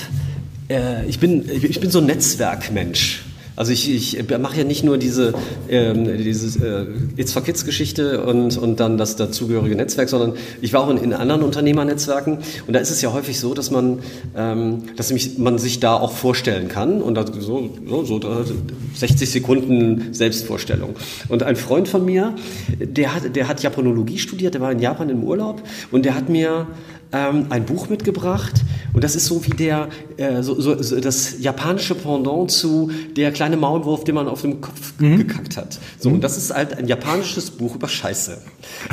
äh, 0.70 1.06
ich 1.06 1.20
bin, 1.20 1.50
ich 1.50 1.80
bin 1.80 1.90
so 1.90 2.00
ein 2.00 2.06
Netzwerkmensch. 2.06 3.24
Also 3.58 3.72
ich, 3.72 3.90
ich 3.92 4.30
mache 4.38 4.60
ja 4.60 4.64
nicht 4.64 4.84
nur 4.84 5.00
diese 5.00 5.34
ähm, 5.68 6.06
dieses 6.18 6.58
äh, 6.58 6.86
It's 7.18 7.34
for 7.34 7.44
Kids 7.44 7.66
Geschichte 7.66 8.24
und, 8.24 8.56
und 8.56 8.80
dann 8.80 9.00
das 9.00 9.16
dazugehörige 9.16 9.76
Netzwerk, 9.76 10.10
sondern 10.10 10.34
ich 10.62 10.74
war 10.74 10.82
auch 10.82 10.92
in, 10.92 10.98
in 10.98 11.12
anderen 11.12 11.42
Unternehmernetzwerken 11.42 12.38
und 12.68 12.74
da 12.74 12.80
ist 12.80 12.92
es 12.92 13.02
ja 13.02 13.12
häufig 13.12 13.40
so, 13.40 13.56
dass 13.56 13.72
man, 13.72 13.98
ähm, 14.36 14.84
dass 14.96 15.12
mich, 15.12 15.40
man 15.40 15.58
sich 15.58 15.80
da 15.80 15.96
auch 15.96 16.12
vorstellen 16.12 16.68
kann 16.68 17.02
und 17.02 17.16
da 17.16 17.26
so, 17.26 17.72
so, 17.88 18.06
so 18.06 18.20
da 18.20 18.46
60 18.94 19.28
Sekunden 19.28 20.14
Selbstvorstellung. 20.14 20.96
Und 21.28 21.42
ein 21.42 21.56
Freund 21.56 21.88
von 21.88 22.06
mir, 22.06 22.36
der 22.80 23.16
hat, 23.16 23.36
der 23.36 23.48
hat 23.48 23.64
Japanologie 23.64 24.20
studiert, 24.20 24.54
der 24.54 24.62
war 24.62 24.72
in 24.72 24.80
Japan 24.80 25.10
im 25.10 25.24
Urlaub 25.24 25.64
und 25.92 26.06
der 26.06 26.14
hat 26.14 26.30
mir 26.30 26.68
ähm, 27.12 27.48
ein 27.50 27.66
Buch 27.66 27.90
mitgebracht 27.90 28.64
und 28.94 29.04
das 29.04 29.16
ist 29.16 29.26
so 29.26 29.46
wie 29.46 29.52
der 29.52 29.90
äh, 30.18 30.42
so, 30.44 30.60
so, 30.60 30.82
so 30.82 31.00
das 31.00 31.36
japanische 31.40 31.96
Pendant 31.96 32.52
zu 32.52 32.92
der 33.16 33.32
kleine 33.32 33.58
Maulwurf, 33.58 34.04
den 34.04 34.16
man 34.16 34.28
auf 34.28 34.42
dem 34.42 34.62
Kopf 34.62 34.94
gekackt 34.98 35.58
hat. 35.58 35.80
So 36.00 36.10
und 36.10 36.24
das 36.24 36.38
ist 36.38 36.54
halt 36.54 36.78
ein 36.78 36.88
japanisches 36.88 37.52
Buch 37.52 37.76
über 37.76 37.88
Scheiße. 37.88 38.42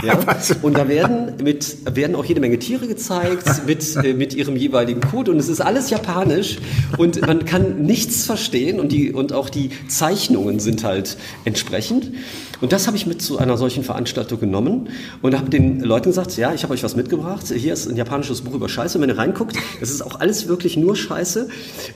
Ja? 0.05 0.19
Und 0.63 0.77
da 0.77 0.89
werden 0.89 1.43
mit 1.43 1.79
werden 1.97 2.15
auch 2.17 2.25
jede 2.25 2.41
Menge 2.41 2.59
Tiere 2.59 2.87
gezeigt 2.87 3.49
mit 3.67 3.97
äh, 3.97 4.15
mit 4.15 4.35
ihrem 4.35 4.57
jeweiligen 4.57 5.01
Code 5.01 5.31
und 5.31 5.39
es 5.39 5.49
ist 5.49 5.61
alles 5.61 5.91
japanisch 5.91 6.59
und 6.99 7.21
man 7.27 7.45
kann 7.45 7.83
nichts 7.83 8.25
verstehen 8.25 8.81
und 8.81 8.93
die 8.93 9.13
und 9.13 9.33
auch 9.33 9.49
die 9.49 9.71
Zeichnungen 9.89 10.61
sind 10.61 10.85
halt 10.85 11.17
entsprechend. 11.45 12.13
Und 12.61 12.73
das 12.73 12.87
habe 12.87 12.97
ich 12.97 13.07
mit 13.07 13.23
zu 13.23 13.39
einer 13.39 13.57
solchen 13.57 13.85
Veranstaltung 13.85 14.41
genommen 14.41 14.89
und 15.23 15.37
habe 15.37 15.51
den 15.51 15.81
Leuten 15.81 16.11
gesagt, 16.11 16.37
ja, 16.37 16.53
ich 16.55 16.63
habe 16.63 16.75
euch 16.75 16.83
was 16.83 16.97
mitgebracht. 16.97 17.47
Hier 17.55 17.73
ist 17.73 17.87
ein 17.87 17.97
japanisches 17.97 18.43
Buch 18.43 18.55
über 18.55 18.69
Scheiße. 18.69 18.99
Und 18.99 19.03
wenn 19.03 19.11
ihr 19.11 19.19
reinguckt, 19.19 19.57
das 19.81 19.91
ist 19.91 20.03
auch 20.03 20.21
alles 20.21 20.49
wirklich 20.49 20.77
nur 20.77 20.97
Scheiße 20.97 21.49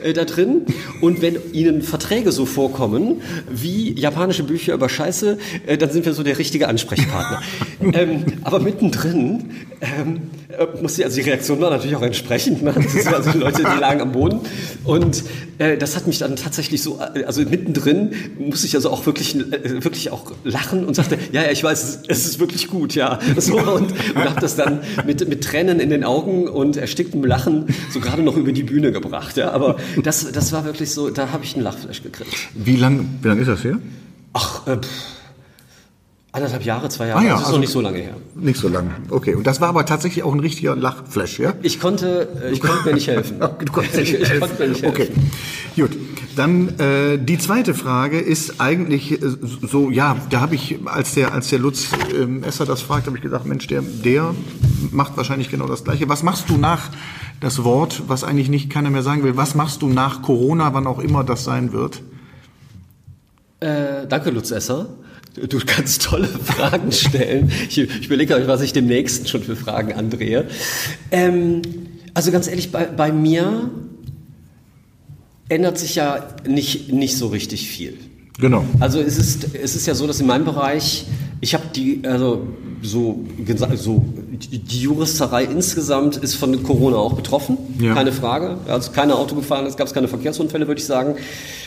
äh, 0.03 0.13
da 0.13 0.25
drin. 0.25 0.63
Und 1.01 1.23
wenn 1.23 1.37
Ihnen 1.53 1.83
Verträge 1.83 2.33
so 2.33 2.47
vorkommen 2.47 3.23
wie 3.51 3.99
japanische 3.99 4.43
Bücher 4.43 4.75
über 4.75 4.89
Scheiße, 4.89 5.39
äh, 5.67 5.79
dann 5.79 5.91
sind 5.91 6.07
wir 6.07 6.13
so 6.13 6.23
der 6.23 6.39
richtige 6.39 6.69
Ansprechpartner. 6.69 7.43
ähm, 7.93 8.25
aber 8.45 8.61
mittendrin 8.61 9.51
ähm, 9.81 10.31
äh, 10.49 10.81
muss 10.83 10.95
die, 10.95 11.05
also 11.05 11.17
die 11.17 11.29
Reaktion 11.29 11.61
war 11.61 11.71
natürlich 11.71 11.97
auch 11.97 12.03
entsprechend. 12.03 12.63
Ne? 12.63 12.73
Das 12.75 12.95
ist 12.95 13.07
also 13.07 13.31
die 13.31 13.39
Leute, 13.39 13.59
die 13.63 13.81
lagen 13.81 14.01
am 14.01 14.13
Boden. 14.13 14.41
Und 14.85 15.23
das 15.59 15.97
hat 15.97 16.07
mich 16.07 16.19
dann 16.19 16.37
tatsächlich 16.37 16.83
so, 16.83 17.01
äh, 17.01 17.25
also 17.25 17.43
mittendrin 17.43 18.13
musste 18.39 18.67
ich 18.67 18.75
also 18.75 18.91
auch 18.91 19.07
wirklich, 19.07 19.35
äh, 19.35 19.85
wirklich 19.85 20.11
auch 20.11 20.33
lachen 20.45 20.85
und 20.85 20.95
sagte, 20.95 21.19
ja, 21.33 21.43
ja, 21.43 21.51
ich 21.51 21.65
weiß, 21.65 21.83
es 21.83 21.91
ist, 21.97 22.05
es 22.09 22.27
ist 22.27 22.41
wirklich 22.41 22.69
gut, 22.69 22.95
ja. 22.95 23.19
So, 23.39 23.59
und 23.59 23.89
und 24.15 24.17
habe 24.17 24.41
das 24.41 24.57
dann 24.57 24.81
mit, 25.07 25.27
mit 25.29 25.45
Tränen 25.45 25.81
in 25.81 25.91
den 25.91 26.05
Augen 26.05 26.49
und 26.49 26.77
ersticktem 26.77 27.25
Lachen 27.25 27.67
so 27.91 28.01
gerade 28.01 28.23
noch 28.23 28.37
über 28.37 28.53
die 28.53 28.63
Bühne 28.63 28.93
gebracht. 28.93 29.37
Ja. 29.37 29.53
Aber 29.53 29.77
das, 30.03 30.31
das 30.33 30.53
war 30.53 30.65
wirklich 30.65 30.91
so, 30.91 31.11
da 31.11 31.31
habe 31.33 31.45
ich 31.45 31.55
einen 31.55 31.65
Lachflash 31.65 32.03
gekriegt. 32.03 32.35
Wie 32.55 32.77
lang, 32.77 33.19
wie 33.23 33.29
lang 33.29 33.41
ist 33.41 33.49
das 33.49 33.65
her? 33.65 33.79
Ach, 34.33 34.67
äh, 34.67 34.77
pff, 34.77 35.18
anderthalb 36.33 36.63
Jahre, 36.65 36.89
zwei 36.89 37.09
Jahre, 37.09 37.21
Ah 37.21 37.25
ja, 37.25 37.31
das 37.33 37.41
ist 37.41 37.47
also- 37.47 37.57
noch 37.57 37.61
nicht 37.61 37.73
so 37.73 37.81
lange 37.81 37.99
her. 37.99 38.15
Nicht 38.35 38.61
so 38.61 38.69
lang. 38.69 38.91
Okay. 39.11 39.35
Und 39.35 39.47
das 39.47 39.61
war 39.61 39.69
aber 39.69 39.85
tatsächlich 39.87 40.23
auch 40.25 40.33
ein 40.33 40.41
richtiger 40.41 40.77
Lachflash, 40.77 41.39
ja? 41.39 41.55
Ich 41.63 41.81
konnte, 41.81 42.29
äh, 42.43 42.51
ich 42.53 42.61
konnte 42.61 42.85
mir 42.87 42.95
nicht 42.95 43.09
helfen. 43.09 43.39
Du 43.65 43.73
konntest 43.73 43.97
nicht 43.97 44.13
ich, 44.15 44.21
ich 44.23 44.29
helfen. 44.31 44.41
konnte 44.49 44.63
mir 44.63 44.69
nicht 44.69 44.83
helfen. 44.83 45.03
Okay, 45.75 45.83
gut. 45.83 45.97
Dann 46.37 46.79
äh, 46.79 47.19
die 47.19 47.37
zweite 47.39 47.75
Frage 47.75 48.21
ist 48.21 48.61
eigentlich 48.61 49.11
äh, 49.11 49.19
so, 49.69 49.91
ja, 49.91 50.17
da 50.31 50.41
habe 50.41 50.55
ich, 50.55 50.79
als 50.85 51.15
der, 51.15 51.33
als 51.33 51.49
der 51.49 51.59
Lutz 51.59 51.89
ähm, 52.15 52.45
Esser 52.45 52.65
das 52.65 52.81
fragt, 52.83 53.07
habe 53.07 53.17
ich 53.17 53.23
gesagt, 53.23 53.45
Mensch, 53.47 53.67
der, 53.67 53.83
der 53.83 54.35
macht 54.93 55.17
wahrscheinlich 55.17 55.51
genau 55.51 55.67
das 55.67 55.83
Gleiche. 55.83 56.09
Was 56.09 56.23
machst 56.23 56.49
du 56.49 56.57
nach 56.57 56.91
das 57.41 57.65
Wort, 57.65 58.03
was 58.07 58.23
eigentlich 58.23 58.49
nicht 58.51 58.71
keiner 58.71 58.91
mehr 58.91 59.03
sagen 59.03 59.25
will, 59.25 59.37
was 59.37 59.57
machst 59.57 59.83
du 59.83 59.89
nach 59.89 60.23
Corona, 60.23 60.73
wann 60.75 60.87
auch 60.87 61.01
immer 61.01 61.25
das 61.25 61.43
sein 61.43 61.73
wird? 61.73 62.03
Äh, 63.61 64.07
danke, 64.09 64.31
Lutz 64.31 64.51
Esser. 64.53 64.87
Du- 65.47 65.61
kannst 65.65 66.03
tolle 66.03 66.27
Fragen 66.29 66.91
stellen. 66.93 67.51
Ich, 67.69 67.79
ich 67.79 68.07
überlege 68.07 68.35
euch, 68.35 68.47
was 68.49 68.61
ich 68.63 68.73
demnächst 68.73 69.29
schon 69.29 69.43
für 69.43 69.57
Fragen 69.57 69.93
andrehe. 69.93 70.47
Ähm, 71.11 71.63
also 72.15 72.33
ganz 72.33 72.49
ehrlich, 72.49 72.73
bei, 72.73 72.85
bei 72.87 73.13
mir 73.13 73.71
ändert 75.49 75.79
sich 75.79 75.95
ja 75.95 76.27
nicht, 76.47 76.93
nicht 76.93 77.17
so 77.17 77.29
richtig 77.29 77.69
viel. 77.69 77.95
Genau. 78.39 78.65
Also 78.81 79.01
es 79.01 79.19
ist, 79.19 79.55
es 79.55 79.75
ist 79.77 79.87
ja 79.87 79.95
so, 79.95 80.07
dass 80.07 80.21
in 80.21 80.27
meinem 80.27 80.45
Bereich, 80.45 81.07
ich 81.41 81.55
habe 81.55 81.65
die, 81.75 82.01
also 82.05 82.47
so, 82.83 83.25
so 83.75 84.05
die 84.39 84.81
Juristerei 84.81 85.45
insgesamt 85.45 86.17
ist 86.17 86.35
von 86.35 86.63
Corona 86.63 86.97
auch 86.97 87.15
betroffen, 87.15 87.57
Ja. 87.79 87.95
keine 87.95 88.13
Frage. 88.13 88.57
Also 88.69 88.93
keine 88.93 89.15
Auto 89.17 89.35
gefahren, 89.35 89.67
es 89.67 89.77
gab 89.77 89.93
keine 89.93 90.09
Verkehrsunfälle, 90.09 90.67
würde 90.69 90.81
ich 90.81 90.87
sagen. 90.87 91.17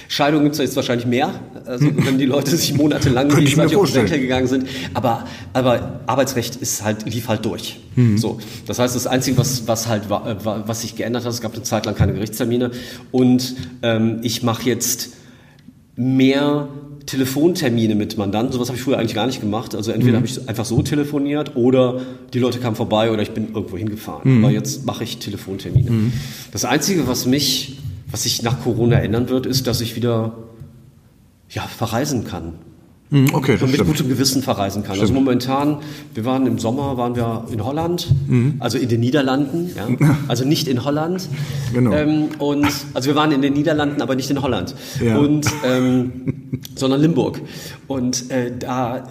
Scheidungen 0.08 0.44
gibt 0.44 0.56
es 0.56 0.62
jetzt 0.62 0.76
wahrscheinlich 0.76 1.06
mehr, 1.08 1.34
also 1.66 1.88
wenn 2.06 2.18
die 2.18 2.26
Leute 2.26 2.56
sich 2.58 2.74
monatelang 2.74 3.30
gegenseitig 3.30 3.78
auf 3.78 3.86
den. 3.86 3.94
Senkel 3.94 4.20
gegangen 4.20 4.48
sind. 4.48 4.68
Aber, 4.94 5.26
aber 5.54 6.02
Arbeitsrecht 6.06 6.58
ist 6.58 6.84
halt, 6.84 7.06
lief 7.12 7.28
halt 7.30 7.46
durch. 7.46 7.80
Mhm. 7.96 8.18
So. 8.18 8.38
Das 8.68 8.78
heißt, 8.80 8.96
das 8.96 9.08
Einzige, 9.08 9.38
was, 9.38 9.68
was 9.68 9.88
halt 9.88 10.10
war, 10.10 10.64
was 10.68 10.82
sich 10.82 10.96
geändert 10.96 11.24
hat, 11.24 11.32
es 11.32 11.40
gab 11.42 11.54
eine 11.54 11.64
Zeit 11.64 11.86
lang 11.86 11.96
keine 11.96 12.14
Gerichtstermine 12.14 12.72
und 13.12 13.56
ähm, 13.84 14.20
ich 14.22 14.44
mache 14.44 14.64
jetzt 14.64 15.12
mehr 15.96 16.68
Telefontermine 17.12 17.94
mit 17.96 18.18
Mandanten. 18.18 18.54
Sowas 18.54 18.70
habe 18.70 18.78
ich 18.78 18.84
früher 18.84 18.98
eigentlich 18.98 19.16
gar 19.16 19.28
nicht 19.28 19.42
gemacht. 19.42 19.76
Also 19.76 19.92
entweder 19.92 20.16
habe 20.16 20.26
ich 20.26 20.48
einfach 20.48 20.64
so 20.64 20.82
telefoniert 20.82 21.58
oder 21.58 22.00
die 22.34 22.40
Leute 22.40 22.60
kamen 22.60 22.78
vorbei 22.78 23.12
oder 23.12 23.22
ich 23.22 23.32
bin 23.32 23.54
irgendwo 23.54 23.78
hingefahren. 23.78 24.46
Aber 24.46 24.54
jetzt 24.54 24.86
mache 24.86 25.04
ich 25.04 25.18
Telefontermine. 25.18 26.12
Das 26.54 26.64
Einzige, 26.64 27.08
was 27.08 27.26
mich, 27.26 27.80
was 28.10 28.24
sich 28.24 28.44
nach 28.44 28.62
Corona 28.64 28.98
ändern 28.98 29.28
wird, 29.28 29.46
ist, 29.46 29.68
dass 29.68 29.82
ich 29.82 29.98
wieder 29.98 30.38
ja, 31.50 31.64
verreisen 31.64 32.24
kann. 32.24 32.54
Hm, 33.12 33.28
Okay, 33.34 33.54
Und 33.54 33.64
mit 33.64 33.72
stimmt. 33.76 33.90
gutem 33.90 34.08
Gewissen 34.08 34.42
verreisen 34.42 34.84
kann. 34.84 34.98
Also 35.00 35.14
momentan, 35.14 35.78
wir 36.14 36.24
waren 36.24 36.48
im 36.48 36.60
Sommer, 36.60 36.96
waren 36.96 37.16
wir 37.16 37.46
in 37.52 37.64
Holland, 37.64 38.08
also 38.60 38.78
in 38.78 38.88
den 38.88 39.02
Niederlanden, 39.02 39.70
ja? 39.76 40.18
also 40.30 40.46
nicht 40.46 40.68
in 40.70 40.86
Holland. 40.86 41.28
Genau. 41.74 41.92
Ähm, 41.92 42.30
und 42.40 42.68
also 42.94 43.08
wir 43.10 43.16
waren 43.16 43.32
in 43.34 43.42
den 43.42 43.54
Niederlanden, 43.54 44.02
aber 44.02 44.16
nicht 44.16 44.30
in 44.30 44.42
Holland. 44.42 44.76
Ja. 45.04 45.18
Und 45.18 45.46
ähm, 45.66 46.12
sondern 46.76 47.02
Limburg. 47.02 47.42
Und 47.88 48.32
äh, 48.32 48.52
da 48.58 49.04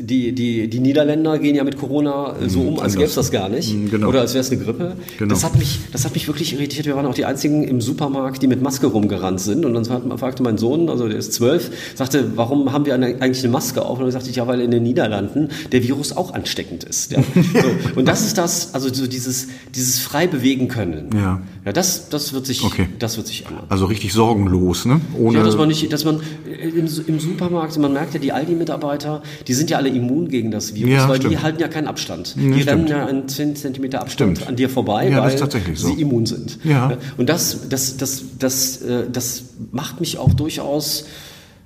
die, 0.00 0.32
die, 0.32 0.68
die 0.68 0.80
Niederländer 0.80 1.38
gehen 1.38 1.54
ja 1.54 1.62
mit 1.62 1.78
Corona 1.78 2.34
äh, 2.40 2.48
so 2.48 2.62
um, 2.62 2.80
als 2.80 2.94
gäbe 2.94 3.04
es 3.06 3.14
das 3.14 3.30
gar 3.30 3.48
nicht. 3.48 3.72
Mhm, 3.72 3.90
genau. 3.90 4.08
Oder 4.08 4.20
als 4.20 4.34
wäre 4.34 4.40
es 4.42 4.50
eine 4.50 4.60
Grippe. 4.60 4.96
Genau. 5.18 5.32
Das 5.32 5.44
hat 5.44 5.56
mich, 5.56 5.78
das 5.92 6.04
hat 6.04 6.14
mich 6.14 6.26
wirklich 6.26 6.54
irritiert. 6.54 6.86
Wir 6.86 6.96
waren 6.96 7.06
auch 7.06 7.14
die 7.14 7.24
einzigen 7.24 7.62
im 7.62 7.80
Supermarkt, 7.80 8.42
die 8.42 8.48
mit 8.48 8.62
Maske 8.62 8.86
rumgerannt 8.88 9.40
sind. 9.40 9.64
Und 9.64 9.74
dann 9.74 9.84
fragte 10.18 10.42
mein 10.42 10.58
Sohn, 10.58 10.88
also 10.88 11.08
der 11.08 11.18
ist 11.18 11.32
zwölf, 11.32 11.70
sagte, 11.94 12.32
warum 12.36 12.72
haben 12.72 12.84
wir 12.86 12.94
eigentlich 12.94 13.43
eine 13.44 13.52
Maske 13.52 13.82
auf? 13.84 13.98
Und 13.98 14.04
dann 14.04 14.12
sagte 14.12 14.30
ich, 14.30 14.36
ja, 14.36 14.46
weil 14.46 14.60
in 14.60 14.70
den 14.70 14.82
Niederlanden 14.82 15.50
der 15.72 15.82
Virus 15.82 16.12
auch 16.16 16.34
ansteckend 16.34 16.82
ist. 16.84 17.12
Ja. 17.12 17.22
So. 17.34 17.94
Und 18.00 18.08
das 18.08 18.24
ist 18.24 18.38
das, 18.38 18.74
also 18.74 18.92
so 18.92 19.06
dieses, 19.06 19.48
dieses 19.74 19.98
frei 20.00 20.26
bewegen 20.26 20.68
können. 20.68 21.10
Ja. 21.14 21.40
Ja, 21.64 21.72
das, 21.72 22.08
das 22.10 22.32
wird 22.32 22.44
sich, 22.46 22.62
Okay. 22.64 22.88
das 22.98 23.16
wird 23.16 23.26
sich 23.26 23.46
ändern. 23.46 23.64
Also 23.68 23.86
richtig 23.86 24.12
sorgenlos, 24.12 24.84
ne? 24.84 25.00
Ohne, 25.18 25.38
Ja, 25.38 25.44
dass 25.44 25.56
man 25.56 25.68
nicht, 25.68 25.90
dass 25.92 26.04
man 26.04 26.20
äh, 26.46 26.68
im, 26.68 26.86
im 27.06 27.20
Supermarkt, 27.20 27.78
man 27.78 27.92
merkt 27.92 28.12
ja, 28.14 28.20
die 28.20 28.32
Aldi-Mitarbeiter, 28.32 29.22
die 29.46 29.54
sind 29.54 29.70
ja 29.70 29.78
alle 29.78 29.88
immun 29.88 30.28
gegen 30.28 30.50
das 30.50 30.74
Virus, 30.74 30.90
Ja, 30.92 31.08
weil 31.08 31.18
die 31.18 31.26
stimmt. 31.28 31.42
halten 31.42 31.60
ja 31.60 31.68
keinen 31.68 31.86
Abstand. 31.86 32.36
Ja, 32.36 32.42
die 32.42 32.62
stimmt. 32.62 32.68
rennen 32.68 32.86
ja 32.88 33.06
einen 33.06 33.28
10 33.28 33.56
Zentimeter 33.56 34.00
Abstand 34.02 34.36
Stimmt. 34.36 34.48
an 34.48 34.56
dir 34.56 34.68
vorbei, 34.68 35.08
Ja, 35.08 35.24
das 35.28 35.40
weil 35.40 35.76
so. 35.76 35.88
sie 35.88 36.00
immun 36.02 36.26
sind. 36.26 36.58
Ja. 36.64 36.96
Und 37.16 37.28
das, 37.28 37.68
das, 37.68 37.96
das, 37.96 38.22
das, 38.38 38.82
äh, 38.82 39.04
das 39.10 39.44
macht 39.72 40.00
mich 40.00 40.18
auch 40.18 40.34
durchaus, 40.34 41.06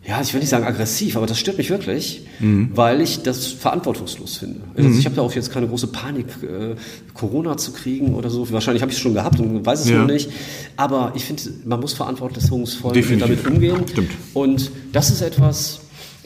ja, 0.08 0.22
ich 0.22 0.32
will 0.32 0.40
nicht 0.40 0.48
sagen 0.48 0.64
aggressiv, 0.64 1.16
aber 1.18 1.26
das 1.26 1.38
stört 1.38 1.58
mich 1.58 1.68
wirklich, 1.68 2.22
Mhm. 2.40 2.70
weil 2.74 3.02
ich 3.02 3.22
das 3.22 3.46
verantwortungslos 3.48 4.38
finde. 4.38 4.60
Also 4.74 4.88
ich 4.98 5.04
habe 5.04 5.14
da 5.16 5.20
auch 5.22 5.34
jetzt 5.34 5.52
keine 5.52 5.68
große 5.68 5.88
Panik, 5.88 6.26
äh, 6.42 6.76
Corona 7.12 7.56
zu 7.58 7.72
kriegen 7.72 8.14
oder 8.14 8.30
so. 8.30 8.50
Wahrscheinlich 8.50 8.80
habe 8.82 8.90
ich 8.90 8.96
es 8.96 9.02
schon 9.02 9.12
gehabt 9.12 9.38
und 9.38 9.66
weiß 9.66 9.80
es 9.80 9.90
Ja. 9.90 9.98
nur 9.98 10.06
nicht. 10.06 10.30
Aber 10.76 11.12
ich 11.14 11.24
finde, 11.26 11.42
man 11.66 11.78
muss 11.80 11.92
verantwortungsvoll 11.92 12.94
damit 13.18 13.46
umgehen. 13.46 13.84
Stimmt. 13.90 14.10
Und 14.32 14.70
das 14.92 15.10
ist 15.10 15.20
etwas, 15.20 15.80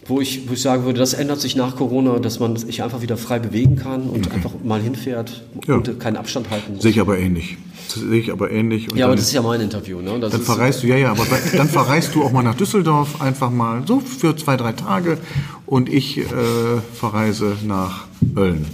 wo 0.07 0.20
ich, 0.20 0.48
wo 0.48 0.55
ich 0.55 0.62
sagen 0.62 0.84
würde, 0.84 0.98
das 0.98 1.14
ändert 1.14 1.40
sich 1.40 1.55
nach 1.57 1.76
Corona, 1.76 2.18
dass 2.18 2.40
man 2.40 2.57
sich 2.57 2.82
einfach 2.82 3.03
wieder 3.03 3.16
frei 3.16 3.38
bewegen 3.38 3.76
kann 3.76 4.03
und 4.03 4.32
einfach 4.32 4.50
mal 4.64 4.80
hinfährt 4.80 5.42
Ja. 5.66 5.76
und 5.76 6.00
keinen 6.00 6.16
Abstand 6.16 6.50
halten 6.50 6.74
muss. 6.74 6.82
Sehe 6.82 6.90
ich 6.90 7.00
aber 7.00 7.18
ähnlich. 7.18 7.57
Sehe 7.88 8.18
ich 8.20 8.32
aber 8.32 8.50
ähnlich. 8.50 8.90
Und 8.90 8.98
Ja, 8.98 9.07
aber 9.07 9.16
das 9.16 9.26
ist 9.26 9.32
ja 9.32 9.42
mein 9.42 9.61
Interview. 9.61 10.00
Ne? 10.00 10.18
Das 10.18 10.32
dann 10.32 10.40
ist, 10.40 10.46
verreist 10.46 10.82
du, 10.82 10.86
ja, 10.88 10.96
ja, 10.96 11.11
aber 11.12 11.26
dann 11.57 11.68
verreist 11.68 12.14
du 12.14 12.22
auch 12.24 12.32
mal 12.32 12.42
nach 12.42 12.55
Düsseldorf, 12.57 13.20
einfach 13.20 13.50
mal 13.50 13.82
so 13.86 14.00
für 14.00 14.36
zwei, 14.36 14.57
drei 14.57 14.72
Tage 14.72 15.18
und 15.66 15.88
ich 15.88 16.18
äh, 16.18 16.24
verreise 16.94 17.57
nach 17.64 18.07
Ölln. 18.36 18.66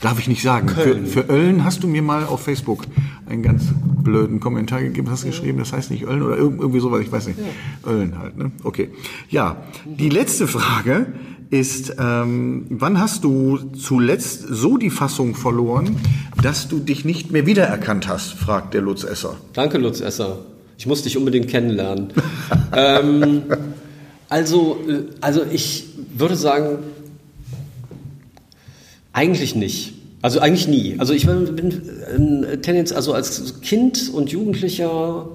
Darf 0.00 0.18
ich 0.18 0.28
nicht 0.28 0.42
sagen. 0.42 0.68
Für, 0.68 0.74
Köln. 0.82 1.06
für 1.06 1.28
Ölln 1.30 1.64
hast 1.64 1.82
du 1.82 1.86
mir 1.86 2.00
mal 2.02 2.24
auf 2.24 2.40
Facebook 2.40 2.84
einen 3.30 3.42
ganz 3.42 3.64
blöden 4.02 4.40
Kommentar 4.40 4.82
gegeben, 4.82 5.08
hast 5.10 5.24
geschrieben, 5.24 5.58
das 5.58 5.72
heißt 5.72 5.90
nicht 5.90 6.04
Ölln 6.04 6.22
oder 6.22 6.36
irg- 6.36 6.58
irgendwie 6.58 6.80
sowas, 6.80 7.00
ich 7.02 7.10
weiß 7.12 7.28
nicht. 7.28 7.38
Ölln 7.86 8.18
halt, 8.18 8.36
ne? 8.36 8.50
Okay. 8.64 8.90
Ja, 9.28 9.56
die 9.86 10.08
letzte 10.08 10.46
Frage 10.46 11.06
ist, 11.50 11.94
ähm, 11.98 12.66
wann 12.70 13.00
hast 13.00 13.24
du 13.24 13.58
zuletzt 13.74 14.44
so 14.48 14.76
die 14.76 14.90
Fassung 14.90 15.34
verloren, 15.34 15.96
dass 16.42 16.68
du 16.68 16.78
dich 16.78 17.04
nicht 17.04 17.30
mehr 17.32 17.44
wiedererkannt 17.46 18.06
hast, 18.08 18.32
fragt 18.34 18.72
der 18.74 18.82
Lutz 18.82 19.02
Esser. 19.04 19.36
Danke, 19.52 19.78
Lutz 19.78 20.00
Esser. 20.00 20.38
Ich 20.78 20.86
muss 20.86 21.02
dich 21.02 21.16
unbedingt 21.18 21.48
kennenlernen. 21.48 22.12
ähm, 22.72 23.42
also, 24.28 24.78
äh, 24.88 25.02
also 25.20 25.42
ich 25.52 25.88
würde 26.16 26.36
sagen, 26.36 26.78
eigentlich 29.12 29.54
nicht. 29.54 29.94
Also 30.22 30.40
eigentlich 30.40 30.68
nie. 30.68 30.96
Also 30.98 31.12
ich 31.14 31.26
bin 31.26 32.44
äh, 32.44 32.58
Tendenz, 32.58 32.92
also 32.92 33.14
als 33.14 33.60
Kind 33.62 34.10
und 34.12 34.30
Jugendlicher 34.30 35.28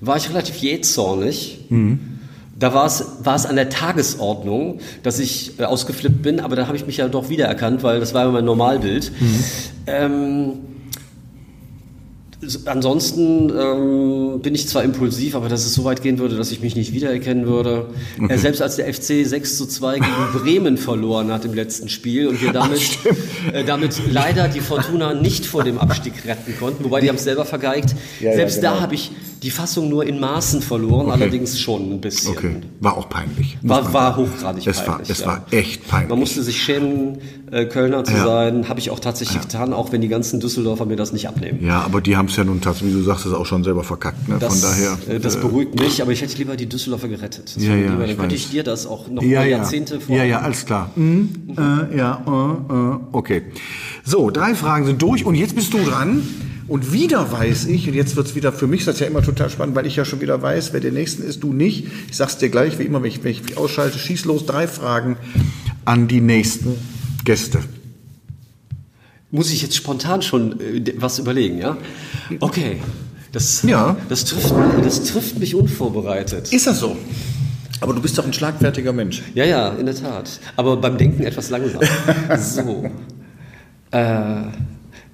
war 0.00 0.16
ich 0.16 0.28
relativ 0.30 0.56
jähzornig. 0.56 1.60
Da 2.58 2.72
war 2.74 2.86
es, 2.86 3.04
war 3.22 3.36
es 3.36 3.46
an 3.46 3.56
der 3.56 3.68
Tagesordnung, 3.68 4.80
dass 5.02 5.18
ich 5.18 5.58
äh, 5.60 5.64
ausgeflippt 5.64 6.22
bin, 6.22 6.40
aber 6.40 6.56
da 6.56 6.66
habe 6.66 6.76
ich 6.76 6.86
mich 6.86 6.96
ja 6.96 7.06
doch 7.08 7.28
wiedererkannt, 7.28 7.82
weil 7.82 8.00
das 8.00 8.14
war 8.14 8.24
ja 8.24 8.30
mein 8.30 8.44
Normalbild. 8.44 9.12
Ähm, 9.86 10.52
Ansonsten 12.66 13.50
ähm, 13.50 14.40
bin 14.40 14.54
ich 14.54 14.68
zwar 14.68 14.82
impulsiv, 14.82 15.34
aber 15.34 15.48
dass 15.48 15.64
es 15.64 15.74
so 15.74 15.84
weit 15.84 16.02
gehen 16.02 16.18
würde, 16.18 16.36
dass 16.36 16.50
ich 16.50 16.60
mich 16.60 16.76
nicht 16.76 16.92
wiedererkennen 16.92 17.46
würde. 17.46 17.86
Äh, 18.28 18.38
selbst 18.38 18.62
als 18.62 18.76
der 18.76 18.92
FC 18.92 19.26
6 19.26 19.56
zu 19.56 19.66
2 19.66 19.94
gegen 19.98 20.06
Bremen 20.42 20.76
verloren 20.76 21.32
hat 21.32 21.44
im 21.44 21.54
letzten 21.54 21.88
Spiel 21.88 22.28
und 22.28 22.40
wir 22.42 22.52
damit, 22.52 22.98
äh, 23.52 23.64
damit 23.64 24.00
leider 24.10 24.48
die 24.48 24.60
Fortuna 24.60 25.14
nicht 25.14 25.46
vor 25.46 25.64
dem 25.64 25.78
Abstieg 25.78 26.24
retten 26.26 26.56
konnten, 26.58 26.84
wobei 26.84 27.00
die 27.00 27.08
haben 27.08 27.16
es 27.16 27.24
selber 27.24 27.44
vergeigt. 27.44 27.94
Ja, 28.20 28.30
ja, 28.30 28.36
selbst 28.36 28.60
genau. 28.60 28.74
da 28.74 28.80
habe 28.80 28.94
ich 28.94 29.10
die 29.42 29.50
Fassung 29.50 29.88
nur 29.88 30.04
in 30.06 30.18
Maßen 30.18 30.62
verloren, 30.62 31.10
allerdings 31.10 31.60
schon 31.60 31.92
ein 31.92 32.00
bisschen. 32.00 32.30
Okay, 32.32 32.56
war 32.80 32.96
auch 32.96 33.08
peinlich. 33.08 33.58
War, 33.62 33.92
war 33.92 34.16
hochgradig 34.16 34.66
Es 34.66 34.78
war, 34.78 34.84
peinlich. 34.96 35.10
es 35.10 35.20
ja. 35.20 35.26
war 35.26 35.46
echt 35.50 35.86
peinlich. 35.88 36.08
Man 36.10 36.18
musste 36.18 36.42
sich 36.42 36.62
schämen, 36.62 37.18
äh, 37.50 37.66
Kölner 37.66 38.02
zu 38.04 38.12
Ja. 38.14 38.24
sein. 38.24 38.68
Habe 38.68 38.80
ich 38.80 38.90
auch 38.90 38.98
tatsächlich 38.98 39.40
getan, 39.40 39.72
auch 39.72 39.92
wenn 39.92 40.00
die 40.00 40.08
ganzen 40.08 40.40
Düsseldorfer 40.40 40.84
mir 40.86 40.96
das 40.96 41.12
nicht 41.12 41.28
abnehmen. 41.28 41.64
ja, 41.64 41.80
aber 41.82 42.00
die 42.00 42.16
haben 42.16 42.26
es 42.26 42.36
ja 42.36 42.44
nun 42.44 42.60
tatsächlich, 42.60 42.94
wie 42.94 42.98
du 42.98 43.04
sagst, 43.04 43.26
es 43.26 43.32
auch 43.32 43.46
schon 43.46 43.62
selber 43.62 43.84
verkackt. 43.84 44.28
Ne? 44.28 44.36
Das, 44.40 44.60
Von 44.60 44.70
daher. 44.70 45.16
äh, 45.16 45.20
das 45.20 45.36
beruhigt 45.40 45.78
mich, 45.78 46.02
aber 46.02 46.12
ich 46.12 46.22
hätte 46.22 46.36
lieber 46.38 46.56
die 46.56 46.66
Düsseldorfer 46.66 47.08
gerettet. 47.08 47.52
Das 47.54 47.62
Ja, 47.62 47.74
ja, 47.74 47.90
lieber, 47.90 48.02
ich 48.04 48.10
dann 48.10 48.18
könnte 48.18 48.34
weiß. 48.34 48.40
ich 48.42 48.50
dir 48.50 48.64
das 48.64 48.86
auch 48.86 49.08
noch 49.08 49.22
ja, 49.22 49.42
ja. 49.42 49.58
Jahrzehnte 49.58 50.00
vor. 50.00 50.16
Ja, 50.16 50.24
ja, 50.24 50.40
alles 50.40 50.64
klar. 50.66 50.90
Mhm. 50.96 51.28
Äh, 51.56 51.96
ja, 51.96 52.22
äh, 52.26 52.72
äh, 52.74 52.98
okay. 53.12 53.42
So, 54.04 54.30
drei 54.30 54.54
Fragen 54.54 54.86
sind 54.86 55.00
durch 55.02 55.24
und 55.24 55.34
jetzt 55.34 55.54
bist 55.54 55.72
du 55.74 55.78
dran. 55.78 56.22
Und 56.68 56.92
wieder 56.92 57.30
weiß 57.30 57.66
ich, 57.66 57.86
und 57.88 57.94
jetzt 57.94 58.16
wird's 58.16 58.34
wieder, 58.34 58.52
für 58.52 58.66
mich 58.66 58.80
ist 58.80 58.88
das 58.88 59.00
ja 59.00 59.06
immer 59.06 59.22
total 59.22 59.50
spannend, 59.50 59.76
weil 59.76 59.86
ich 59.86 59.96
ja 59.96 60.04
schon 60.04 60.20
wieder 60.20 60.40
weiß, 60.42 60.72
wer 60.72 60.80
der 60.80 60.90
Nächsten 60.92 61.22
ist, 61.22 61.42
du 61.42 61.52
nicht. 61.52 61.86
Ich 62.10 62.16
sag's 62.16 62.38
dir 62.38 62.48
gleich, 62.48 62.78
wie 62.78 62.82
immer, 62.82 63.02
wenn 63.02 63.08
ich, 63.10 63.22
wenn 63.22 63.30
ich 63.30 63.56
ausschalte, 63.56 63.98
schieß 63.98 64.24
los, 64.24 64.46
drei 64.46 64.66
Fragen 64.66 65.16
an 65.84 66.08
die 66.08 66.20
nächsten 66.20 66.76
Gäste. 67.24 67.60
Muss 69.30 69.52
ich 69.52 69.62
jetzt 69.62 69.76
spontan 69.76 70.22
schon 70.22 70.60
äh, 70.60 70.94
was 70.98 71.18
überlegen, 71.18 71.58
ja? 71.58 71.76
Okay. 72.40 72.78
Das, 73.32 73.62
Ja. 73.62 73.96
das, 74.08 74.24
trifft, 74.24 74.54
das 74.82 75.04
trifft 75.04 75.38
mich 75.38 75.54
unvorbereitet. 75.54 76.52
Ist 76.52 76.66
das 76.66 76.80
so? 76.80 76.96
Aber 77.80 77.92
du 77.92 78.00
bist 78.00 78.16
doch 78.16 78.24
ein 78.24 78.32
schlagfertiger 78.32 78.92
Mensch. 78.92 79.22
Ja, 79.34 79.44
ja, 79.44 79.68
in 79.70 79.86
der 79.86 79.94
Tat. 79.94 80.40
Aber 80.56 80.76
beim 80.78 80.96
Denken 80.96 81.22
etwas 81.24 81.50
langsam. 81.50 81.82
so. 82.38 82.90
Äh, 83.90 84.42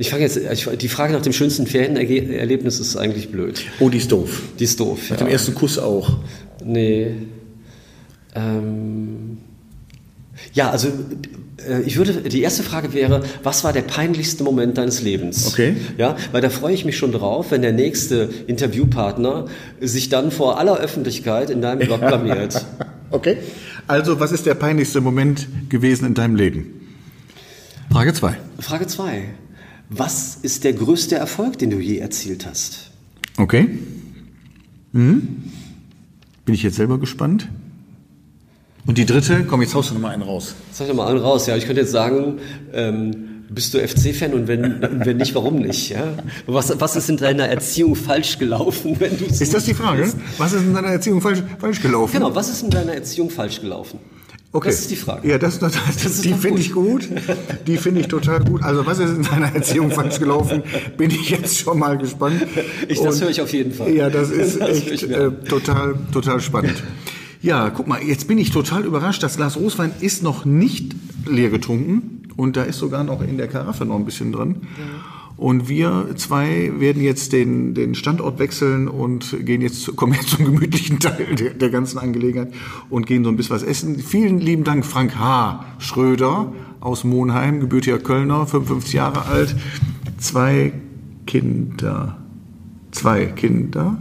ich 0.02 0.10
fange 0.10 0.24
jetzt, 0.24 0.36
ich, 0.36 0.68
die 0.78 0.88
Frage 0.88 1.12
nach 1.12 1.22
dem 1.22 1.32
schönsten 1.32 1.68
Ferienerlebnis 1.68 2.80
ist 2.80 2.96
eigentlich 2.96 3.30
blöd. 3.30 3.62
Oh, 3.78 3.88
die 3.88 3.98
ist 3.98 4.10
doof. 4.10 4.42
Die 4.58 4.64
ist 4.64 4.80
doof. 4.80 4.98
Nach 5.10 5.20
ja. 5.20 5.24
dem 5.24 5.28
ersten 5.28 5.54
Kuss 5.54 5.78
auch. 5.78 6.18
Nee. 6.64 7.12
Ähm, 8.34 9.38
ja, 10.54 10.70
also 10.70 10.88
äh, 11.68 11.82
ich 11.82 11.96
würde, 11.98 12.14
die 12.14 12.42
erste 12.42 12.64
Frage 12.64 12.92
wäre, 12.94 13.22
was 13.44 13.62
war 13.62 13.72
der 13.72 13.82
peinlichste 13.82 14.42
Moment 14.42 14.76
deines 14.76 15.02
Lebens? 15.02 15.46
Okay. 15.46 15.76
Ja, 15.98 16.16
weil 16.32 16.40
da 16.40 16.50
freue 16.50 16.74
ich 16.74 16.84
mich 16.84 16.96
schon 16.96 17.12
drauf, 17.12 17.52
wenn 17.52 17.62
der 17.62 17.72
nächste 17.72 18.28
Interviewpartner 18.48 19.46
sich 19.80 20.08
dann 20.08 20.32
vor 20.32 20.58
aller 20.58 20.78
Öffentlichkeit 20.78 21.48
in 21.48 21.62
deinem 21.62 21.86
Blog 21.86 22.00
blamiert. 22.00 22.64
Okay. 23.14 23.36
Also, 23.88 24.20
was 24.20 24.32
ist 24.32 24.46
der 24.46 24.54
peinlichste 24.54 25.02
Moment 25.02 25.46
gewesen 25.68 26.06
in 26.06 26.14
deinem 26.14 26.34
Leben? 26.34 26.80
Frage 27.90 28.14
zwei. 28.14 28.38
Frage 28.58 28.86
zwei: 28.86 29.24
Was 29.90 30.38
ist 30.42 30.64
der 30.64 30.72
größte 30.72 31.16
Erfolg, 31.16 31.58
den 31.58 31.70
du 31.70 31.78
je 31.78 31.98
erzielt 31.98 32.46
hast? 32.46 32.90
Okay. 33.36 33.68
Hm? 34.92 35.44
Bin 36.44 36.54
ich 36.54 36.62
jetzt 36.62 36.76
selber 36.76 36.98
gespannt? 36.98 37.48
Und 38.86 38.98
die 38.98 39.06
dritte, 39.06 39.44
komm, 39.44 39.62
jetzt 39.62 39.74
haust 39.74 39.90
du 39.90 39.94
noch 39.94 40.00
mal 40.00 40.10
einen 40.10 40.22
raus. 40.22 40.54
Sag 40.72 40.88
doch 40.88 40.94
mal 40.94 41.08
einen 41.08 41.18
raus, 41.18 41.46
ja. 41.46 41.56
Ich 41.56 41.66
könnte 41.66 41.82
jetzt 41.82 41.92
sagen, 41.92 42.38
ähm, 42.72 43.44
bist 43.48 43.74
du 43.74 43.78
FC-Fan 43.86 44.32
und 44.34 44.48
wenn, 44.48 44.80
wenn 45.04 45.18
nicht, 45.18 45.34
warum 45.34 45.60
nicht? 45.60 45.90
Ja? 45.90 46.14
Was, 46.46 46.80
was 46.80 46.96
ist 46.96 47.08
in 47.08 47.16
deiner 47.16 47.46
Erziehung 47.46 47.94
falsch 47.94 48.38
gelaufen, 48.38 48.96
wenn 48.98 49.16
du 49.18 49.26
Ist 49.26 49.54
das 49.54 49.64
die 49.64 49.74
Frage? 49.74 50.12
Was 50.38 50.52
ist 50.52 50.62
in 50.62 50.74
deiner 50.74 50.88
Erziehung 50.88 51.20
falsch, 51.20 51.42
falsch 51.58 51.80
gelaufen? 51.80 52.12
Genau, 52.12 52.34
was 52.34 52.48
ist 52.48 52.62
in 52.62 52.70
deiner 52.70 52.94
Erziehung 52.94 53.30
falsch 53.30 53.60
gelaufen? 53.60 54.00
Okay. 54.54 54.68
Das 54.68 54.80
ist 54.80 54.90
die 54.90 54.96
Frage. 54.96 55.26
Ja, 55.26 55.38
das, 55.38 55.58
das, 55.58 55.74
ist 56.04 56.24
die 56.24 56.32
doch 56.32 56.38
finde 56.38 56.60
ich 56.60 56.72
gut. 56.72 57.08
Die 57.66 57.78
finde 57.78 58.00
ich 58.02 58.08
total 58.08 58.44
gut. 58.44 58.62
Also, 58.62 58.84
was 58.84 58.98
ist 58.98 59.10
in 59.16 59.22
deiner 59.22 59.54
Erziehung 59.54 59.90
falsch 59.90 60.18
gelaufen? 60.18 60.62
Bin 60.98 61.10
ich 61.10 61.30
jetzt 61.30 61.58
schon 61.58 61.78
mal 61.78 61.96
gespannt. 61.96 62.44
Ich- 62.86 63.00
das 63.00 63.20
höre 63.22 63.30
ich 63.30 63.40
auf 63.40 63.50
jeden 63.52 63.72
Fall. 63.72 63.90
Ja, 63.94 64.10
das 64.10 64.30
ist 64.30 64.60
Das 64.60 64.86
echt 64.86 65.04
äh, 65.04 65.30
total, 65.48 65.94
total 66.12 66.40
spannend. 66.40 66.82
Ja, 67.40 67.70
guck 67.70 67.88
mal, 67.88 68.02
jetzt 68.02 68.28
bin 68.28 68.36
ich 68.36 68.50
total 68.50 68.84
überrascht. 68.84 69.22
Das 69.22 69.36
Glas 69.36 69.56
Rotwein 69.56 69.92
ist 70.00 70.22
noch 70.22 70.44
nicht 70.44 70.94
leer 71.26 71.48
getrunken 71.48 72.28
und 72.36 72.56
da 72.56 72.62
ist 72.64 72.78
sogar 72.78 73.04
noch 73.04 73.22
in 73.22 73.38
der 73.38 73.48
Karaffe 73.48 73.86
noch 73.86 73.96
ein 73.96 74.04
bisschen 74.04 74.32
drin. 74.32 74.56
Und 75.42 75.68
wir 75.68 76.06
zwei 76.14 76.70
werden 76.78 77.02
jetzt 77.02 77.32
den, 77.32 77.74
den 77.74 77.96
Standort 77.96 78.38
wechseln 78.38 78.86
und 78.86 79.44
gehen 79.44 79.60
jetzt, 79.60 79.96
kommen 79.96 80.12
jetzt 80.14 80.28
zum 80.28 80.44
gemütlichen 80.44 81.00
Teil 81.00 81.34
der, 81.34 81.50
der 81.50 81.68
ganzen 81.68 81.98
Angelegenheit 81.98 82.54
und 82.90 83.08
gehen 83.08 83.24
so 83.24 83.30
ein 83.30 83.36
bisschen 83.36 83.56
was 83.56 83.64
essen. 83.64 83.98
Vielen 83.98 84.38
lieben 84.38 84.62
Dank, 84.62 84.86
Frank 84.86 85.16
H. 85.16 85.64
Schröder 85.78 86.52
aus 86.78 87.02
Monheim, 87.02 87.58
gebürtiger 87.58 87.98
Kölner, 87.98 88.46
55 88.46 88.92
Jahre 88.92 89.24
alt, 89.24 89.56
zwei 90.18 90.72
Kinder, 91.26 92.18
zwei 92.92 93.26
Kinder, 93.26 94.00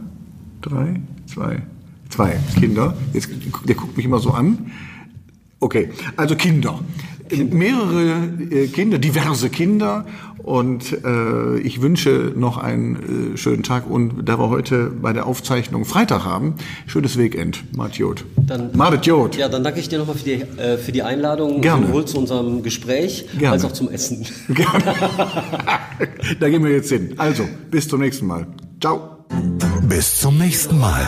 drei, 0.61 1.01
zwei, 1.25 1.63
zwei 2.09 2.39
Kinder. 2.59 2.95
Jetzt, 3.13 3.29
der 3.67 3.73
guckt 3.73 3.97
mich 3.97 4.05
immer 4.05 4.19
so 4.19 4.29
an. 4.29 4.69
Okay, 5.59 5.89
also 6.17 6.35
Kinder. 6.35 6.79
Mehrere 7.31 8.29
äh, 8.49 8.67
Kinder, 8.67 8.97
diverse 8.97 9.49
Kinder 9.49 10.05
und 10.43 11.03
äh, 11.05 11.59
ich 11.59 11.81
wünsche 11.81 12.33
noch 12.35 12.57
einen 12.57 13.33
äh, 13.35 13.37
schönen 13.37 13.63
Tag 13.63 13.89
und 13.89 14.25
da 14.27 14.39
wir 14.39 14.49
heute 14.49 14.87
bei 15.01 15.13
der 15.13 15.25
Aufzeichnung 15.27 15.85
Freitag 15.85 16.25
haben, 16.25 16.55
schönes 16.87 17.17
Weekend. 17.17 17.63
Matjot. 17.75 18.25
Dann- 18.47 18.71
Madet 18.75 19.05
Jod. 19.05 19.35
Ja, 19.37 19.49
dann 19.49 19.63
danke 19.63 19.79
ich 19.79 19.89
dir 19.89 19.99
nochmal 19.99 20.15
für 20.15 20.25
die, 20.25 20.41
äh, 20.59 20.77
für 20.77 20.91
die 20.91 21.03
Einladung, 21.03 21.61
Gerne. 21.61 21.87
sowohl 21.87 22.05
zu 22.05 22.17
unserem 22.17 22.63
Gespräch 22.63 23.25
Gerne. 23.37 23.53
als 23.53 23.65
auch 23.65 23.71
zum 23.71 23.89
Essen. 23.89 24.25
Gerne. 24.49 24.83
da 26.39 26.49
gehen 26.49 26.63
wir 26.63 26.71
jetzt 26.71 26.89
hin. 26.89 27.13
Also, 27.17 27.43
bis 27.69 27.87
zum 27.87 27.99
nächsten 28.01 28.25
Mal. 28.27 28.47
Ciao. 28.79 29.25
Bis 29.87 30.19
zum 30.19 30.37
nächsten 30.37 30.77
Mal. 30.79 31.07